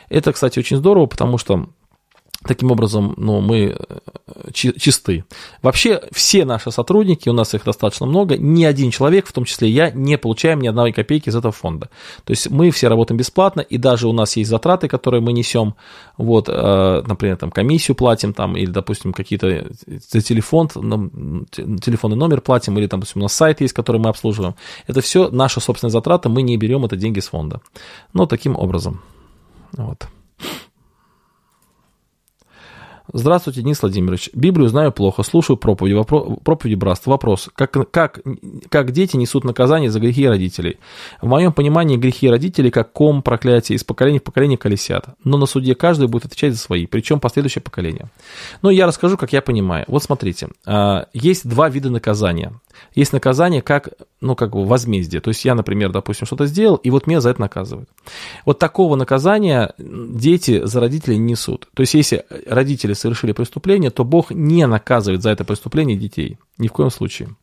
[0.09, 1.67] Это, кстати, очень здорово, потому что
[2.47, 5.25] Таким образом, ну, мы э, чисты.
[5.61, 9.67] Вообще, все наши сотрудники, у нас их достаточно много, ни один человек, в том числе
[9.69, 11.89] я, не получаем ни одной копейки из этого фонда.
[12.23, 15.75] То есть мы все работаем бесплатно, и даже у нас есть затраты, которые мы несем.
[16.15, 22.77] Вот, э, например, там комиссию платим, там, или, допустим, какие-то за телефон, телефонный номер платим,
[22.79, 24.55] или, там, допустим, у нас сайт есть, который мы обслуживаем.
[24.87, 27.59] Это все наши собственные затраты, мы не берем это деньги с фонда.
[28.13, 29.01] Ну, таким образом.
[29.73, 30.07] Вот.
[33.11, 34.29] Здравствуйте, Денис Владимирович.
[34.33, 36.37] Библию знаю плохо, слушаю проповеди, вопро...
[36.43, 37.11] проповеди братства.
[37.11, 38.19] Вопрос, как, как,
[38.69, 40.77] как дети несут наказание за грехи родителей?
[41.21, 45.05] В моем понимании грехи родителей как ком проклятия из поколения в поколение колесят.
[45.23, 48.09] Но на суде каждый будет отвечать за свои, причем последующее поколение.
[48.61, 49.85] Ну, я расскажу, как я понимаю.
[49.87, 52.53] Вот смотрите, а, есть два вида наказания.
[52.95, 53.89] Есть наказание как,
[54.21, 55.21] ну, как бы возмездие.
[55.21, 57.89] То есть я, например, допустим, что-то сделал, и вот меня за это наказывают.
[58.45, 61.67] Вот такого наказания дети за родителей не несут.
[61.73, 66.37] То есть если родители совершили преступление, то Бог не наказывает за это преступление детей.
[66.57, 67.35] Ни в коем случае.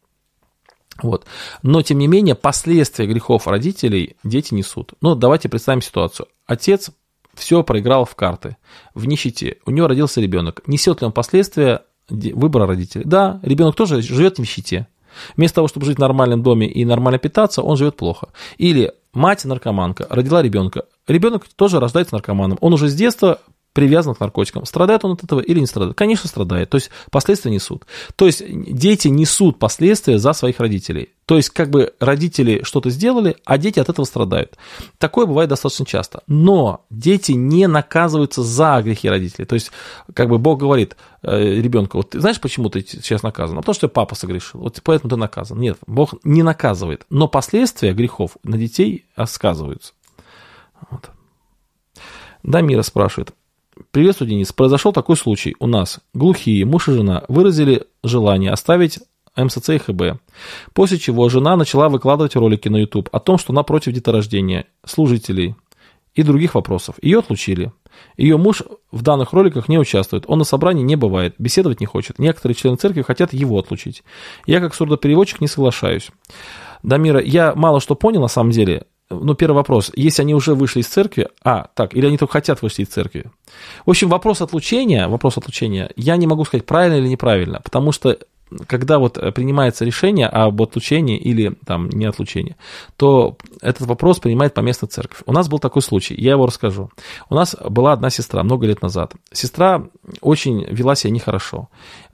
[1.03, 1.27] Вот.
[1.63, 4.95] Но, тем не менее, последствия грехов родителей дети несут.
[5.01, 6.29] Ну, давайте представим ситуацию.
[6.47, 6.91] Отец
[7.35, 8.57] все проиграл в карты,
[8.95, 9.59] в нищете.
[9.67, 10.63] У него родился ребенок.
[10.67, 13.05] Несет ли он последствия выбора родителей?
[13.05, 14.89] Да, ребенок тоже живет в нищете.
[15.37, 18.29] Вместо того, чтобы жить в нормальном доме и нормально питаться, он живет плохо.
[18.59, 20.85] Или мать наркоманка родила ребенка.
[21.07, 22.59] Ребенок тоже рождается наркоманом.
[22.61, 23.41] Он уже с детства
[23.77, 24.65] привязан к наркотикам.
[24.65, 25.99] Страдает он от этого или не страдает?
[25.99, 26.71] Конечно, страдает.
[26.71, 27.85] То есть последствия несут.
[28.17, 31.11] То есть дети несут последствия за своих родителей.
[31.27, 34.57] То есть как бы родители что-то сделали, а дети от этого страдают.
[34.97, 36.23] Такое бывает достаточно часто.
[36.27, 39.45] Но дети не наказываются за грехи родителей.
[39.45, 39.71] То есть
[40.15, 43.59] как бы Бог говорит э, ребенку, вот ты знаешь, почему ты сейчас наказан?
[43.59, 44.61] А потому что папа согрешил.
[44.61, 45.61] Вот поэтому ты наказан.
[45.61, 47.05] Нет, Бог не наказывает.
[47.11, 49.93] Но последствия грехов на детей сказываются.
[50.89, 51.11] Вот.
[52.43, 53.35] Дамира спрашивает.
[53.91, 54.53] Приветствую, Денис.
[54.53, 55.55] Произошел такой случай.
[55.59, 58.99] У нас глухие муж и жена выразили желание оставить
[59.37, 60.21] МСЦ и ХБ.
[60.73, 65.57] После чего жена начала выкладывать ролики на YouTube о том, что она против деторождения, служителей
[66.15, 66.97] и других вопросов.
[67.03, 67.73] Ее отлучили.
[68.17, 72.19] Ее муж в данных роликах не участвует, он на собрании не бывает, беседовать не хочет.
[72.19, 74.03] Некоторые члены церкви хотят его отлучить.
[74.47, 76.11] Я как сурдопереводчик не соглашаюсь.
[76.83, 79.93] Дамира, я мало что понял на самом деле ну, первый вопрос.
[79.95, 83.31] Если они уже вышли из церкви, а, так, или они только хотят выйти из церкви.
[83.85, 88.19] В общем, вопрос отлучения, вопрос отлучения, я не могу сказать, правильно или неправильно, потому что
[88.69, 92.57] когда вот принимается решение об отлучении или там не отлучении,
[92.97, 95.23] то этот вопрос принимает поместная церковь.
[95.27, 96.91] У нас был такой случай, я его расскажу.
[97.29, 99.15] У нас была одна сестра много лет назад.
[99.33, 99.85] Сестра
[100.21, 101.69] очень вела себя нехорошо,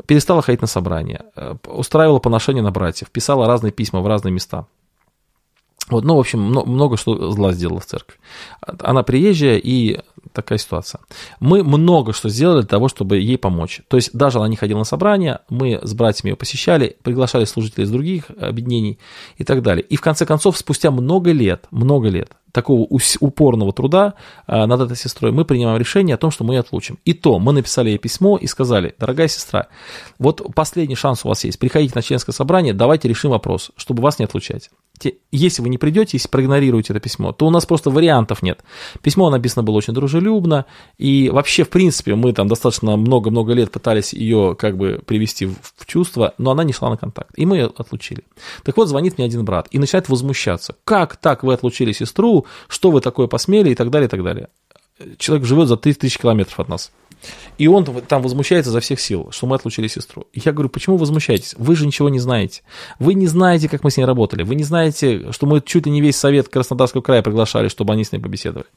[0.07, 4.67] перестала ходить на собрания, э, устраивала поношение на братьев, писала разные письма в разные места.
[5.89, 8.17] Вот, ну, в общем, много что зла сделала в церкви.
[8.81, 10.01] Она приезжая, и
[10.33, 11.01] такая ситуация.
[11.41, 13.83] Мы много что сделали для того, чтобы ей помочь.
[13.89, 17.85] То есть даже она не ходила на собрания, мы с братьями ее посещали, приглашали служителей
[17.85, 18.99] из других объединений
[19.37, 19.85] и так далее.
[19.85, 22.87] И в конце концов, спустя много лет, много лет, такого
[23.21, 24.15] упорного труда
[24.47, 26.99] а, над этой сестрой, мы принимаем решение о том, что мы ее отлучим.
[27.05, 29.69] И то мы написали ей письмо и сказали, дорогая сестра,
[30.19, 34.19] вот последний шанс у вас есть, приходите на членское собрание, давайте решим вопрос, чтобы вас
[34.19, 34.71] не отлучать.
[35.31, 38.61] Если вы не придете, если проигнорируете это письмо, то у нас просто вариантов нет.
[39.03, 40.67] Письмо написано было очень дружелюбно,
[40.99, 45.87] и вообще, в принципе, мы там достаточно много-много лет пытались ее как бы привести в
[45.87, 48.25] чувство, но она не шла на контакт, и мы ее отлучили.
[48.63, 50.77] Так вот, звонит мне один брат и начинает возмущаться.
[50.85, 54.49] Как так вы отлучили сестру, что вы такое посмели и так далее, и так далее.
[55.19, 56.93] Человек живет за 3000 километров от нас.
[57.59, 60.27] И он там возмущается за всех сил, что мы отлучили сестру.
[60.33, 61.55] И я говорю, почему возмущаетесь?
[61.57, 62.63] Вы же ничего не знаете.
[62.99, 64.43] Вы не знаете, как мы с ней работали.
[64.43, 68.05] Вы не знаете, что мы чуть ли не весь совет Краснодарского края приглашали, чтобы они
[68.05, 68.69] с ней побеседовали.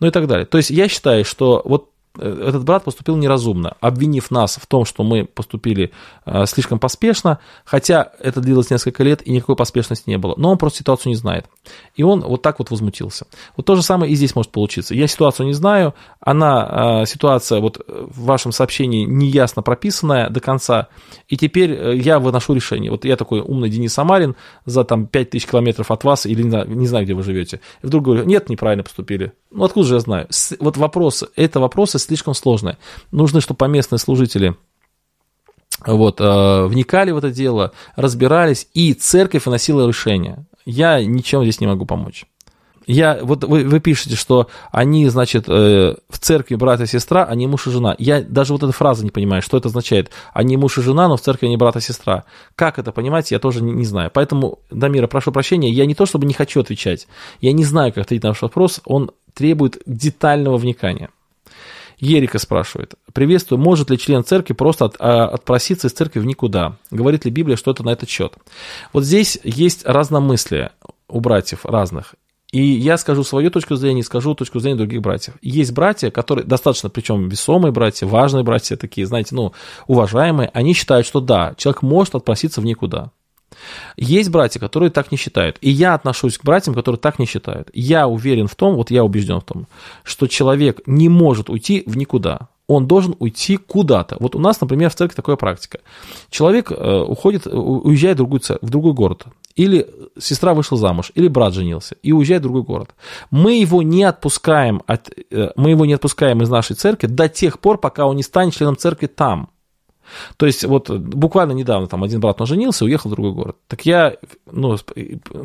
[0.00, 0.46] Ну и так далее.
[0.46, 5.02] То есть я считаю, что вот этот брат поступил неразумно, обвинив нас в том, что
[5.02, 5.92] мы поступили
[6.26, 10.34] э, слишком поспешно, хотя это длилось несколько лет и никакой поспешности не было.
[10.36, 11.46] Но он просто ситуацию не знает.
[11.94, 13.26] И он вот так вот возмутился.
[13.56, 14.94] Вот то же самое и здесь может получиться.
[14.94, 20.88] Я ситуацию не знаю, она, э, ситуация вот в вашем сообщении неясно прописанная до конца,
[21.28, 22.90] и теперь я выношу решение.
[22.90, 26.68] Вот я такой умный Денис Самарин за там 5000 километров от вас, или не знаю,
[26.68, 27.60] не знаю, где вы живете.
[27.82, 29.32] И вдруг говорю, нет, неправильно поступили.
[29.50, 30.28] Ну, откуда же я знаю?
[30.60, 32.78] Вот вопрос, это вопросы слишком сложные.
[33.10, 34.56] Нужно, чтобы поместные служители
[35.86, 40.44] вот, э, вникали в это дело, разбирались, и церковь выносила решение.
[40.64, 42.26] Я ничем здесь не могу помочь.
[42.88, 47.46] Я, вот вы, вы пишете, что они, значит, э, в церкви брат и сестра, они
[47.46, 47.94] муж и жена.
[47.98, 50.10] Я даже вот эту фразу не понимаю, что это означает.
[50.32, 52.24] Они муж и жена, но в церкви они брат и сестра.
[52.56, 54.10] Как это понимать, я тоже не, не знаю.
[54.12, 57.08] Поэтому, Дамира, прошу прощения, я не то чтобы не хочу отвечать,
[57.42, 61.10] я не знаю, как ответить на ваш вопрос, он требует детального вникания.
[61.98, 62.94] Ерика спрашивает.
[63.12, 66.76] Приветствую, может ли член церкви просто от, а, отпроситься из церкви в никуда?
[66.90, 68.34] Говорит ли Библия что-то на этот счет?
[68.92, 70.72] Вот здесь есть разномыслие
[71.08, 72.14] у братьев разных.
[72.50, 75.34] И я скажу свою точку зрения, скажу точку зрения других братьев.
[75.42, 79.52] Есть братья, которые достаточно, причем весомые братья, важные братья такие, знаете, ну,
[79.86, 83.10] уважаемые, они считают, что да, человек может отпроситься в никуда.
[83.96, 85.58] Есть братья, которые так не считают.
[85.60, 87.70] И я отношусь к братьям, которые так не считают.
[87.72, 89.66] Я уверен в том, вот я убежден в том,
[90.04, 92.48] что человек не может уйти в никуда.
[92.66, 94.16] Он должен уйти куда-то.
[94.20, 95.80] Вот у нас, например, в церкви такая практика.
[96.30, 99.24] Человек э, уходит, уезжает в другой, в другой город.
[99.56, 99.88] Или
[100.18, 102.90] сестра вышла замуж, или брат женился и уезжает в другой город.
[103.30, 107.58] Мы его не отпускаем, от, э, мы его не отпускаем из нашей церкви до тех
[107.58, 109.48] пор, пока он не станет членом церкви там.
[110.36, 113.56] То есть вот буквально недавно там один брат женился, уехал в другой город.
[113.66, 114.14] Так я
[114.50, 114.76] ну,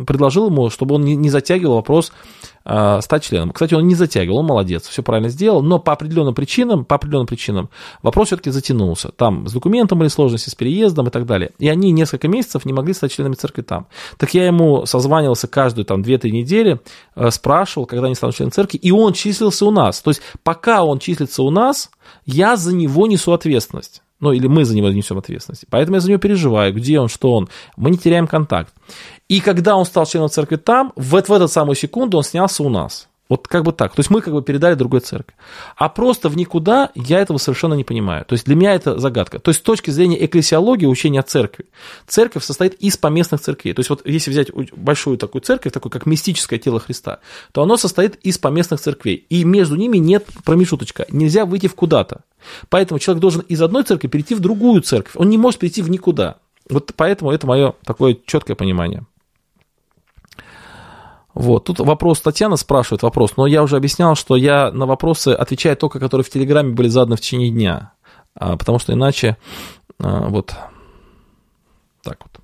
[0.06, 2.12] предложил ему, чтобы он не затягивал вопрос
[2.66, 3.52] э, стать членом.
[3.52, 7.28] Кстати, он не затягивал, он молодец, все правильно сделал, но по определенным причинам, по определенным
[7.28, 7.70] причинам
[8.02, 9.10] вопрос все-таки затянулся.
[9.10, 11.52] Там с документом были сложности, с переездом и так далее.
[11.60, 13.88] И они несколько месяцев не могли стать членами церкви там.
[14.18, 16.80] Так я ему созванивался каждую там 2-3 недели,
[17.16, 20.02] э, спрашивал, когда они станут членами церкви, и он числился у нас.
[20.02, 21.90] То есть пока он числится у нас,
[22.26, 24.03] я за него несу ответственность.
[24.20, 25.66] Ну, или мы за него несем ответственность.
[25.70, 27.50] Поэтому я за него переживаю, где он, что он.
[27.76, 28.74] Мы не теряем контакт.
[29.28, 32.70] И когда он стал членом церкви там, в, в эту самую секунду он снялся у
[32.70, 33.10] нас.
[33.30, 33.96] Вот как бы так.
[33.96, 35.34] То есть мы как бы передали другой церкви.
[35.78, 38.26] А просто в никуда я этого совершенно не понимаю.
[38.26, 39.40] То есть для меня это загадка.
[39.40, 41.66] То есть с точки зрения экклесиологии, учения о церкви,
[42.06, 43.74] церковь состоит из поместных церквей.
[43.74, 47.20] То есть вот если взять большую такую церковь, такую как мистическое тело Христа,
[47.54, 49.26] то оно состоит из поместных церквей.
[49.30, 51.06] И между ними нет промежуточка.
[51.10, 52.22] Нельзя выйти в куда-то.
[52.70, 55.14] Поэтому человек должен из одной церкви перейти в другую церковь.
[55.16, 56.38] Он не может перейти в никуда.
[56.70, 59.06] Вот поэтому это мое такое четкое понимание.
[61.34, 61.66] Вот.
[61.66, 66.00] Тут вопрос, Татьяна спрашивает вопрос, но я уже объяснял, что я на вопросы отвечаю только,
[66.00, 67.94] которые в Телеграме были заданы в течение дня,
[68.36, 69.38] а, потому что иначе
[70.00, 70.54] а, вот
[72.04, 72.44] так вот.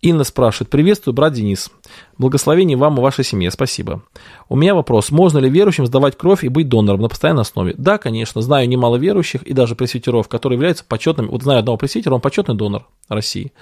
[0.00, 1.70] Инна спрашивает, приветствую, брат Денис.
[2.18, 4.02] Благословение вам и вашей семье, спасибо.
[4.48, 7.72] У меня вопрос, можно ли верующим сдавать кровь и быть донором на постоянной основе?
[7.78, 12.14] Да, конечно, знаю немало верующих и даже пресвитеров, которые являются почетными, вот знаю одного пресвитера,
[12.14, 13.52] он почетный донор России.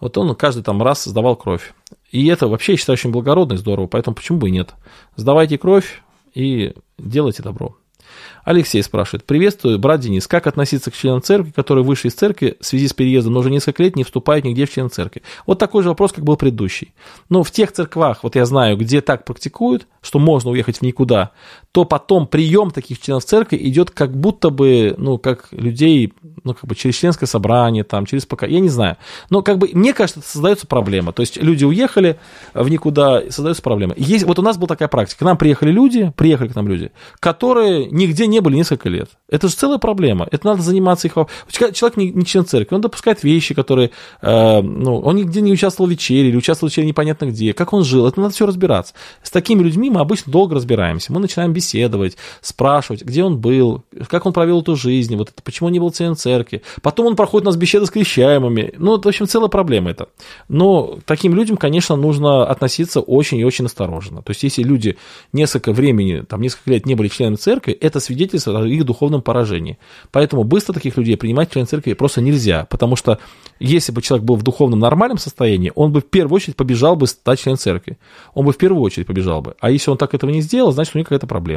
[0.00, 1.74] Вот он каждый там раз сдавал кровь.
[2.10, 4.74] И это вообще, я считаю, очень благородно и здорово, поэтому почему бы и нет?
[5.16, 6.02] Сдавайте кровь
[6.34, 7.76] и делайте добро.
[8.44, 9.24] Алексей спрашивает.
[9.24, 10.26] Приветствую, брат Денис.
[10.26, 13.50] Как относиться к членам церкви, которые вышли из церкви в связи с переездом, но уже
[13.50, 15.22] несколько лет не вступают нигде в член церкви?
[15.46, 16.92] Вот такой же вопрос, как был предыдущий.
[17.28, 21.30] Но в тех церквах, вот я знаю, где так практикуют, что можно уехать в никуда,
[21.72, 26.64] то потом прием таких членов церкви идет как будто бы, ну, как людей, ну, как
[26.64, 28.96] бы через членское собрание, там, через пока, я не знаю.
[29.30, 31.12] Но как бы, мне кажется, создается проблема.
[31.12, 32.18] То есть люди уехали
[32.54, 33.94] в никуда, создается проблема.
[33.96, 35.20] Есть, вот у нас была такая практика.
[35.20, 36.90] К нам приехали люди, приехали к нам люди,
[37.20, 39.10] которые нигде не были несколько лет.
[39.28, 40.26] Это же целая проблема.
[40.32, 41.14] Это надо заниматься их...
[41.48, 43.92] Человек не, не член церкви, он допускает вещи, которые...
[44.22, 47.72] Э, ну, он нигде не участвовал в вечере, или участвовал в вечере непонятно где, как
[47.72, 48.08] он жил.
[48.08, 48.94] Это надо все разбираться.
[49.22, 51.12] С такими людьми мы обычно долго разбираемся.
[51.12, 55.66] Мы начинаем беседовать, спрашивать, где он был, как он провел эту жизнь, вот это, почему
[55.66, 56.62] он не был член церкви.
[56.82, 58.74] Потом он проходит у нас беседы с крещаемыми.
[58.78, 60.08] Ну, это, в общем, целая проблема это.
[60.48, 64.22] Но таким людям, конечно, нужно относиться очень и очень осторожно.
[64.22, 64.96] То есть, если люди
[65.32, 69.78] несколько времени, там, несколько лет не были членами церкви, это свидетельство о их духовном поражении.
[70.10, 73.18] Поэтому быстро таких людей принимать член церкви просто нельзя, потому что
[73.58, 77.06] если бы человек был в духовном нормальном состоянии, он бы в первую очередь побежал бы
[77.06, 77.98] стать членом церкви.
[78.32, 79.54] Он бы в первую очередь побежал бы.
[79.60, 81.49] А если он так этого не сделал, значит, у него какая-то проблема.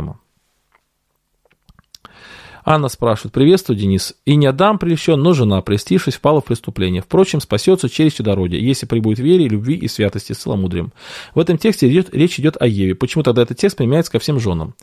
[2.65, 4.15] Анна спрашивает, приветствую, Денис.
[4.25, 7.01] И не Адам прельщен, но жена, престившись, впала в преступление.
[7.01, 10.93] Впрочем, спасется через чудородие, если прибудет вере, любви и святости с целомудрием.
[11.35, 12.95] В этом тексте идет, речь идет о Еве.
[12.95, 14.75] Почему тогда этот текст применяется ко всем женам?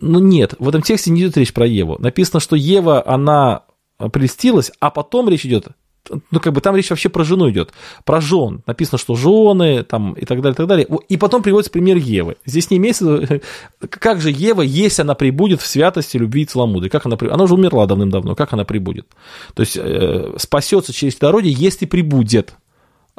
[0.00, 1.96] Ну нет, в этом тексте не идет речь про Еву.
[1.98, 3.64] Написано, что Ева, она
[4.12, 5.68] прельстилась, а потом речь идет
[6.30, 7.72] ну, как бы там речь вообще про жену идет,
[8.04, 8.62] про жен.
[8.66, 10.88] Написано, что жены, там, и так далее, и так далее.
[11.08, 12.36] И потом приводится пример Евы.
[12.44, 13.40] Здесь не имеется,
[13.88, 17.54] как же Ева, если она прибудет в святости, любви и целомудрии, как она, она уже
[17.54, 19.06] умерла давным-давно, как она прибудет?
[19.54, 22.54] То есть, э, спасется через дороги, если прибудет.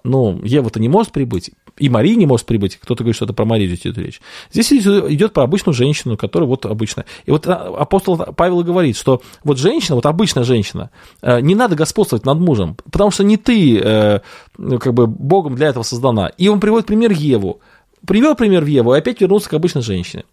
[0.04, 2.78] Ну, Ева-то не может прибыть, и Мария не может прибыть.
[2.78, 4.22] Кто-то говорит, что это про Марию идет речь.
[4.52, 7.06] Здесь идет про обычную женщину, которая вот обычная.
[7.26, 10.92] И вот а, апостол Павел говорит, что вот женщина, вот обычная женщина,
[11.22, 14.20] э, не надо господствовать над мужем, потому что не ты э,
[14.58, 16.28] ну, как бы Богом для этого создана.
[16.28, 17.60] И он приводит пример Еву.
[18.06, 20.24] Привел пример в Еву и опять вернулся к обычной женщине.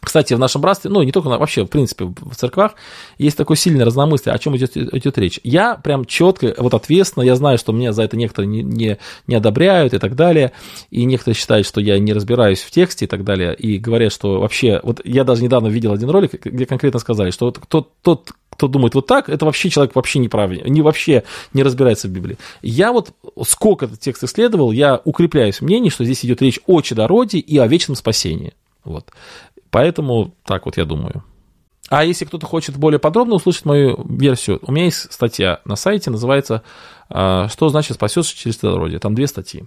[0.00, 2.74] Кстати, в нашем братстве, ну, не только вообще, в принципе, в церквах,
[3.18, 5.40] есть такое сильное разномыслие, о чем идет, идет речь.
[5.42, 9.34] Я прям четко, вот ответственно, я знаю, что меня за это некоторые не, не, не
[9.34, 10.52] одобряют и так далее,
[10.90, 14.40] и некоторые считают, что я не разбираюсь в тексте и так далее, и говорят, что
[14.40, 18.68] вообще, вот я даже недавно видел один ролик, где конкретно сказали, что тот, тот кто
[18.68, 21.24] думает вот так, это вообще человек вообще неправильный, не вообще
[21.54, 22.36] не разбирается в Библии.
[22.60, 23.12] Я вот
[23.46, 27.56] сколько этот текст исследовал, я укрепляюсь в мнении, что здесь идет речь о чадороде и
[27.56, 28.52] о вечном спасении.
[28.84, 29.06] Вот.
[29.70, 31.24] Поэтому так вот я думаю.
[31.88, 36.10] А если кто-то хочет более подробно услышать мою версию, у меня есть статья на сайте,
[36.10, 36.62] называется
[37.08, 39.00] а, «Что значит спасешься через плодородие?».
[39.00, 39.64] Там две статьи.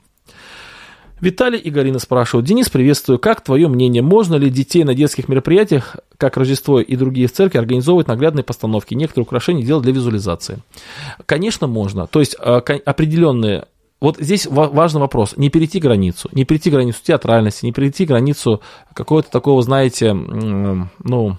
[1.19, 2.45] Виталий и Галина спрашивают.
[2.45, 3.17] Денис, приветствую.
[3.17, 7.59] Как твое мнение, можно ли детей на детских мероприятиях, как Рождество и другие в церкви,
[7.59, 10.59] организовывать наглядные постановки, некоторые украшения делать для визуализации?
[11.25, 12.07] Конечно, можно.
[12.07, 13.67] То есть а, определенные
[14.03, 15.37] вот здесь важный вопрос.
[15.37, 16.27] Не перейти границу.
[16.33, 18.61] Не перейти границу театральности, не перейти границу
[18.93, 21.37] какого-то такого, знаете, ну,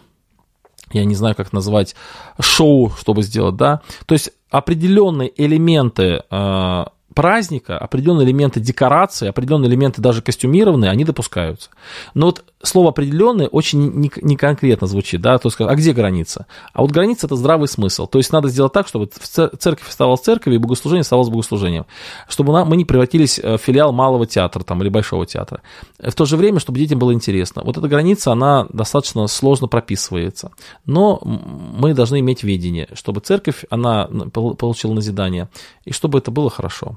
[0.91, 1.95] я не знаю, как назвать,
[2.41, 3.83] шоу, чтобы сделать, да.
[4.07, 11.69] То есть определенные элементы а, праздника, определенные элементы декорации, определенные элементы даже костюмированные, они допускаются.
[12.15, 16.47] Но вот слово определенное очень не, конкретно звучит, да, то есть, а где граница?
[16.73, 18.07] А вот граница это здравый смысл.
[18.07, 21.87] То есть надо сделать так, чтобы церковь оставалась церковью, и богослужение оставалось богослужением.
[22.29, 25.63] Чтобы мы не превратились в филиал малого театра там, или большого театра.
[25.99, 27.63] В то же время, чтобы детям было интересно.
[27.65, 30.51] Вот эта граница, она достаточно сложно прописывается.
[30.87, 35.49] Но мы должны иметь видение, чтобы церковь, она получила назидание,
[35.85, 36.97] и чтобы это было хорошо.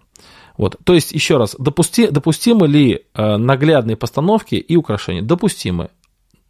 [0.58, 0.78] Вот.
[0.84, 5.22] То есть, еще раз, допусти, допустимы ли э, наглядные постановки и украшения?
[5.22, 5.90] Допустимы.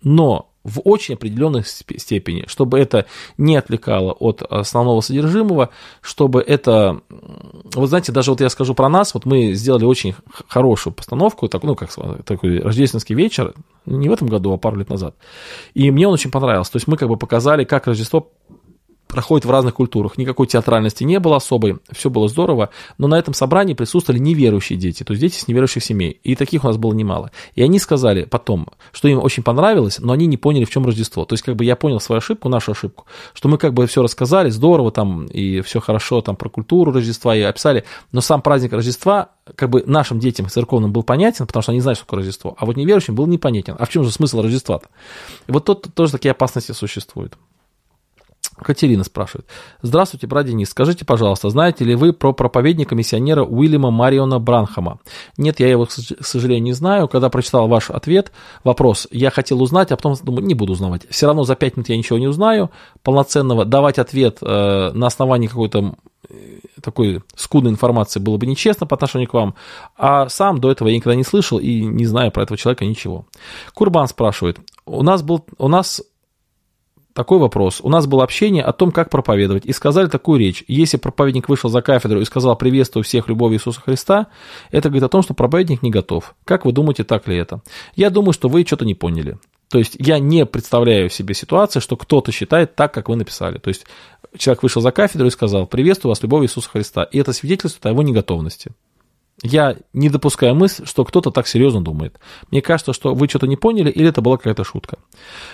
[0.02, 3.06] но в очень определенной степени, чтобы это
[3.38, 5.70] не отвлекало от основного содержимого,
[6.02, 10.14] чтобы это, вы знаете, даже вот я скажу про нас, вот мы сделали очень
[10.50, 11.92] хорошую постановку, так, ну, как
[12.26, 13.54] такой рождественский вечер,
[13.86, 15.16] не в этом году, а пару лет назад,
[15.74, 18.30] и мне он очень понравился, то есть мы как бы показали, как Рождество
[19.08, 20.18] проходит в разных культурах.
[20.18, 25.04] Никакой театральности не было особой, все было здорово, но на этом собрании присутствовали неверующие дети,
[25.04, 27.32] то есть дети с неверующих семей, и таких у нас было немало.
[27.56, 31.26] И они сказали потом, что им очень понравилось, но они не поняли, в чем Рождество.
[31.26, 34.02] То есть как бы я понял свою ошибку, нашу ошибку, что мы как бы все
[34.02, 38.74] рассказали, здорово там, и все хорошо там про культуру Рождества и описали, но сам праздник
[38.74, 42.56] Рождества как бы нашим детям церковным был понятен, потому что они знают, что такое Рождество,
[42.58, 43.76] а вот неверующим был непонятен.
[43.78, 44.90] А в чем же смысл Рождества-то?
[45.48, 47.38] И вот тут тоже такие опасности существуют.
[48.58, 49.48] Катерина спрашивает.
[49.82, 50.70] Здравствуйте, брат Денис.
[50.70, 55.00] Скажите, пожалуйста, знаете ли вы про проповедника-миссионера Уильяма Мариона Бранхама?
[55.38, 57.08] Нет, я его, к сожалению, не знаю.
[57.08, 58.32] Когда прочитал ваш ответ,
[58.64, 61.08] вопрос, я хотел узнать, а потом думаю, не буду узнавать.
[61.10, 62.72] Все равно за пять минут я ничего не узнаю
[63.04, 63.66] полноценного.
[63.66, 65.96] Давать ответ э, на основании какой-то
[66.30, 69.56] э, такой скудной информации было бы нечестно по отношению к вам,
[69.98, 73.26] а сам до этого я никогда не слышал и не знаю про этого человека ничего.
[73.74, 76.02] Курбан спрашивает, у нас был, у нас
[77.18, 77.80] такой вопрос.
[77.82, 80.64] У нас было общение о том, как проповедовать, и сказали такую речь.
[80.68, 84.28] Если проповедник вышел за кафедру и сказал «приветствую всех любовь Иисуса Христа»,
[84.70, 86.36] это говорит о том, что проповедник не готов.
[86.46, 87.62] Как вы думаете, так ли это?
[87.96, 89.40] Я думаю, что вы что-то не поняли.
[89.68, 93.58] То есть я не представляю себе ситуацию, что кто-то считает так, как вы написали.
[93.58, 93.88] То есть
[94.38, 97.04] человек вышел за кафедру и сказал «приветствую вас, любовь Иисуса Христа».
[97.04, 98.74] И это свидетельствует о его неготовности.
[99.44, 102.20] Я не допускаю мысль, что кто-то так серьезно думает.
[102.50, 104.98] Мне кажется, что вы что-то не поняли, или это была какая-то шутка.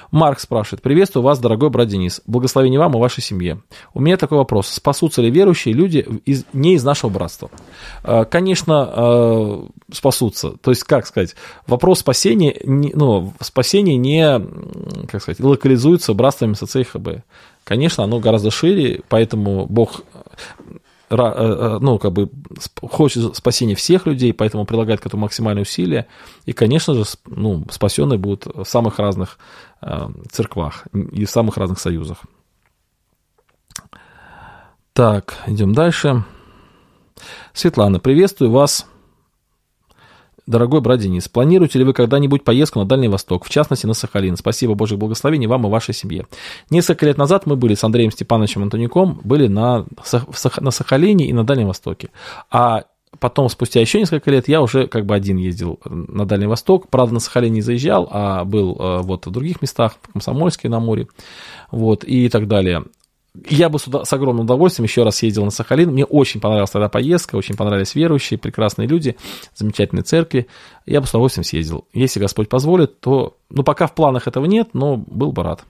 [0.09, 0.81] Марк спрашивает.
[0.81, 2.21] Приветствую вас, дорогой брат Денис.
[2.25, 3.61] Благословение вам и вашей семье.
[3.93, 4.69] У меня такой вопрос.
[4.69, 7.51] Спасутся ли верующие люди из, не из нашего братства?
[8.03, 10.51] А, конечно, а, спасутся.
[10.51, 11.35] То есть, как сказать,
[11.67, 14.39] вопрос спасения, ну, спасения не,
[15.07, 17.09] как сказать, локализуется братствами СЦ и ХБ.
[17.65, 20.19] Конечно, оно гораздо шире, поэтому Бог Э,
[20.69, 20.82] э,
[21.15, 22.29] ну, как бы
[22.81, 26.07] хочет спасения всех людей, поэтому прилагает к этому максимальные усилия.
[26.45, 29.37] И, конечно же, ну, спасенные будут в самых разных
[29.81, 32.17] э, церквах и в самых разных союзах.
[34.93, 36.23] Так, идем дальше.
[37.53, 38.87] Светлана, приветствую вас
[40.45, 44.35] Дорогой брат Денис, планируете ли вы когда-нибудь поездку на Дальний Восток, в частности на Сахалин?
[44.35, 46.27] Спасибо, Божьих благословений вам и вашей семье.
[46.69, 49.85] Несколько лет назад мы были с Андреем Степановичем Антоником, были на,
[50.59, 52.09] на Сахалине и на Дальнем Востоке.
[52.51, 52.83] А
[53.19, 56.89] потом, спустя еще несколько лет, я уже как бы один ездил на Дальний Восток.
[56.89, 60.81] Правда, на Сахалин не заезжал, а был э, вот в других местах, в Комсомольске на
[60.81, 61.07] море,
[61.71, 62.83] вот, и так далее.
[63.35, 65.89] Я бы с огромным удовольствием еще раз ездил на Сахалин.
[65.89, 69.17] Мне очень понравилась тогда поездка, очень понравились верующие, прекрасные люди,
[69.55, 70.47] замечательные церкви.
[70.85, 71.87] Я бы с удовольствием съездил.
[71.93, 73.37] Если Господь позволит, то...
[73.49, 75.63] Ну, пока в планах этого нет, но был бы рад.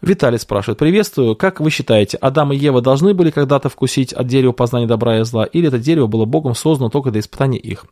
[0.00, 4.50] Виталий спрашивает, приветствую, как вы считаете, Адам и Ева должны были когда-то вкусить от дерева
[4.50, 7.86] познания добра и зла, или это дерево было Богом создано только для испытания их?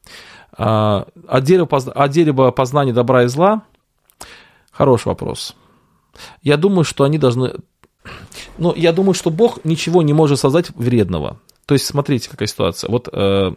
[0.59, 3.62] А, от, дерева, от дерева познания добра и зла?
[4.72, 5.55] Хороший вопрос.
[6.43, 7.52] Я думаю, что они должны
[8.59, 11.39] ну, я думаю, что Бог ничего не может создать вредного.
[11.66, 12.90] То есть, смотрите, какая ситуация.
[12.90, 13.52] Вот э,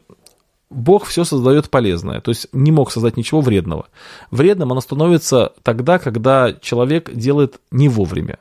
[0.70, 3.88] Бог все создает полезное, то есть не мог создать ничего вредного.
[4.32, 8.40] Вредным оно становится тогда, когда человек делает не вовремя.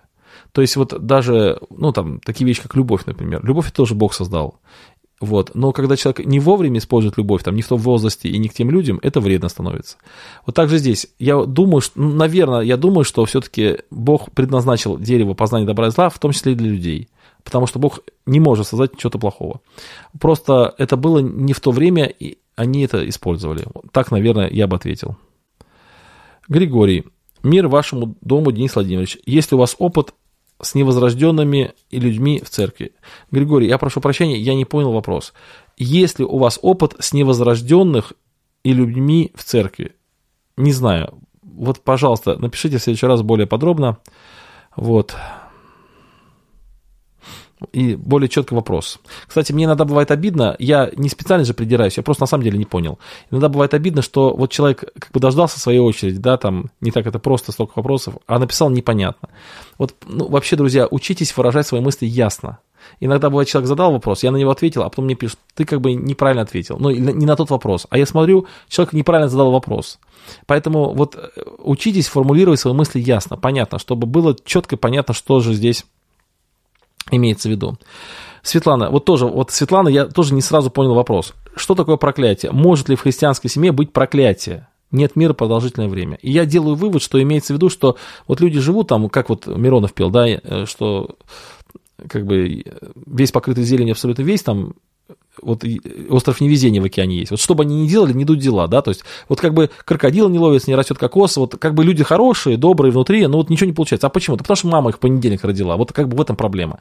[0.53, 3.45] То есть вот даже, ну там, такие вещи, как любовь, например.
[3.45, 4.59] Любовь тоже Бог создал.
[5.23, 5.53] Вот.
[5.55, 8.55] Но когда человек не вовремя использует любовь, там, не в том возрасте и не к
[8.55, 9.97] тем людям, это вредно становится.
[10.44, 11.07] Вот так же здесь.
[11.20, 15.90] Я думаю, что, ну, наверное, я думаю, что все-таки Бог предназначил дерево познания добра и
[15.90, 17.09] зла, в том числе и для людей.
[17.44, 19.61] Потому что Бог не может создать чего-то плохого.
[20.19, 23.65] Просто это было не в то время, и они это использовали.
[23.93, 25.16] Так, наверное, я бы ответил.
[26.49, 27.05] Григорий.
[27.44, 29.19] Мир вашему дому, Денис Владимирович.
[29.24, 30.15] Если у вас опыт
[30.63, 32.93] с невозрожденными и людьми в церкви.
[33.31, 35.35] Григорий, я прошу прощения, я не понял вопрос.
[35.77, 38.13] Есть ли у вас опыт с невозрожденных
[38.63, 39.95] и людьми в церкви?
[40.57, 41.19] Не знаю.
[41.43, 43.99] Вот, пожалуйста, напишите в следующий раз более подробно.
[44.77, 45.15] Вот
[47.73, 48.99] и более четкий вопрос.
[49.27, 52.59] Кстати, мне иногда бывает обидно, я не специально же придираюсь, я просто на самом деле
[52.59, 52.99] не понял.
[53.31, 57.07] Иногда бывает обидно, что вот человек как бы дождался своей очереди, да, там не так
[57.07, 59.29] это просто, столько вопросов, а написал непонятно.
[59.79, 62.59] Вот, ну, вообще, друзья, учитесь выражать свои мысли ясно.
[63.01, 65.81] Иногда бывает, человек задал вопрос, я на него ответил, а потом мне пишут, ты как
[65.81, 67.87] бы неправильно ответил, ну, не на тот вопрос.
[67.91, 69.99] А я смотрю, человек неправильно задал вопрос.
[70.47, 71.29] Поэтому вот э,
[71.59, 75.85] учитесь формулировать свои мысли ясно, понятно, чтобы было четко понятно, что же здесь
[77.11, 77.79] имеется в виду.
[78.43, 81.35] Светлана, вот тоже, вот Светлана, я тоже не сразу понял вопрос.
[81.55, 82.53] Что такое проклятие?
[82.53, 84.69] Может ли в христианской семье быть проклятие?
[84.93, 86.19] нет мира продолжительное время.
[86.20, 87.97] И я делаю вывод, что имеется в виду, что
[88.29, 91.16] вот люди живут там, как вот Миронов пел, да, э, что
[92.09, 92.65] как бы
[93.07, 94.74] весь покрытый зеленью абсолютно весь, там
[95.41, 95.65] вот
[96.11, 97.31] остров невезения в океане есть.
[97.31, 99.71] Вот что бы они ни делали, не идут дела, да, то есть вот как бы
[99.85, 103.49] крокодил не ловится, не растет кокос, вот как бы люди хорошие, добрые внутри, но вот
[103.49, 104.07] ничего не получается.
[104.07, 104.37] А почему?
[104.37, 106.81] Да потому что мама их в понедельник родила, вот как бы в этом проблема.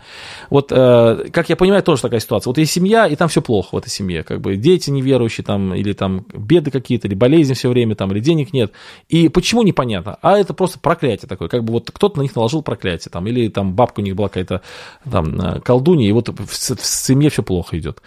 [0.50, 2.50] Вот, э, как я понимаю, тоже такая ситуация.
[2.50, 5.74] Вот есть семья, и там все плохо в этой семье, как бы дети неверующие там,
[5.74, 8.74] или там беды какие-то, или болезни все время там, или денег нет.
[9.08, 10.18] И почему непонятно?
[10.22, 13.48] А это просто проклятие такое, как бы вот кто-то на них наложил проклятие, там, или
[13.48, 14.62] там бабка у них была какая-то
[15.10, 18.02] там э, колдунья, и вот в, в семье все плохо идет.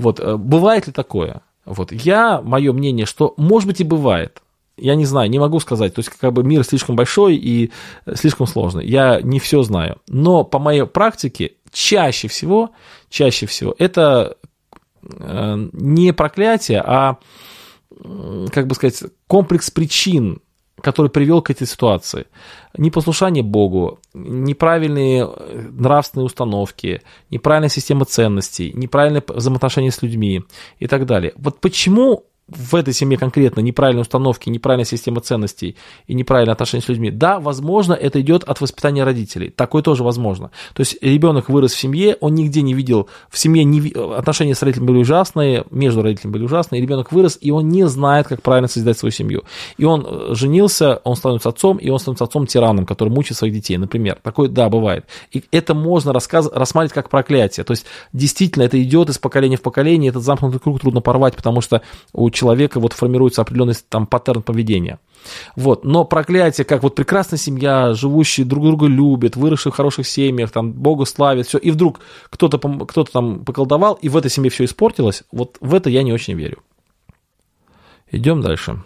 [0.00, 1.42] Вот, э, бывает ли такое?
[1.64, 4.42] Вот, я, мое мнение, что, может быть, и бывает.
[4.76, 5.94] Я не знаю, не могу сказать.
[5.94, 7.70] То есть, как бы мир слишком большой и
[8.14, 8.86] слишком сложный.
[8.86, 10.00] Я не все знаю.
[10.08, 12.70] Но по моей практике чаще всего,
[13.10, 14.36] чаще всего это
[15.02, 17.18] э, не проклятие, а,
[18.52, 20.40] как бы сказать, комплекс причин,
[20.80, 22.26] который привел к этой ситуации.
[22.76, 30.42] Непослушание Богу, неправильные э, нравственные установки, неправильная система ценностей, неправильное взаимоотношения с людьми
[30.78, 31.32] и так далее.
[31.36, 36.88] Вот почему в этой семье конкретно неправильные установки, неправильная система ценностей и неправильное отношение с
[36.88, 39.50] людьми, да, возможно, это идет от воспитания родителей.
[39.50, 40.50] Такое тоже возможно.
[40.74, 44.62] То есть ребенок вырос в семье, он нигде не видел, в семье не, отношения с
[44.62, 48.68] родителями были ужасные, между родителями были ужасные, ребенок вырос, и он не знает, как правильно
[48.68, 49.44] создать свою семью.
[49.76, 53.76] И он э, женился, он становится отцом, и он становится отцом-тираном, который мучает своих детей,
[53.76, 54.18] например.
[54.22, 55.04] Такое, да, бывает.
[55.32, 57.64] И это можно рассказ, рассматривать как проклятие.
[57.64, 61.60] То есть, действительно, это идет из поколения в поколение, этот замкнутый круг трудно порвать, потому
[61.60, 61.82] что
[62.12, 64.98] у человека вот формируется определенный там паттерн поведения.
[65.56, 65.84] Вот.
[65.84, 70.72] Но проклятие, как вот прекрасная семья, живущие друг друга любят, выросшие в хороших семьях, там
[70.72, 72.00] Бога славят, все, и вдруг
[72.30, 76.12] кто-то кто там поколдовал, и в этой семье все испортилось, вот в это я не
[76.12, 76.62] очень верю.
[78.10, 78.82] Идем дальше.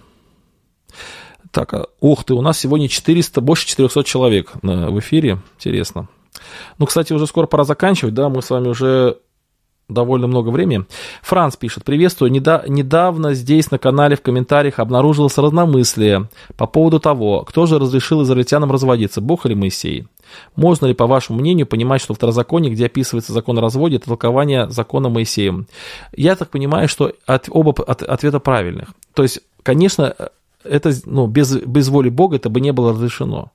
[1.52, 6.08] Так, а, ух ты, у нас сегодня 400, больше 400 человек в эфире, интересно.
[6.78, 9.18] Ну, кстати, уже скоро пора заканчивать, да, мы с вами уже
[9.88, 10.84] довольно много времени.
[11.22, 17.42] Франц пишет, приветствую, Неда- недавно здесь на канале в комментариях обнаружилось разномыслие по поводу того,
[17.42, 20.06] кто же разрешил израильтянам разводиться, Бог или Моисей.
[20.56, 24.70] Можно ли, по вашему мнению, понимать, что второзаконие, где описывается закон о разводе, это толкование
[24.70, 25.66] закона Моисеем?
[26.16, 28.88] Я так понимаю, что от, оба от, ответа правильных.
[29.12, 30.14] То есть, конечно,
[30.64, 33.52] это ну, без, без воли Бога это бы не было разрешено.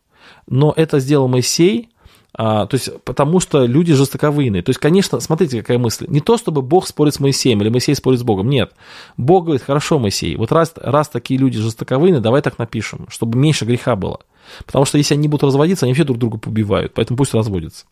[0.48, 1.90] Но это сделал Моисей,
[2.34, 4.62] а, то есть, потому что люди жестоковыйные.
[4.62, 6.06] То есть, конечно, смотрите, какая мысль.
[6.08, 8.50] Не то, чтобы Бог спорит с Моисеем или Моисей спорит с Богом.
[8.50, 8.72] Нет.
[9.18, 13.66] Бог говорит, хорошо, Моисей, вот раз, раз такие люди жестоковыйные, давай так напишем, чтобы меньше
[13.66, 14.20] греха было.
[14.66, 17.86] Потому что если они будут разводиться, они все друг друга побивают, поэтому пусть разводятся.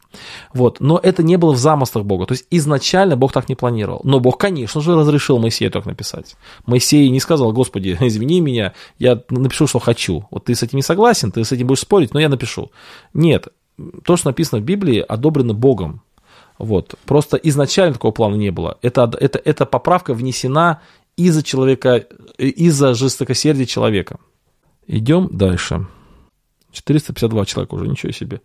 [0.54, 0.80] Вот.
[0.80, 2.26] Но это не было в замыслах Бога.
[2.26, 4.02] То есть изначально Бог так не планировал.
[4.04, 6.36] Но Бог, конечно же, разрешил Моисею так написать.
[6.66, 10.28] Моисей не сказал, Господи, извини меня, я напишу, что хочу.
[10.32, 12.72] Вот ты с этим не согласен, ты с этим будешь спорить, но я напишу.
[13.14, 13.48] Нет,
[14.04, 16.02] то, что написано в Библии, одобрено Богом.
[16.58, 16.96] Вот.
[17.06, 18.78] Просто изначально такого плана не было.
[18.82, 20.82] Это, это, эта поправка внесена
[21.16, 22.06] из-за человека,
[22.38, 24.20] из-за жестокосердия человека.
[24.88, 25.88] Идем дальше.
[26.72, 28.42] 452 человека уже, ничего себе.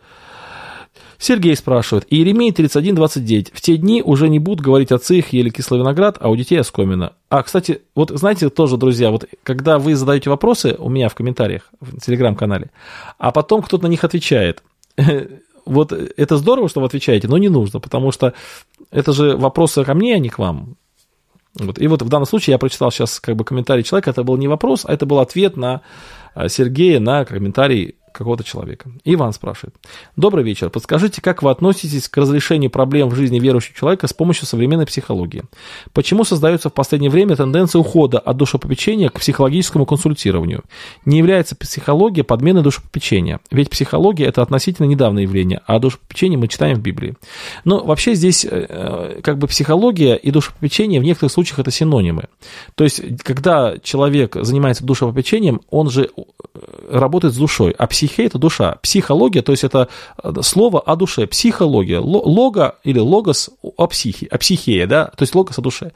[1.19, 2.05] Сергей спрашивает.
[2.11, 3.51] Иеремия 31.29.
[3.55, 6.57] В те дни уже не будут говорить отцы их ели кислый виноград, а у детей
[6.57, 7.13] оскомина.
[7.29, 11.71] А, кстати, вот знаете тоже, друзья, вот когда вы задаете вопросы у меня в комментариях
[11.81, 12.71] в телеграм-канале,
[13.19, 14.63] а потом кто-то на них отвечает,
[15.65, 18.35] вот это здорово, что вы отвечаете, но не нужно, потому что
[18.91, 20.77] это же вопросы ко мне, а не к вам.
[21.55, 21.79] Вот.
[21.79, 24.49] И вот в данном случае я прочитал сейчас как бы комментарий человека, это был не
[24.49, 25.83] вопрос, а это был ответ на
[26.35, 28.91] э, Сергея на комментарий какого-то человека.
[29.05, 29.75] Иван спрашивает.
[30.17, 30.71] Добрый вечер.
[30.71, 35.45] Подскажите, как вы относитесь к разрешению проблем в жизни верующего человека с помощью современной психологии?
[35.93, 40.63] Почему создается в последнее время тенденция ухода от душепопечения к психологическому консультированию?
[41.05, 43.41] Не является психология подменой душепопечения?
[43.51, 47.15] Ведь психология– это относительно недавнее явление, а душепопечение мы читаем в Библии.
[47.65, 52.25] Но вообще здесь э, как бы психология и душепопечение в некоторых случаях это синонимы.
[52.75, 56.23] То есть, когда человек занимается душепопечением, он же э,
[56.91, 58.77] работает с душой, а психе– это душа.
[58.83, 59.89] Психология, то есть это
[60.23, 61.27] э, слово о душе.
[61.27, 61.99] Психология.
[61.99, 65.93] Лого или логос о психе, о психее, да, то есть логос о душе.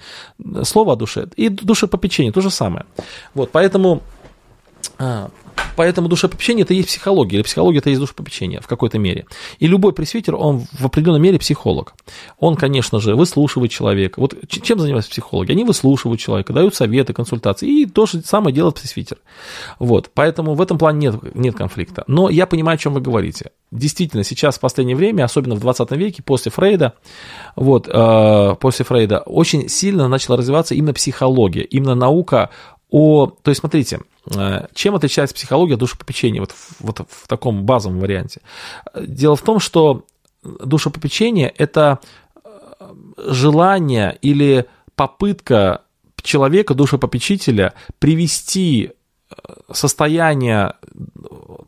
[0.62, 1.26] Слово о душе.
[1.36, 2.84] И душепопечение то же самое.
[3.34, 4.02] Вот, поэтому
[4.98, 5.30] а,
[5.76, 9.26] Поэтому душепопечение это и есть психология, или психология это и есть душепопечение в какой-то мере.
[9.58, 11.94] И любой пресвитер, он в определенной мере психолог.
[12.38, 14.18] Он, конечно же, выслушивает человека.
[14.18, 15.52] Вот чем занимаются психологи?
[15.52, 17.82] Они выслушивают человека, дают советы, консультации.
[17.82, 19.18] И то же самое делает пресвитер.
[19.78, 20.10] Вот.
[20.14, 22.04] Поэтому в этом плане нет, нет конфликта.
[22.06, 23.50] Но я понимаю, о чем вы говорите.
[23.70, 26.94] Действительно, сейчас в последнее время, особенно в 20 веке, после Фрейда,
[27.56, 32.50] вот, э, после Фрейда, очень сильно начала развиваться именно психология, именно наука
[32.90, 33.26] о...
[33.26, 34.00] То есть, смотрите,
[34.34, 38.40] э, чем отличается психология от душепопечения вот, вот в таком базовом варианте?
[38.94, 40.04] Дело в том, что
[40.42, 41.98] душепопечение– это
[42.44, 42.50] э,
[43.28, 45.82] желание или попытка
[46.22, 48.92] человека, душепопечителя, привести
[49.30, 49.34] э,
[49.72, 50.74] состояние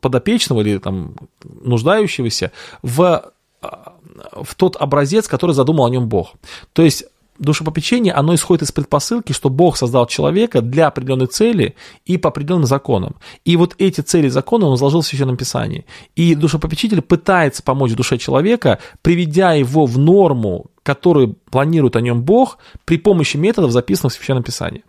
[0.01, 6.35] подопечного или там нуждающегося в, в тот образец, который задумал о нем Бог.
[6.73, 7.05] То есть
[7.39, 11.75] душепопечение, оно исходит из предпосылки, что Бог создал человека для определенной цели
[12.05, 13.17] и по определенным законам.
[13.45, 15.87] И вот эти цели и законы он изложил в Священном Писании.
[16.17, 22.57] И душепопечитель пытается помочь душе человека, приведя его в норму который планирует о нем Бог
[22.87, 24.85] при помощи методов, записанных в Священном Писании.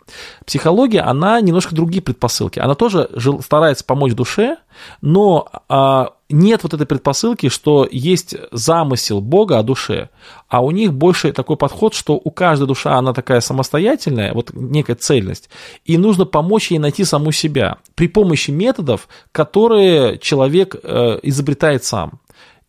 [0.46, 2.58] Психология, она немножко другие предпосылки.
[2.58, 3.10] Она тоже
[3.42, 4.56] старается помочь душе,
[5.02, 10.08] но а, нет вот этой предпосылки, что есть замысел Бога о душе,
[10.48, 14.94] а у них больше такой подход, что у каждой душа она такая самостоятельная, вот некая
[14.94, 15.50] цельность,
[15.84, 22.20] и нужно помочь ей найти саму себя при помощи методов, которые человек э, изобретает сам.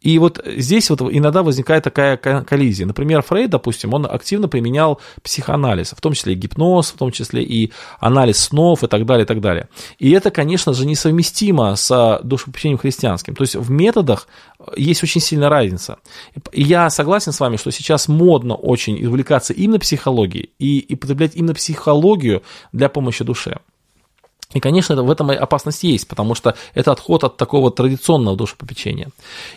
[0.02, 2.88] И вот здесь вот иногда возникает такая коллизия.
[2.88, 7.44] Например, Фрейд, допустим, он активно применял психоанализ, в том числе и гипноз, в том числе
[7.44, 9.70] и анализ снов и так далее, и так далее.
[10.00, 13.36] И это, конечно же, несовместимо с душепопечением христианским.
[13.36, 14.28] То есть в методах
[14.76, 15.98] есть очень сильная разница.
[16.52, 21.36] И я согласен с вами, что сейчас модно очень увлекаться именно психологией и, и потреблять
[21.36, 22.42] именно психологию
[22.72, 23.60] для помощи душе.
[24.54, 29.10] И, конечно, в этом опасность есть, потому что это отход от такого традиционного душепопечения.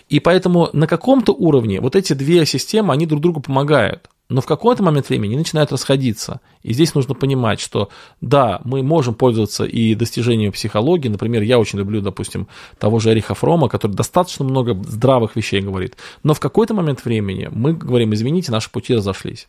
[0.09, 4.09] И поэтому на каком-то уровне вот эти две системы, они друг другу помогают.
[4.31, 6.41] Но в какой-то момент времени они начинают расходиться.
[6.63, 7.91] И здесь нужно понимать, что
[8.23, 11.09] да, мы можем пользоваться и достижением психологии.
[11.09, 12.49] Например, я очень люблю, допустим,
[12.79, 15.97] того же Эриха Фрома, который достаточно много здравых вещей говорит.
[16.23, 19.47] Но в какой-то момент времени мы говорим, извините, наши пути разошлись.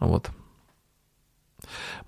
[0.00, 0.30] Вот.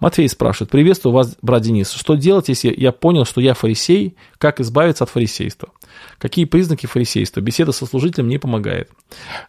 [0.00, 1.92] Матвей спрашивает, приветствую вас, брат Денис.
[1.92, 4.16] Что делать, если я понял, что я фарисей?
[4.38, 5.68] Как избавиться от фарисейства?
[6.18, 7.40] Какие признаки фарисейства?
[7.40, 8.90] Беседа со служителем не помогает.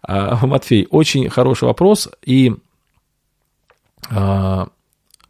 [0.01, 2.09] А, Матвей, очень хороший вопрос.
[2.25, 2.53] И
[4.09, 4.67] а,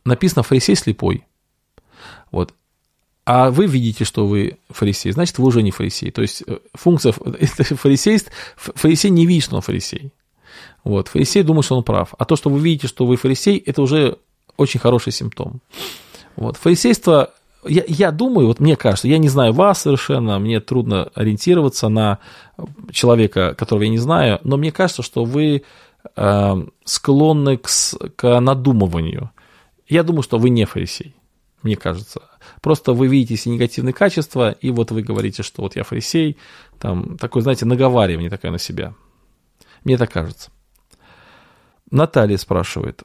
[0.06, 1.24] написано «фарисей слепой».
[2.32, 2.56] Вот.
[3.24, 6.10] А вы видите, что вы фарисей, значит, вы уже не фарисей.
[6.10, 8.20] То есть э, функция фарисей,
[8.56, 10.12] фарисей не видит, что он фарисей.
[10.84, 11.10] Вот.
[11.10, 12.16] Фарисей думает, что он прав.
[12.18, 14.18] А то, что вы видите, что вы фарисей, это уже
[14.62, 15.62] очень хороший симптом.
[16.36, 16.58] Вот.
[16.58, 17.34] Фарисейство,
[17.66, 22.20] я, я думаю, вот мне кажется, я не знаю вас совершенно, мне трудно ориентироваться на
[22.92, 25.64] человека, которого я не знаю, но мне кажется, что вы
[26.16, 27.70] э, склонны к,
[28.16, 29.32] к надумыванию.
[29.88, 31.16] Я думаю, что вы не фарисей,
[31.64, 32.22] мне кажется.
[32.62, 36.38] Просто вы видите все негативные качества, и вот вы говорите, что вот я фарисей,
[36.80, 38.94] там такое, знаете, наговаривание такое на себя.
[39.84, 40.52] Мне так кажется.
[41.92, 43.04] Наталья спрашивает.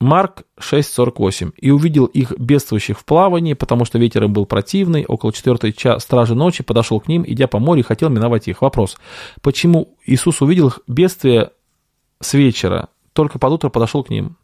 [0.00, 1.54] Марк 6.48.
[1.56, 5.04] «И увидел их бедствующих в плавании, потому что ветер им был противный.
[5.04, 8.62] Около четвертой час стражи ночи подошел к ним, идя по морю, и хотел миновать их».
[8.62, 8.96] Вопрос.
[9.42, 11.50] Почему Иисус увидел их бедствие
[12.20, 14.36] с вечера, только под утро подошел к ним?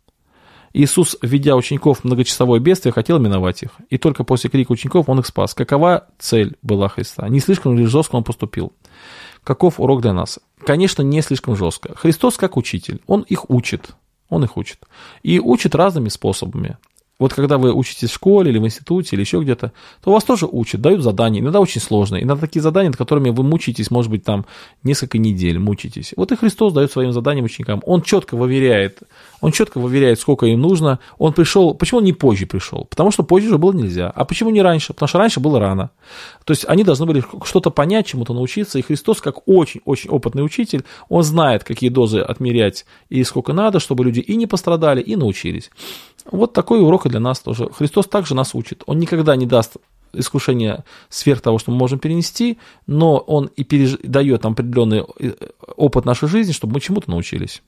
[0.72, 3.70] Иисус, введя учеников в многочасовое бедствие, хотел миновать их.
[3.90, 5.55] И только после крика учеников он их спас.
[5.55, 7.28] Какова цель была Христа?
[7.28, 8.72] Не слишком ли жестко он поступил?
[9.44, 10.40] Каков урок для нас?
[10.66, 11.94] Конечно, не слишком жестко.
[11.97, 13.94] Христос как учитель, он их учит.
[14.28, 14.78] Он их учит.
[15.22, 16.76] И учит разными способами.
[17.20, 19.73] Вот когда вы учитесь в школе или в институте или еще где-то,
[20.03, 23.45] то вас тоже учат, дают задания, иногда очень сложные, иногда такие задания, над которыми вы
[23.45, 24.47] мучаетесь, может быть, там
[24.82, 26.12] несколько недель мучитесь.
[26.16, 27.82] Вот и Христос дает своим заданиям ученикам.
[27.86, 28.99] Он четко выверяет,
[29.41, 30.99] он четко выверяет, сколько им нужно.
[31.19, 32.86] Он пришел, почему он не позже пришел?
[32.91, 34.11] Потому что позже уже было нельзя.
[34.11, 34.93] А почему не раньше?
[34.93, 35.91] Потому что раньше было рано.
[36.45, 40.85] То есть они должны были что-то понять, чему-то научиться, и Христос, как очень-очень опытный учитель,
[41.09, 45.70] он знает, какие дозы отмерять и сколько надо, чтобы люди и не пострадали, и научились.
[46.30, 47.68] Вот такой урок и для нас тоже.
[47.70, 48.82] Христос также нас учит.
[48.86, 49.76] Он никогда не даст
[50.12, 53.98] искушение сверх того, что мы можем перенести, но он и переж...
[54.02, 55.32] дает нам определенный э,
[55.76, 57.62] опыт нашей жизни, чтобы мы чему-то научились.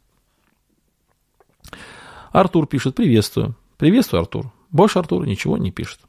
[2.31, 3.57] Артур пишет, приветствую.
[3.79, 4.53] Приветствую, Артур.
[4.71, 6.01] Больше Артур ничего не пишет.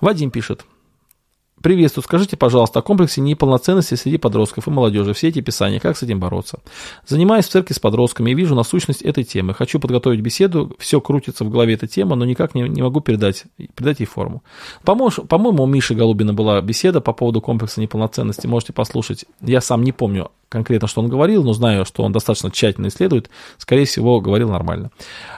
[0.00, 0.64] Вадим пишет,
[1.64, 2.04] Приветствую.
[2.04, 5.14] Скажите, пожалуйста, о комплексе неполноценности среди подростков и молодежи.
[5.14, 5.80] Все эти писания.
[5.80, 6.58] Как с этим бороться?
[7.06, 9.54] Занимаюсь в церкви с подростками и вижу насущность этой темы.
[9.54, 10.76] Хочу подготовить беседу.
[10.78, 14.42] Все крутится в голове эта тема, но никак не, не могу передать, передать ей форму.
[14.84, 18.46] По-моему, у Миши Голубина была беседа по поводу комплекса неполноценности.
[18.46, 19.24] Можете послушать.
[19.40, 23.28] Я сам не помню, конкретно, что он говорил, но знаю, что он достаточно тщательно исследует,
[23.58, 24.90] скорее всего, говорил нормально.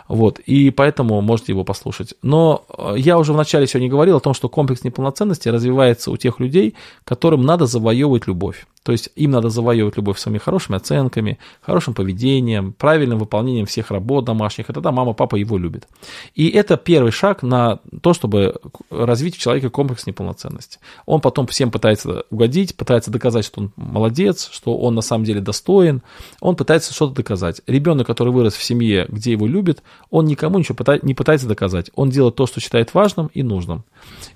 [0.08, 2.14] Вот, и поэтому можете его послушать.
[2.22, 6.38] Но э, я уже вначале сегодня говорил о том, что комплекс неполноценности развивается у тех
[6.38, 6.74] людей,
[7.04, 8.66] которым надо завоевывать любовь.
[8.86, 14.24] То есть им надо завоевывать любовь своими хорошими оценками, хорошим поведением, правильным выполнением всех работ
[14.24, 15.88] домашних, и тогда мама, папа его любят.
[16.36, 20.78] И это первый шаг на то, чтобы развить в человеке комплекс неполноценности.
[21.04, 25.40] Он потом всем пытается угодить, пытается доказать, что он молодец, что он на самом деле
[25.40, 26.02] достоин,
[26.40, 27.62] он пытается что-то доказать.
[27.66, 31.90] Ребенок, который вырос в семье, где его любят, он никому ничего не пытается доказать.
[31.94, 33.84] Он делает то, что считает важным и нужным.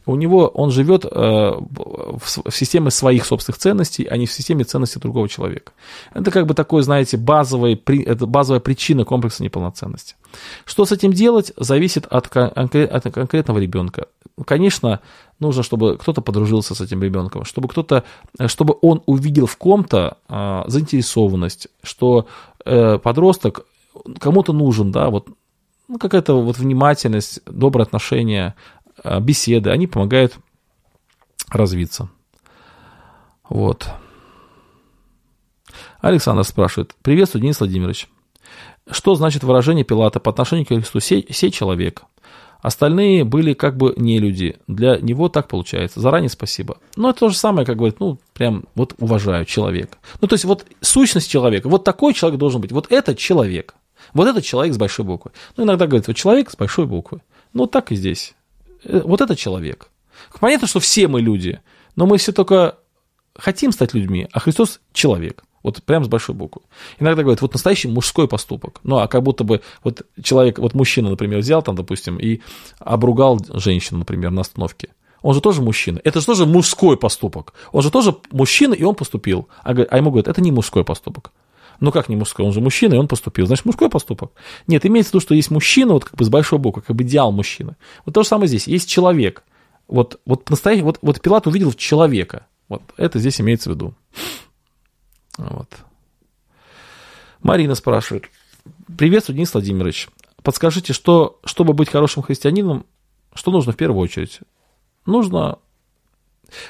[0.06, 5.00] У него он живет э, в системе своих собственных ценностей, а не в системе ценностей
[5.00, 5.72] другого человека.
[6.14, 10.16] Это как бы такой, знаете, базовый, это базовая причина комплекса неполноценности.
[10.64, 14.06] Что с этим делать, зависит от, от конкретного ребенка.
[14.44, 15.00] Конечно,
[15.38, 18.04] нужно, чтобы кто-то подружился с этим ребенком, чтобы кто-то,
[18.46, 22.26] чтобы он увидел в ком-то а, заинтересованность, что
[22.64, 23.66] э, подросток
[24.18, 25.28] кому-то нужен, да, вот
[25.88, 28.54] ну, какая-то вот внимательность, доброе отношение,
[29.02, 30.38] а, беседы, они помогают
[31.48, 32.08] развиться.
[33.48, 33.90] Вот.
[36.00, 36.94] Александр спрашивает.
[37.02, 38.08] Приветствую, Денис Владимирович.
[38.90, 42.04] Что значит выражение Пилата по отношению к Христу «сей, сей человек»?
[42.62, 44.58] Остальные были как бы не люди.
[44.66, 46.00] Для него так получается.
[46.00, 46.76] Заранее спасибо.
[46.94, 49.96] Но это то же самое, как говорит, ну, прям вот уважаю человека.
[50.20, 51.68] Ну, то есть вот сущность человека.
[51.68, 52.72] Вот такой человек должен быть.
[52.72, 53.74] Вот этот человек.
[54.12, 55.30] Вот этот человек с большой буквы.
[55.56, 57.22] Ну, иногда говорят, вот человек с большой буквы.
[57.54, 58.34] Ну, так и здесь.
[58.84, 59.88] Э, вот этот человек.
[60.38, 61.60] Понятно, что все мы люди,
[61.96, 62.76] но мы все только
[63.34, 65.44] хотим стать людьми, а Христос человек.
[65.62, 66.62] Вот прям с большой буквы.
[66.98, 68.80] Иногда говорят, вот настоящий мужской поступок.
[68.82, 72.40] Ну, а как будто бы вот человек, вот мужчина, например, взял там, допустим, и
[72.78, 74.88] обругал женщину, например, на остановке.
[75.22, 76.00] Он же тоже мужчина.
[76.02, 77.52] Это же тоже мужской поступок.
[77.72, 79.48] Он же тоже мужчина, и он поступил.
[79.62, 81.32] А, а ему говорят, это не мужской поступок.
[81.80, 82.44] Ну как не мужской?
[82.44, 83.46] Он же мужчина, и он поступил.
[83.46, 84.32] Значит, мужской поступок.
[84.66, 87.04] Нет, имеется в виду, что есть мужчина, вот как бы с большой буквы, как бы
[87.04, 87.76] идеал мужчины.
[88.04, 88.66] Вот то же самое здесь.
[88.66, 89.44] Есть человек.
[89.88, 92.46] Вот, вот настоящий, вот, вот Пилат увидел человека.
[92.68, 93.94] Вот это здесь имеется в виду.
[95.40, 95.78] Вот.
[97.42, 98.28] Марина спрашивает.
[98.98, 100.08] Приветствую, Денис Владимирович.
[100.42, 102.84] Подскажите, что, чтобы быть хорошим христианином,
[103.34, 104.40] что нужно в первую очередь?
[105.06, 105.58] Нужно...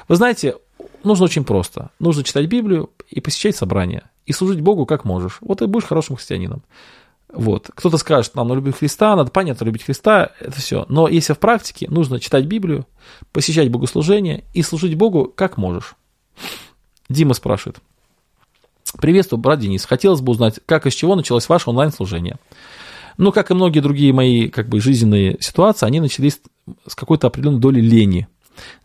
[0.07, 0.55] Вы знаете,
[1.03, 1.89] нужно очень просто.
[1.99, 4.09] Нужно читать Библию и посещать собрания.
[4.25, 5.39] И служить Богу как можешь.
[5.41, 6.63] Вот и будешь хорошим христианином.
[7.33, 7.69] Вот.
[7.73, 10.85] Кто-то скажет, нам надо любить Христа, надо понятно любить Христа, это все.
[10.89, 12.85] Но если в практике, нужно читать Библию,
[13.31, 15.95] посещать богослужение и служить Богу как можешь.
[17.09, 17.79] Дима спрашивает.
[18.99, 19.85] Приветствую, брат Денис.
[19.85, 22.37] Хотелось бы узнать, как и с чего началось ваше онлайн-служение.
[23.17, 26.41] Ну, как и многие другие мои как бы, жизненные ситуации, они начались
[26.87, 28.27] с какой-то определенной доли лени.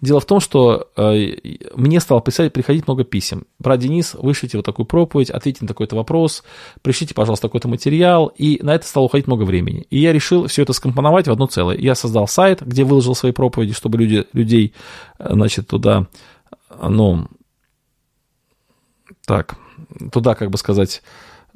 [0.00, 1.36] Дело в том, что э,
[1.74, 3.46] мне стало писать, приходить много писем.
[3.58, 6.44] Брат Денис, вышлите вот такую проповедь, ответьте на такой-то вопрос,
[6.82, 9.86] пришлите, пожалуйста, такой-то материал, и на это стало уходить много времени.
[9.90, 11.76] И я решил все это скомпоновать в одно целое.
[11.76, 14.72] Я создал сайт, где выложил свои проповеди, чтобы люди, людей,
[15.18, 16.06] э, значит, туда,
[16.80, 17.26] ну,
[19.26, 19.56] так,
[20.12, 21.02] туда, как бы сказать,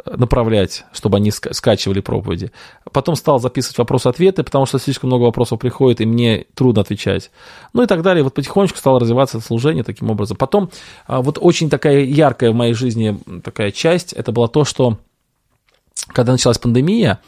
[0.07, 2.53] направлять, чтобы они скачивали проповеди.
[2.93, 7.31] Потом стал записывать вопросы-ответы, потому что слишком много вопросов приходит, и мне трудно отвечать.
[7.73, 8.25] Ну и так далее.
[8.25, 10.37] Вот потихонечку стало развиваться это служение таким образом.
[10.37, 10.71] Потом
[11.07, 14.99] а, вот очень такая яркая в моей жизни такая часть, это было то, что
[16.09, 17.21] когда началась пандемия,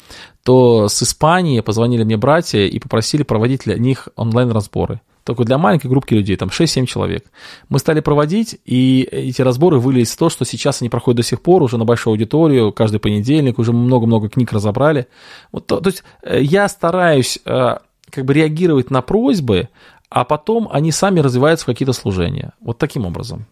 [0.44, 5.88] то с Испании позвонили мне братья и попросили проводить для них онлайн-разборы только для маленькой
[5.88, 7.24] группки людей, там 6-7 человек.
[7.68, 11.40] Мы стали проводить, и эти разборы вылились в то, что сейчас они проходят до сих
[11.40, 15.06] пор уже на большую аудиторию, каждый понедельник, уже много-много книг разобрали.
[15.52, 17.76] Вот, то, то есть э, я стараюсь э,
[18.10, 19.68] как бы реагировать на просьбы,
[20.10, 22.52] а потом они сами развиваются в какие-то служения.
[22.60, 23.46] Вот таким образом.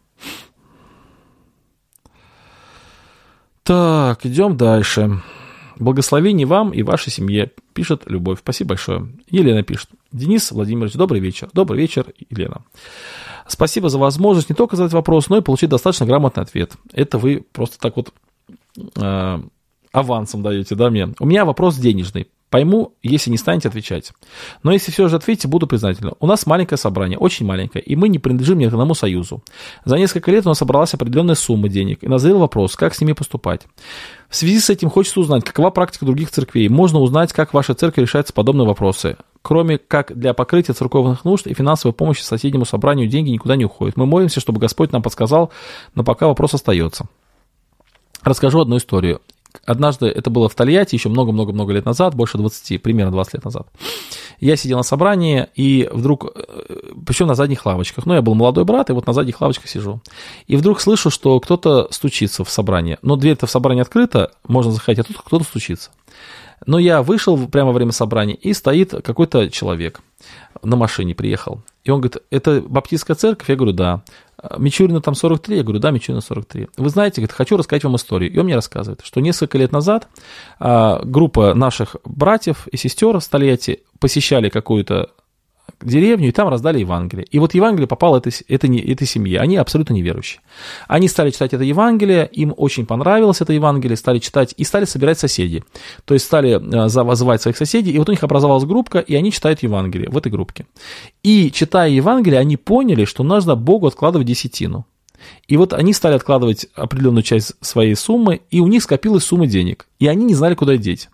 [3.63, 5.23] Так, идем дальше.
[5.79, 8.41] Благословений вам и вашей семье, пишет Любовь.
[8.41, 9.09] Спасибо большое.
[9.31, 9.89] Елена пишет.
[10.13, 11.49] Денис Владимирович, добрый вечер.
[11.53, 12.63] Добрый вечер, Елена.
[13.47, 16.73] Спасибо за возможность не только задать вопрос, но и получить достаточно грамотный ответ.
[16.93, 18.13] Это вы просто так вот
[18.97, 19.41] э,
[19.93, 21.09] авансом даете, да, мне.
[21.19, 22.29] У меня вопрос денежный.
[22.49, 24.13] Пойму, если не станете отвечать.
[24.65, 26.15] Но если все же ответите, буду признательна.
[26.19, 29.45] У нас маленькое собрание, очень маленькое, и мы не принадлежим ни к одному союзу.
[29.85, 33.13] За несколько лет у нас собралась определенная сумма денег, и назрел вопрос, как с ними
[33.13, 33.63] поступать.
[34.29, 36.69] В связи с этим хочется узнать, какова практика других церквей.
[36.69, 39.17] Можно узнать, как ваша церковь решает подобные вопросы.
[39.43, 43.97] Кроме как для покрытия церковных нужд и финансовой помощи соседнему собранию деньги никуда не уходят.
[43.97, 45.51] Мы молимся, чтобы Господь нам подсказал,
[45.95, 47.07] но пока вопрос остается.
[48.23, 49.21] Расскажу одну историю.
[49.65, 53.67] Однажды, это было в Тольятти еще много-много-много лет назад, больше 20, примерно 20 лет назад.
[54.39, 58.65] Я сидел на собрании, и вдруг, э, причем на задних лавочках, ну, я был молодой
[58.65, 60.01] брат, и вот на задних лавочках сижу.
[60.47, 62.99] И вдруг слышу, что кто-то стучится в собрании.
[63.03, 65.91] Но дверь-то в собрании открыта, можно заходить, а тут кто-то стучится.
[66.67, 70.01] Но я вышел прямо во время собрания, и стоит какой-то человек
[70.63, 71.63] на машине приехал.
[71.85, 73.49] И он говорит, это баптистская церковь?
[73.49, 74.03] Я говорю, да.
[74.59, 75.57] Мичурина там 43?
[75.57, 76.69] Я говорю, да, Мичурина 43.
[76.77, 78.33] Вы знаете, говорит, хочу рассказать вам историю.
[78.33, 80.09] И он мне рассказывает, что несколько лет назад
[80.59, 85.11] а, группа наших братьев и сестер в Столетии посещали какую-то
[85.81, 87.27] деревню, и там раздали Евангелие.
[87.31, 89.41] И вот Евангелие попало этой, этой, этой семье.
[89.41, 90.41] Они абсолютно неверующие.
[90.89, 95.19] Они стали читать это Евангелие, им очень понравилось это Евангелие, стали читать и стали собирать
[95.19, 95.65] соседей.
[96.05, 99.33] То есть стали э, вызывать своих соседей, и вот у них образовалась группка, и они
[99.33, 100.67] читают Евангелие в этой группке.
[101.23, 104.87] И читая Евангелие, они поняли, что нужно Богу откладывать десятину.
[105.49, 109.87] И вот они стали откладывать определенную часть своей суммы, и у них скопилась сумма денег.
[109.99, 111.09] И они не знали, куда деть.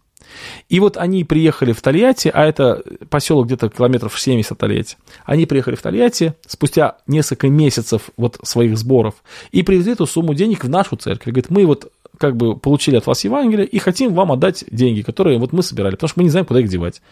[0.68, 4.96] И вот они приехали в Тольятти, а это поселок где-то километров 70 от Тольятти.
[5.24, 9.14] Они приехали в Тольятти спустя несколько месяцев вот своих сборов
[9.52, 11.32] и привезли эту сумму денег в нашу церковь.
[11.32, 15.38] Говорит, мы вот как бы получили от вас Евангелие и хотим вам отдать деньги, которые
[15.38, 17.02] вот мы собирали, потому что мы не знаем, куда их девать.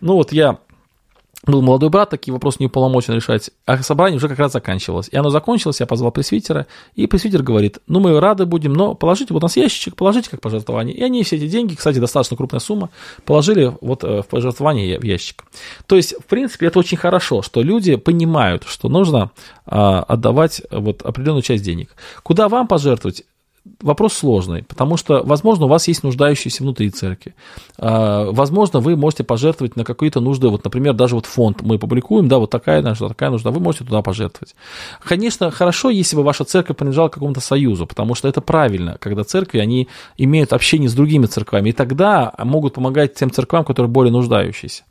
[0.00, 0.58] Ну вот я
[1.46, 5.08] был молодой брат, такие вопросы не уполномочен решать, а собрание уже как раз заканчивалось.
[5.10, 9.32] И оно закончилось, я позвал пресвитера, и пресвитер говорит, ну мы рады будем, но положите
[9.32, 10.94] вот у нас ящичек, положите как пожертвование.
[10.96, 12.90] И они все эти деньги, кстати, достаточно крупная сумма,
[13.24, 15.44] положили вот э, в пожертвование в ящик.
[15.86, 19.30] То есть, в принципе, это очень хорошо, что люди понимают, что нужно
[19.64, 21.94] а, отдавать вот определенную часть денег.
[22.22, 23.24] Куда вам пожертвовать?
[23.80, 27.34] Вопрос сложный, потому что, возможно, у вас есть нуждающиеся внутри церкви.
[27.78, 32.28] А, возможно, вы можете пожертвовать на какие-то нужды, вот, например, даже вот фонд мы публикуем,
[32.28, 34.54] да, вот такая нужда, такая нужда, вы можете туда пожертвовать.
[35.00, 39.58] Конечно, хорошо, если бы ваша церковь принадлежала какому-то союзу, потому что это правильно, когда церкви,
[39.58, 44.84] они имеют общение с другими церквами, и тогда могут помогать тем церквам, которые более нуждающиеся.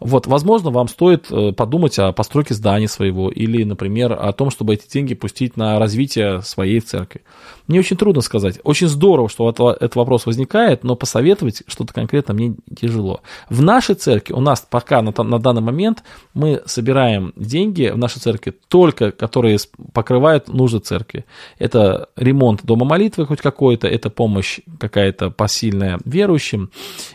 [0.00, 4.74] Вот, возможно, вам стоит э, подумать о постройке здания своего или, например, о том, чтобы
[4.74, 7.22] эти деньги пустить на развитие своей церкви.
[7.66, 8.58] Мне очень трудно сказать.
[8.64, 13.20] Очень здорово, что этот вопрос возникает, но посоветовать что-то конкретно мне тяжело.
[13.48, 16.02] В нашей церкви, у нас пока на, на данный момент,
[16.34, 19.58] мы собираем деньги в нашей церкви только, которые
[19.92, 21.24] покрывают нужды церкви.
[21.58, 26.70] Это ремонт дома молитвы хоть какой-то, это помощь какая-то посильная верующим.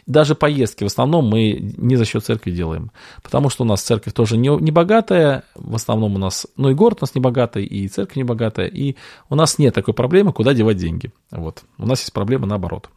[0.05, 2.91] Даже поездки в основном мы не за счет церкви делаем.
[3.23, 6.73] Потому что у нас церковь тоже не, не богатая, в основном у нас, ну и
[6.73, 8.95] город у нас не богатый, и церковь не богатая, и
[9.29, 11.11] у нас нет такой проблемы, куда девать деньги.
[11.31, 11.63] Вот.
[11.79, 12.91] У нас есть проблема наоборот.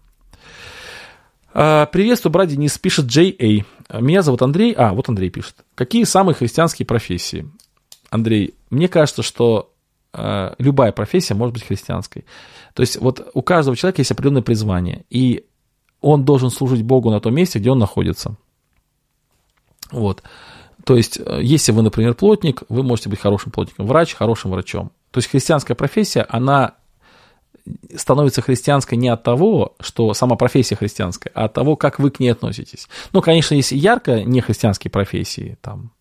[1.55, 3.65] А, приветствую, брат Денис, пишет J.A.
[3.99, 4.75] Меня зовут Андрей.
[4.77, 5.55] А, вот Андрей пишет.
[5.75, 7.49] Какие самые христианские профессии?
[8.11, 9.73] Андрей, мне кажется, что
[10.13, 12.27] э, любая профессия может быть христианской.
[12.75, 15.47] То есть вот у каждого человека есть определенное призвание, и
[16.03, 18.37] он должен служить Богу на том месте, где он находится.
[19.91, 20.23] Вот.
[20.85, 24.93] То есть, э, если вы, например, плотник, вы можете быть хорошим плотником, врач– хорошим врачом.
[25.11, 26.75] То есть, христианская профессия, она
[27.97, 32.21] становится христианской не от того, что сама профессия христианская, а от того, как вы к
[32.21, 32.89] ней относитесь.
[33.13, 35.93] Ну, конечно, есть ярко нехристианские профессии, там,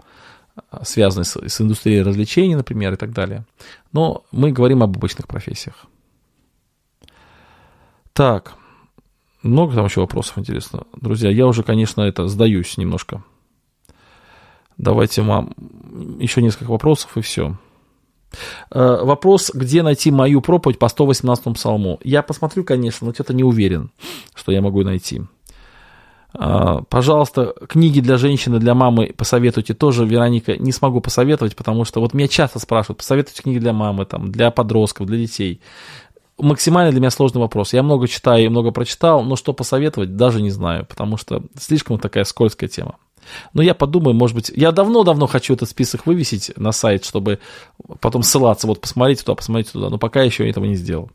[0.84, 3.46] связанные с, с индустрией развлечений, например, и так далее.
[3.92, 5.86] Но мы говорим об обычных профессиях.
[8.14, 8.54] Так,
[9.42, 10.84] много там еще вопросов, интересно.
[10.94, 13.24] Друзья, я уже, конечно, это сдаюсь немножко.
[14.78, 15.54] Давайте вам
[16.20, 17.58] еще несколько вопросов и все.
[18.72, 22.00] Э, вопрос, где найти мою проповедь по 118 псалму.
[22.04, 23.92] Я посмотрю, конечно, но что-то не уверен,
[24.36, 25.22] что я могу найти.
[26.34, 29.74] Э, пожалуйста, книги для женщины, для мамы посоветуйте.
[29.74, 34.06] Тоже, Вероника, не смогу посоветовать, потому что вот меня часто спрашивают, посоветуйте книги для мамы,
[34.06, 35.62] там, для подростков, для детей.
[36.38, 37.74] Максимально для меня сложный вопрос.
[37.74, 42.00] Я много читаю и много прочитал, но что посоветовать, даже не знаю, потому что слишком
[42.00, 42.96] такая скользкая тема.
[43.54, 47.40] Но я подумаю, может быть, я давно-давно хочу этот список вывесить на сайт, чтобы
[48.00, 51.10] потом ссылаться, вот посмотрите туда, посмотрите туда, но пока еще этого не сделал.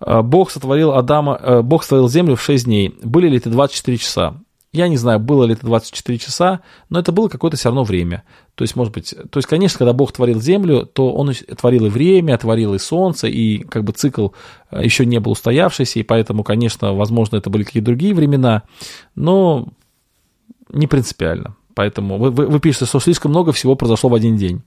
[0.00, 2.94] А, Бог сотворил Адама, э, Бог сотворил землю в 6 дней.
[3.02, 4.36] Были ли это 24 часа?
[4.72, 8.22] Я не знаю, было ли это 24 часа, но это было какое-то все равно время.
[8.54, 11.88] То есть, может быть, то есть, конечно, когда Бог творил землю, то Он творил и
[11.88, 14.28] время, творил и солнце, и как бы цикл
[14.70, 18.62] э, еще не был устоявшийся, и поэтому, конечно, возможно, это были какие-то другие времена,
[19.16, 19.68] но
[20.72, 21.56] не принципиально.
[21.74, 24.62] Поэтому вы, вы, вы пишете, что слишком много всего произошло в один день.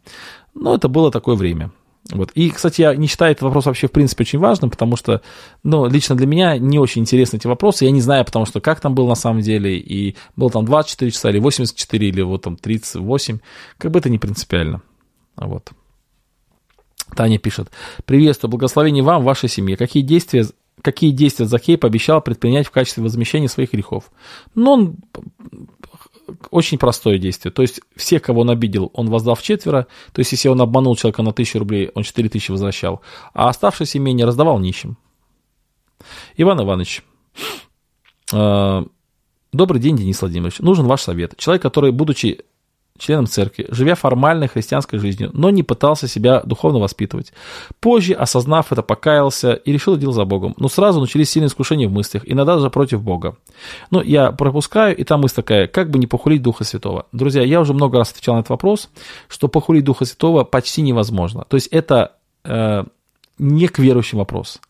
[0.54, 1.72] Но это было такое время.
[2.12, 2.32] Вот.
[2.32, 5.22] И, кстати, я не считаю этот вопрос вообще, в принципе, очень важным, потому что,
[5.64, 7.86] ну, лично для меня не очень интересны эти вопросы.
[7.86, 11.12] Я не знаю, потому что как там было на самом деле, и было там 24
[11.12, 13.40] часа, или 84, или вот там 38.
[13.78, 14.82] Как бы это не принципиально.
[15.38, 15.72] Вот.
[17.16, 17.72] Таня пишет.
[18.06, 19.78] Приветствую, благословение вам, вашей семье.
[19.78, 20.46] Какие действия
[20.82, 24.12] какие действия Захей пообещал предпринять в качестве возмещения своих грехов.
[24.54, 24.96] Но он
[26.52, 27.52] очень простое действие.
[27.52, 29.88] То есть всех, кого он обидел, он воздал в четверо.
[30.14, 33.02] То есть если он обманул человека на тысячу рублей, он 4 тысячи возвращал.
[33.34, 34.98] А оставшееся имение раздавал нищим.
[36.36, 37.04] Иван Иванович,
[38.34, 38.84] э,
[39.52, 40.60] добрый день, Денис Владимирович.
[40.60, 41.36] Нужен ваш совет.
[41.38, 42.44] Человек, который, будучи
[42.98, 47.34] членом церкви, живя формальной христианской жизнью, но не пытался себя духовно воспитывать.
[47.80, 50.54] Позже, осознав это, покаялся и решил дело за Богом.
[50.58, 53.36] Но сразу начались сильные искушения в мыслях, иногда даже против Бога.
[53.90, 57.08] Но я пропускаю, и там мысль такая, как бы не похулить Духа Святого.
[57.12, 58.90] Друзья, я уже много раз отвечал на этот вопрос,
[59.28, 61.46] что похулить Духа Святого почти невозможно.
[61.48, 62.14] То есть это
[62.44, 62.84] э,
[63.40, 64.62] не к верующим вопрос.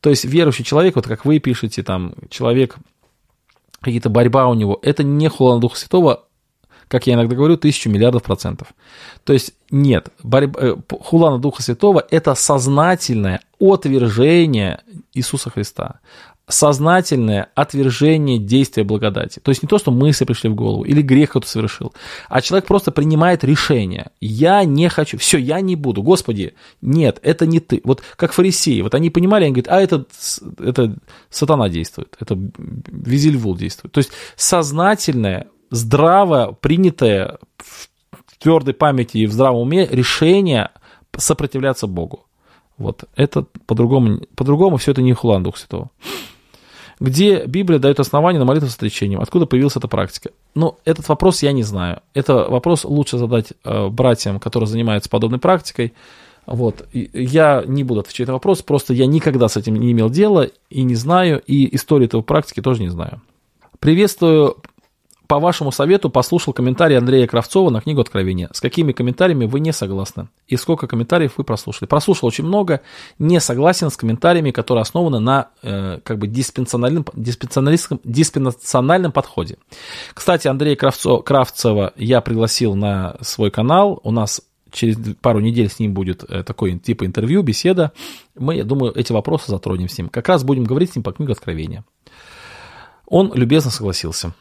[0.00, 2.76] То есть верующий человек, вот как вы пишете, там, человек,
[3.80, 6.24] какие-то борьба у него, это не хула на Духа Святого,
[6.92, 8.68] как я иногда говорю, тысячу миллиардов процентов.
[9.24, 14.82] То есть нет, борьба, э, хула на Духа Святого– это сознательное отвержение
[15.14, 16.00] Иисуса Христа
[16.48, 19.38] сознательное отвержение действия благодати.
[19.38, 21.94] То есть не то, что мысли пришли в голову или грех кто-то совершил,
[22.28, 24.10] а человек просто принимает решение.
[24.20, 26.02] Я не хочу, все, я не буду.
[26.02, 26.52] Господи,
[26.82, 27.80] нет, это не ты.
[27.84, 30.04] Вот как фарисеи, вот они понимали, они говорят, а это,
[30.58, 30.94] это
[31.30, 33.92] сатана действует, это Визельвул действует.
[33.92, 37.88] То есть сознательное здраво принятое в
[38.38, 40.70] твердой памяти и в здравом уме решение
[41.16, 42.26] сопротивляться Богу.
[42.76, 45.90] Вот это по-другому, по-другому все это не хулан Дух Святого.
[47.00, 49.20] Где Библия дает основания на молитву с отречением?
[49.20, 50.30] Откуда появилась эта практика?
[50.54, 52.00] Ну, этот вопрос я не знаю.
[52.14, 55.94] Это вопрос лучше задать э, братьям, которые занимаются подобной практикой.
[56.46, 56.86] Вот.
[56.92, 60.82] Я не буду отвечать на вопрос, просто я никогда с этим не имел дела и
[60.82, 63.22] не знаю, и историю этого практики тоже не знаю.
[63.78, 64.56] Приветствую
[65.32, 68.50] по вашему совету послушал комментарий Андрея Кравцова на книгу Откровения.
[68.52, 70.28] С какими комментариями вы не согласны?
[70.46, 71.88] И сколько комментариев вы прослушали?
[71.88, 72.82] Прослушал очень много,
[73.18, 79.56] не согласен с комментариями, которые основаны на э, как бы диспенсиональном, диспенсионалистском, диспенсиональном подходе.
[80.12, 84.00] Кстати, Андрея Кравцова, Кравцева я пригласил на свой канал.
[84.04, 87.92] У нас через пару недель с ним будет э, такой типа интервью, беседа.
[88.34, 90.10] Мы, я думаю, эти вопросы затронем с ним.
[90.10, 91.86] Как раз будем говорить с ним по книге Откровения.
[93.06, 94.34] Он любезно согласился.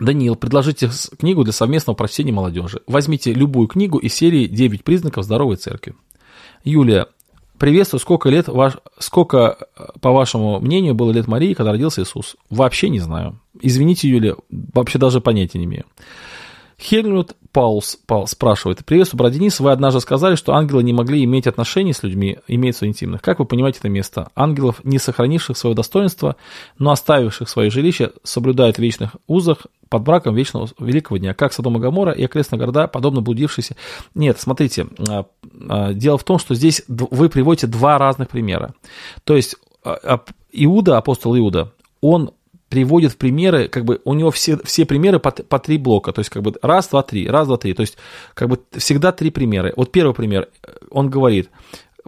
[0.00, 2.80] Даниил, предложите книгу для совместного прочтения молодежи.
[2.86, 5.94] Возьмите любую книгу из серии «9 признаков здоровой церкви».
[6.64, 7.06] Юлия,
[7.58, 8.00] приветствую.
[8.00, 9.68] Сколько лет, ваш, сколько,
[10.00, 12.36] по вашему мнению, было лет Марии, когда родился Иисус?
[12.50, 13.38] Вообще не знаю.
[13.60, 15.84] Извините, Юлия, вообще даже понятия не имею.
[16.80, 18.84] Хельмут Паулс, Паулс спрашивает.
[18.84, 19.60] Приветствую, брат Денис.
[19.60, 23.22] Вы однажды сказали, что ангелы не могли иметь отношений с людьми, имеются интимных.
[23.22, 24.28] Как вы понимаете это место?
[24.34, 26.34] Ангелов, не сохранивших свое достоинство,
[26.78, 31.32] но оставивших свое жилище, соблюдают в вечных узах под браком вечного великого дня.
[31.32, 33.76] Как Содом и Гамора и окрестные города, подобно блудившиеся.
[34.16, 35.26] Нет, смотрите, а,
[35.68, 38.74] а, дело в том, что здесь вы приводите два разных примера.
[39.22, 40.20] То есть а,
[40.50, 42.32] Иуда, апостол Иуда, он
[42.74, 46.18] приводит в примеры, как бы у него все, все примеры по, по три блока, то
[46.18, 47.96] есть как бы раз, два, три, раз, два, три, то есть
[48.34, 49.72] как бы всегда три примера.
[49.76, 50.48] Вот первый пример,
[50.90, 51.50] он говорит,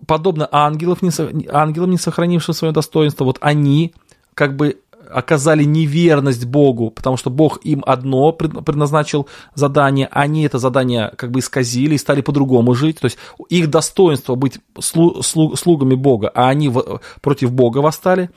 [0.08, 1.10] подобно ангелов, не,
[1.48, 3.94] ангелам, не сохранившим свое достоинство, вот они
[4.34, 11.12] как бы оказали неверность Богу, потому что Бог им одно предназначил задание, они это задание
[11.16, 13.18] как бы исказили и стали по-другому жить, то есть
[13.48, 16.72] их достоинство быть слугами Бога, а они
[17.20, 18.30] против Бога восстали.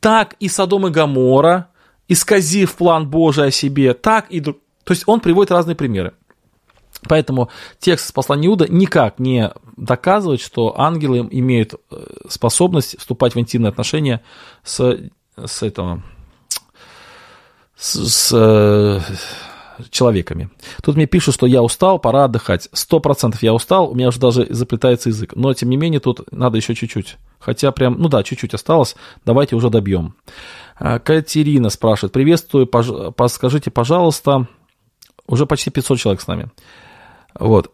[0.00, 1.68] Так и Содом и Гамора,
[2.08, 4.40] исказив план Божий о себе, так и...
[4.40, 4.54] То
[4.90, 6.14] есть он приводит разные примеры.
[7.08, 13.68] Поэтому текст послания Иуда никак не доказывает, что ангелы имеют э, способность вступать в интимные
[13.68, 14.22] отношения
[14.64, 14.98] с,
[15.36, 16.02] с, этого,
[17.76, 19.00] с, с э,
[19.90, 20.48] человеками.
[20.82, 22.68] Тут мне пишут, что я устал, пора отдыхать.
[22.72, 25.34] Сто процентов я устал, у меня уже даже заплетается язык.
[25.36, 27.18] Но, тем не менее, тут надо еще чуть-чуть.
[27.38, 28.96] Хотя прям, ну да, чуть-чуть осталось.
[29.24, 30.14] Давайте уже добьем.
[30.78, 32.12] А, Катерина спрашивает.
[32.12, 32.88] Приветствую, пож...
[33.16, 34.46] подскажите, пожалуйста.
[35.26, 36.50] Уже почти 500 человек с нами.
[37.38, 37.72] Вот.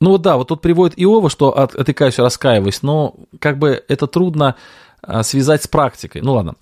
[0.00, 4.56] Ну да, вот тут приводит Иова, что от, отыкаюсь, раскаиваюсь, но как бы это трудно
[5.22, 6.22] связать с практикой.
[6.22, 6.54] Ну ладно.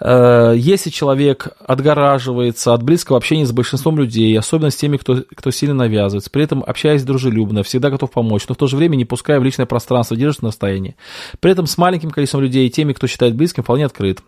[0.00, 5.50] Э, если человек отгораживается от близкого общения с большинством людей, особенно с теми, кто, кто
[5.50, 9.04] сильно навязывается, при этом общаясь дружелюбно, всегда готов помочь, но в то же время не
[9.04, 10.96] пуская в личное пространство, держится на расстоянии.
[11.40, 14.20] При этом с маленьким количеством людей и теми, кто считает близким, вполне открыт.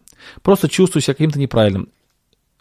[0.43, 1.88] Просто чувствую себя каким-то неправильным.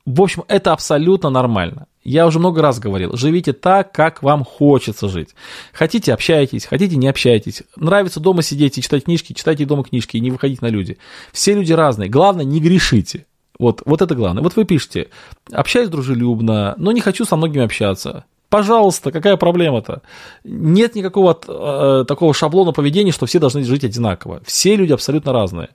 [0.06, 1.88] В общем, это абсолютно нормально.
[2.04, 5.30] Я уже много раз говорил, живите так, как вам хочется жить.
[5.74, 7.64] Хотите, общайтесь, хотите, не общайтесь.
[7.76, 11.00] Нравится дома сидеть и читать книжки, читайте дома книжки и не выходите на люди.
[11.32, 12.08] Все люди разные.
[12.08, 13.26] Главное, не грешите.
[13.58, 14.44] Вот, вот это главное.
[14.44, 15.10] Вот вы пишете,
[15.52, 18.26] общаюсь дружелюбно, но не хочу со многими общаться.
[18.50, 20.04] Пожалуйста, какая проблема-то?
[20.44, 24.42] Нет никакого э, такого шаблона поведения, что все должны жить одинаково.
[24.46, 25.70] Все люди абсолютно разные.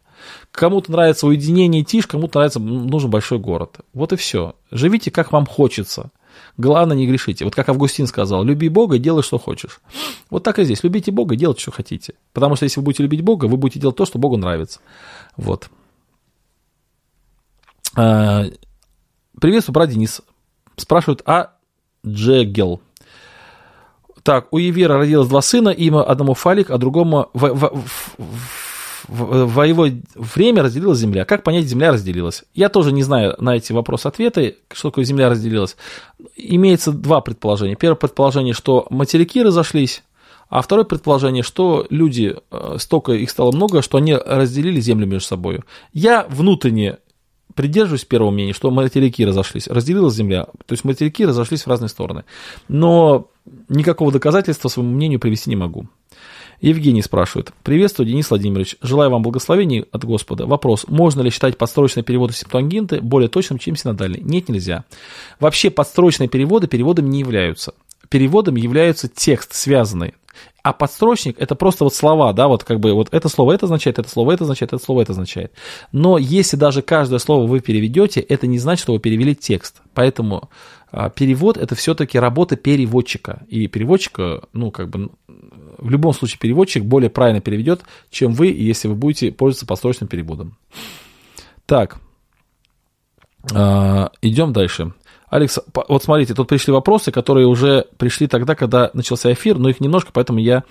[0.53, 3.81] Кому-то нравится уединение и тишь, кому-то нравится, нужен большой город.
[3.93, 4.55] Вот и все.
[4.71, 6.11] Живите, как вам хочется.
[6.57, 7.45] Главное, не грешите.
[7.45, 9.81] Вот как Августин сказал, люби Бога и делай, что хочешь.
[10.29, 10.83] Вот так и здесь.
[10.85, 12.15] Любите Бога и делайте, что хотите.
[12.33, 14.81] Потому что если вы будете любить Бога, вы будете делать то, что Богу нравится.
[15.37, 15.71] Вот.
[17.97, 18.45] А,
[19.41, 20.23] приветствую, брат Денис.
[20.77, 21.55] Спрашивают, а
[22.07, 22.81] Джегел.
[24.23, 27.85] Так, у Евера родилось два сына, имя одному Фалик, а другому в, в,
[28.19, 28.70] в,
[29.09, 31.25] во его время разделилась земля.
[31.25, 32.45] Как понять, земля разделилась?
[32.55, 35.77] Я тоже не знаю на эти вопросы ответы, что такое земля разделилась.
[36.37, 37.77] Имеется два предположения.
[37.77, 40.03] Первое предположение, что материки разошлись,
[40.49, 45.29] а второе предположение, что люди, э, столько их стало много, что они разделили землю между
[45.29, 45.61] собой.
[45.93, 46.99] Я внутренне
[47.55, 52.25] придерживаюсь первого мнения, что материки разошлись, разделилась земля, то есть материки разошлись в разные стороны.
[52.69, 53.29] Но
[53.69, 55.87] никакого доказательства своему мнению привести не могу.
[56.61, 57.53] Евгений спрашивает.
[57.63, 58.77] Приветствую, Денис Владимирович.
[58.83, 60.47] Желаю вам благословений от Господа.
[60.47, 60.85] Вопрос.
[60.89, 64.21] Можно ли считать подстрочные переводы септуагинты более точным, чем синодальный?
[64.21, 64.85] Нет, нельзя.
[65.39, 67.75] Вообще подстрочные переводы переводами не являются.
[68.09, 70.15] Переводом является текст связанный.
[70.63, 73.99] А подстрочник это просто вот слова, да, вот как бы вот это слово это означает,
[73.99, 75.53] это слово это означает, это слово это означает.
[75.93, 79.81] Но если даже каждое слово вы переведете, это не значит, что вы перевели текст.
[79.95, 80.51] Поэтому
[80.93, 83.43] а, перевод это все-таки работа переводчика.
[83.49, 85.11] И переводчика, ну, как бы,
[85.81, 90.57] в любом случае переводчик более правильно переведет, чем вы, если вы будете пользоваться подстрочным переводом.
[91.67, 91.99] Так,
[93.53, 94.93] а, идем дальше.
[95.29, 95.59] Алекс,
[95.89, 100.11] вот смотрите, тут пришли вопросы, которые уже пришли тогда, когда начался эфир, но их немножко,
[100.13, 100.65] поэтому я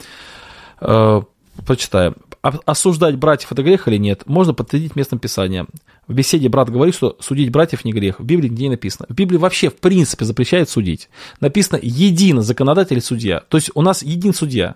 [0.82, 1.22] э,
[1.66, 2.16] прочитаю.
[2.42, 4.24] Осуждать братьев это грех или нет?
[4.26, 5.68] Можно подтвердить местным писанием.
[6.08, 8.20] В беседе брат говорит, что судить братьев не грех.
[8.20, 9.06] В Библии нигде не написано.
[9.10, 11.10] В Библии вообще в принципе запрещает судить.
[11.40, 13.42] Написано един законодатель и судья.
[13.50, 14.76] То есть у нас един судья.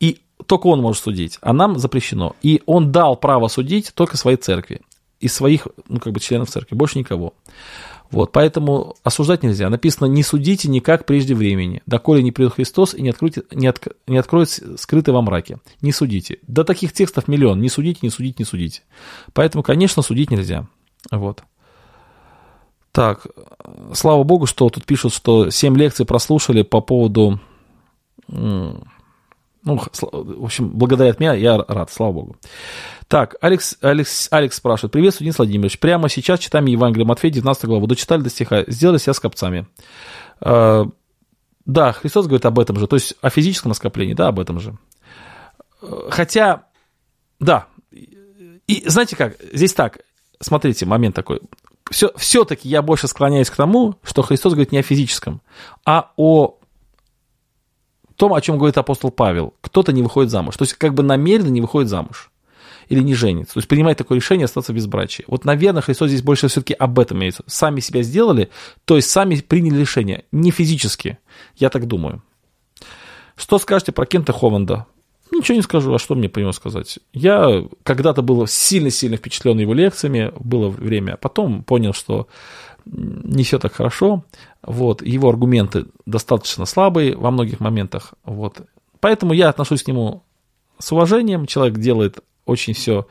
[0.00, 2.34] И только он может судить, а нам запрещено.
[2.42, 4.80] И он дал право судить только своей церкви.
[5.20, 6.74] Из своих, ну, как бы, членов церкви.
[6.74, 7.34] Больше никого.
[8.14, 9.68] Вот, поэтому осуждать нельзя.
[9.68, 13.84] Написано, не судите никак прежде времени, доколе не придет Христос и не, откроет, не, от,
[14.06, 15.58] не откроет скрытый во мраке.
[15.80, 16.38] Не судите.
[16.46, 17.60] До таких текстов миллион.
[17.60, 18.82] Не судите, не судите, не судите.
[19.32, 20.68] Поэтому, конечно, судить нельзя.
[21.10, 21.42] Вот.
[22.92, 23.26] Так,
[23.92, 27.40] слава богу, что тут пишут, что 7 лекций прослушали по поводу
[29.64, 29.78] ну,
[30.12, 32.36] в общем, благодаря от меня я рад, слава богу.
[33.08, 34.92] Так, Алекс, Алекс, Алекс спрашивает.
[34.92, 35.78] Приветствую, Денис Владимирович.
[35.78, 37.86] Прямо сейчас читаем Евангелие Матфея, 19 главу.
[37.86, 38.64] Дочитали до стиха.
[38.66, 39.66] Сделали себя скопцами.
[40.40, 40.84] Э,
[41.66, 42.86] да, Христос говорит об этом же.
[42.86, 44.76] То есть о физическом оскоплении, да, об этом же.
[46.10, 46.64] Хотя,
[47.40, 47.66] да.
[48.66, 49.98] И знаете как, здесь так,
[50.40, 51.40] смотрите, момент такой.
[51.90, 55.42] Все, все-таки я больше склоняюсь к тому, что Христос говорит не о физическом,
[55.84, 56.56] а о
[58.16, 59.54] том, о чем говорит апостол Павел.
[59.60, 60.56] Кто-то не выходит замуж.
[60.56, 62.30] То есть как бы намеренно не выходит замуж.
[62.88, 63.54] Или не женится.
[63.54, 65.24] То есть принимает такое решение остаться без брачия.
[65.26, 67.44] Вот, наверное, Христос здесь больше все-таки об этом имеется.
[67.46, 68.50] Сами себя сделали,
[68.84, 70.24] то есть сами приняли решение.
[70.32, 71.18] Не физически.
[71.56, 72.22] Я так думаю.
[73.36, 74.86] Что скажете про Кента Хованда?
[75.32, 76.98] Ничего не скажу, а что мне про него сказать?
[77.12, 82.28] Я когда-то был сильно-сильно впечатлен его лекциями, было время, а потом понял, что
[82.84, 84.24] не все так хорошо.
[84.62, 88.14] Вот, его аргументы достаточно слабые во многих моментах.
[88.24, 88.60] Вот.
[89.00, 90.22] Поэтому я отношусь к нему
[90.78, 91.46] с уважением.
[91.46, 93.06] Человек делает очень все,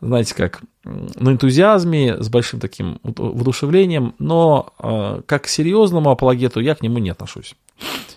[0.00, 6.74] знаете, как на энтузиазме, с большим таким воодушевлением, но э, как к серьезному апологету я
[6.74, 7.54] к нему не отношусь.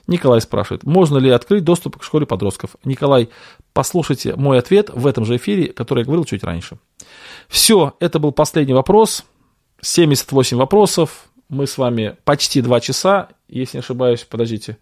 [0.08, 2.72] Николай спрашивает, можно ли открыть доступ к школе подростков?
[2.84, 3.30] Николай,
[3.74, 6.80] послушайте мой ответ в этом же эфире, который я говорил чуть раньше.
[7.48, 9.26] Все, это был последний вопрос.
[9.82, 11.30] 78 вопросов.
[11.48, 14.78] Мы с вами почти 2 часа, если не ошибаюсь, подождите.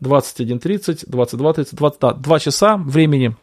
[0.00, 3.36] 21.30, 22.30, 20, да, 2 часа времени.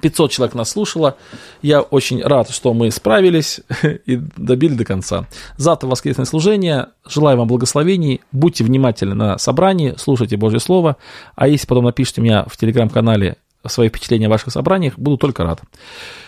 [0.00, 1.16] 500 человек нас слушало.
[1.62, 3.60] Я очень рад, что мы справились
[4.06, 5.26] и добили до конца.
[5.56, 6.88] Завтра воскресное служение.
[7.06, 8.20] Желаю вам благословений.
[8.32, 10.96] Будьте внимательны на собрании, слушайте Божье Слово.
[11.34, 15.60] А если потом напишите меня в телеграм-канале свои впечатления о ваших собраниях, буду только рад.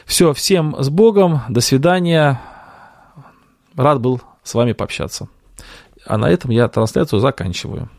[0.06, 1.40] Все, всем с Богом.
[1.48, 2.40] До свидания.
[3.76, 5.28] Рад был с вами пообщаться.
[6.06, 7.90] А на этом я трансляцию заканчиваю.